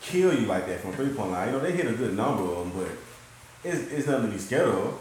kill 0.00 0.32
you 0.32 0.46
like 0.46 0.66
that 0.66 0.80
from 0.80 0.92
three 0.92 1.08
point 1.10 1.30
line. 1.30 1.48
You 1.48 1.52
know 1.52 1.60
they 1.60 1.72
hit 1.72 1.86
a 1.86 1.92
good 1.92 2.16
number 2.16 2.42
of 2.42 2.58
them, 2.58 2.72
but 2.74 3.68
it's, 3.68 3.90
it's 3.92 4.06
nothing 4.06 4.26
to 4.26 4.32
be 4.32 4.38
scared 4.38 4.68
of. 4.68 4.98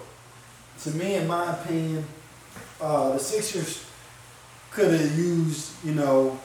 To 0.84 0.92
me, 0.92 1.16
in 1.16 1.28
my 1.28 1.54
opinion, 1.54 2.06
uh, 2.82 3.14
the 3.14 3.20
Sixers 3.20 3.86
could 4.72 4.92
have 5.00 5.18
used, 5.18 5.72
you 5.84 5.94
know, 5.94 6.40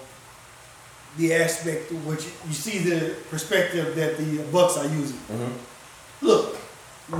the 1.18 1.34
aspect 1.34 1.90
of 1.90 2.06
which 2.06 2.24
you 2.46 2.54
see 2.54 2.78
the 2.78 3.14
perspective 3.28 3.94
that 3.96 4.16
the 4.16 4.42
Bucks 4.50 4.78
are 4.78 4.86
using. 4.86 5.18
Mm-hmm. 5.18 6.26
Look, 6.26 6.56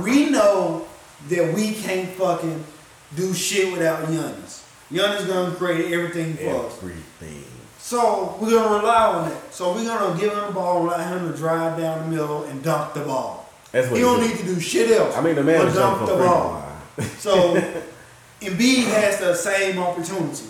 we 0.03 0.29
know 0.29 0.87
that 1.29 1.53
we 1.53 1.73
can't 1.73 2.09
fucking 2.09 2.63
do 3.15 3.33
shit 3.33 3.71
without 3.71 4.05
Giannis. 4.05 4.63
Giannis 4.91 5.27
gonna 5.27 5.55
create 5.55 5.93
everything 5.93 6.35
for 6.35 6.65
us. 6.65 6.77
Everything. 6.77 7.43
So 7.85 8.37
we're 8.39 8.51
gonna 8.51 8.77
rely 8.77 9.05
on 9.07 9.29
that. 9.29 9.53
So 9.53 9.73
we're 9.73 9.83
gonna 9.83 10.17
give 10.17 10.31
him 10.31 10.45
the 10.47 10.53
ball, 10.53 10.85
allow 10.87 10.97
him 11.17 11.29
to 11.29 11.37
drive 11.37 11.77
down 11.77 12.03
the 12.09 12.15
middle 12.15 12.43
and 12.45 12.63
dunk 12.63 12.93
the 12.93 13.01
ball. 13.01 13.49
That's 13.73 13.87
what 13.89 13.97
He 13.97 14.03
he 14.03 14.09
don't 14.09 14.21
do. 14.21 14.27
need 14.29 14.37
to 14.37 14.45
do 14.45 14.59
shit 14.61 14.89
else. 14.91 15.17
I 15.17 15.21
mean 15.21 15.35
the 15.35 15.43
man 15.43 15.65
but 15.65 15.73
dunk 15.75 16.07
the 16.07 16.15
ball. 16.15 16.63
So 17.17 17.55
Embiid 18.41 18.85
has 18.85 19.19
the 19.19 19.35
same 19.35 19.79
opportunity. 19.79 20.45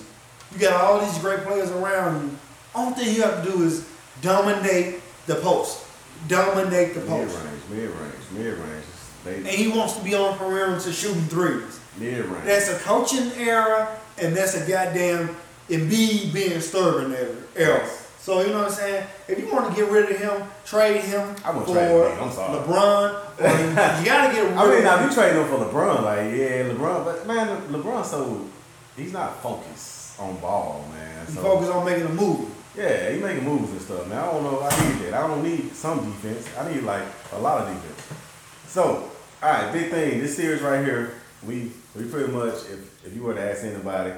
You 0.53 0.59
got 0.59 0.79
all 0.79 0.99
these 1.03 1.17
great 1.17 1.39
players 1.39 1.71
around 1.71 2.21
you. 2.29 2.37
Only 2.75 2.93
thing 3.03 3.15
you 3.15 3.23
have 3.23 3.43
to 3.43 3.51
do 3.51 3.63
is 3.63 3.89
dominate 4.21 5.01
the 5.25 5.35
post. 5.35 5.85
Dominate 6.27 6.93
the 6.93 7.01
post. 7.01 7.35
Mid 7.69 7.89
range, 7.89 7.89
mid 7.89 7.89
range, 7.89 8.15
mid 8.31 8.57
range. 8.59 9.47
And 9.47 9.47
he 9.47 9.69
wants 9.69 9.95
to 9.97 10.03
be 10.03 10.13
on 10.13 10.37
perimeter 10.37 10.91
shooting 10.93 11.23
threes. 11.23 11.79
mid 11.97 12.25
range. 12.25 12.45
That's 12.45 12.69
a 12.69 12.77
coaching 12.79 13.31
error, 13.37 13.87
and 14.21 14.35
that's 14.35 14.53
a 14.53 14.67
goddamn 14.67 15.35
Embiid 15.69 16.33
being 16.33 16.59
stubborn 16.59 17.15
error. 17.55 17.87
So 18.19 18.41
you 18.41 18.47
know 18.49 18.59
what 18.59 18.67
I'm 18.67 18.71
saying? 18.71 19.05
If 19.27 19.37
you 19.39 19.51
want 19.51 19.69
to 19.69 19.75
get 19.75 19.91
rid 19.91 20.09
of 20.11 20.17
him, 20.17 20.47
trade 20.65 21.01
him 21.01 21.35
I 21.43 21.51
for 21.51 21.65
trade 21.73 21.89
Embiid, 21.91 22.21
I'm 22.21 22.31
sorry. 22.31 22.59
LeBron. 22.59 23.99
You, 23.99 24.05
gotta 24.05 24.33
get 24.33 24.43
rid 24.43 24.53
I 24.57 24.75
mean, 24.75 24.83
now 24.83 24.97
him. 24.97 25.03
if 25.05 25.09
you 25.09 25.15
trading 25.21 25.41
him 25.41 25.47
for 25.49 25.57
LeBron, 25.65 26.03
like 26.03 26.31
yeah, 26.37 26.69
LeBron, 26.71 27.03
but 27.05 27.27
man, 27.27 27.61
LeBron 27.69 28.05
so 28.05 28.47
he's 28.95 29.11
not 29.11 29.41
focused 29.41 30.19
on 30.19 30.37
ball, 30.37 30.85
man. 30.93 31.25
He 31.27 31.33
So 31.33 31.41
focus 31.41 31.69
on 31.69 31.83
making 31.85 32.05
a 32.05 32.09
move. 32.13 32.49
yeah, 32.77 33.11
he 33.11 33.19
making 33.19 33.43
moves 33.43 33.71
and 33.71 33.81
stuff, 33.81 34.07
man. 34.07 34.19
I 34.19 34.25
don't 34.31 34.43
know 34.43 34.65
if 34.65 34.71
I 34.73 34.87
need 34.89 34.99
that. 35.05 35.13
I 35.15 35.27
don't 35.27 35.43
need 35.43 35.73
some 35.75 36.05
defense. 36.05 36.47
I 36.57 36.71
need 36.73 36.83
like 36.83 37.03
a 37.33 37.39
lot 37.39 37.61
of 37.61 37.67
defense. 37.73 38.19
So, 38.67 39.09
all 39.41 39.51
right, 39.51 39.71
big 39.73 39.91
thing. 39.91 40.19
This 40.21 40.35
series 40.37 40.61
right 40.61 40.83
here, 40.85 41.15
we 41.45 41.71
we 41.95 42.05
pretty 42.05 42.31
much, 42.31 42.53
if 42.71 43.05
if 43.05 43.13
you 43.15 43.23
were 43.23 43.33
to 43.33 43.41
ask 43.41 43.63
anybody, 43.65 44.13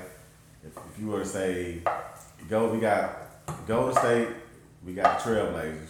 if, 0.66 0.78
if 0.78 1.00
you 1.00 1.08
were 1.08 1.20
to 1.20 1.26
say, 1.26 1.82
go, 2.50 2.72
we 2.72 2.80
got 2.80 3.16
Golden 3.68 3.96
State, 3.96 4.30
we 4.86 4.94
got 4.94 5.20
the 5.20 5.30
Trailblazers, 5.30 5.90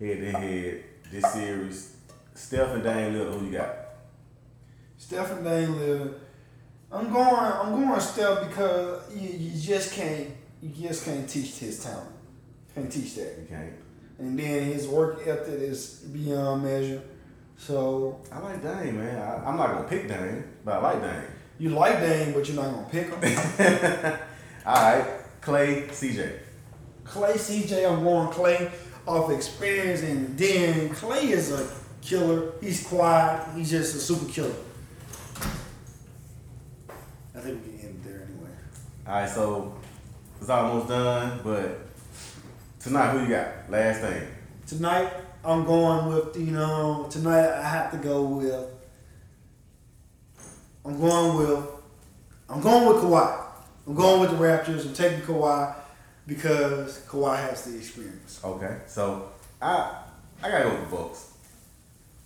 head 0.00 0.20
to 0.20 0.38
head. 0.38 0.84
This 1.12 1.32
series, 1.32 1.96
Steph 2.34 2.74
and 2.74 2.82
Lillard, 2.82 3.38
who 3.38 3.46
you 3.46 3.52
got? 3.52 3.76
Stephen 4.96 5.44
Dame 5.44 5.74
Lillard. 5.74 6.14
I'm 6.90 7.12
going. 7.12 7.26
I'm 7.26 7.86
going 7.86 8.00
Steph 8.00 8.48
because 8.48 9.14
you, 9.14 9.28
you 9.28 9.60
just 9.60 9.92
can't. 9.92 10.30
You 10.62 10.70
just 10.70 11.04
can't 11.04 11.28
teach 11.28 11.58
his 11.58 11.84
talent. 11.84 12.10
Can't 12.74 12.90
teach 12.90 13.14
that. 13.16 13.36
You 13.40 13.46
can't. 13.48 13.74
And 14.18 14.38
then 14.38 14.64
his 14.64 14.88
work 14.88 15.20
ethic 15.26 15.60
is 15.60 16.06
beyond 16.12 16.64
measure. 16.64 17.02
So 17.58 18.20
I 18.32 18.38
like 18.38 18.62
Dame, 18.62 18.98
man. 18.98 19.18
I, 19.20 19.46
I'm 19.46 19.56
not 19.56 19.72
gonna 19.72 19.88
pick 19.88 20.08
Dame, 20.08 20.44
but 20.64 20.76
I 20.76 20.94
like 20.94 21.02
Dame. 21.02 21.33
You 21.58 21.70
like 21.70 22.00
Dame, 22.00 22.32
but 22.32 22.48
you're 22.48 22.56
not 22.56 22.74
gonna 22.74 22.88
pick 22.90 23.08
him. 23.08 23.14
All 24.66 24.74
right, 24.74 25.06
Klay, 25.40 25.88
CJ. 25.88 26.38
Klay, 27.04 27.34
CJ, 27.34 27.90
I'm 27.90 28.02
going 28.02 28.28
Klay 28.28 28.72
off 29.06 29.30
experience, 29.30 30.02
and 30.02 30.36
then 30.36 30.90
Klay 30.90 31.24
is 31.30 31.52
a 31.52 31.68
killer. 32.02 32.52
He's 32.60 32.86
quiet. 32.86 33.46
He's 33.54 33.70
just 33.70 33.94
a 33.94 33.98
super 33.98 34.30
killer. 34.30 34.54
I 37.36 37.40
think 37.40 37.62
we 37.64 37.78
can 37.78 37.88
end 37.88 38.00
there 38.04 38.26
anyway. 38.28 38.50
All 39.06 39.14
right, 39.14 39.28
so 39.28 39.76
it's 40.40 40.50
almost 40.50 40.88
done, 40.88 41.40
but 41.44 41.86
tonight, 42.80 43.12
who 43.12 43.22
you 43.22 43.28
got? 43.28 43.70
Last 43.70 44.00
thing. 44.00 44.26
Tonight, 44.66 45.12
I'm 45.44 45.64
going 45.64 46.06
with 46.06 46.36
you 46.36 46.50
know. 46.50 47.06
Tonight, 47.10 47.60
I 47.60 47.62
have 47.62 47.90
to 47.92 47.98
go 47.98 48.22
with. 48.22 48.70
I'm 50.84 51.00
going 51.00 51.38
with. 51.38 51.66
I'm 52.48 52.60
going 52.60 52.86
with 52.86 53.02
Kawhi. 53.02 53.44
I'm 53.86 53.94
going 53.94 54.20
with 54.20 54.30
the 54.30 54.36
Raptors. 54.36 54.86
I'm 54.86 54.94
taking 54.94 55.20
Kawhi 55.20 55.74
because 56.26 57.00
Kawhi 57.08 57.36
has 57.36 57.64
the 57.64 57.76
experience. 57.76 58.40
Okay, 58.44 58.78
so 58.86 59.30
I 59.60 60.02
I 60.42 60.50
gotta 60.50 60.64
go 60.64 60.70
with 60.70 60.90
the 60.90 60.96
Bucks. 60.96 61.32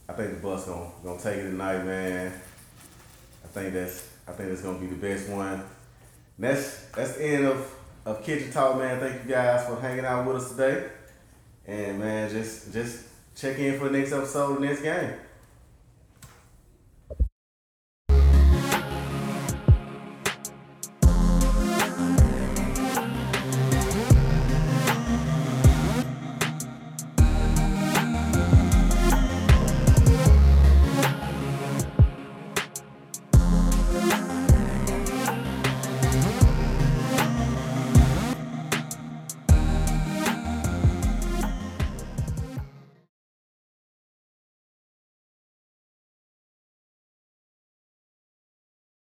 I 0.09 0.13
think 0.15 0.31
the 0.31 0.41
Bucks 0.41 0.65
gonna 0.65 0.91
gonna 1.05 1.21
take 1.21 1.37
it 1.37 1.51
tonight, 1.51 1.85
man. 1.85 2.33
I 3.45 3.47
think 3.49 3.75
that's 3.75 4.09
I 4.27 4.33
think 4.33 4.49
that's 4.49 4.63
gonna 4.63 4.79
be 4.79 4.87
the 4.87 4.97
best 4.97 5.29
one. 5.29 5.53
And 5.53 5.65
that's 6.39 6.87
that's 6.87 7.17
the 7.17 7.25
end 7.25 7.47
of 7.47 7.75
of 8.05 8.25
Kitchen 8.25 8.51
Talk, 8.51 8.79
man. 8.79 8.99
Thank 9.01 9.25
you 9.25 9.31
guys 9.31 9.67
for 9.67 9.81
hanging 9.81 10.05
out 10.05 10.27
with 10.27 10.37
us 10.37 10.51
today. 10.51 10.89
And 11.67 11.99
man, 11.99 12.31
just 12.31 12.73
just 12.73 13.05
check 13.37 13.59
in 13.59 13.79
for 13.79 13.89
the 13.89 13.99
next 13.99 14.13
episode, 14.13 14.57
the 14.57 14.67
next 14.67 14.83
game. 14.83 15.13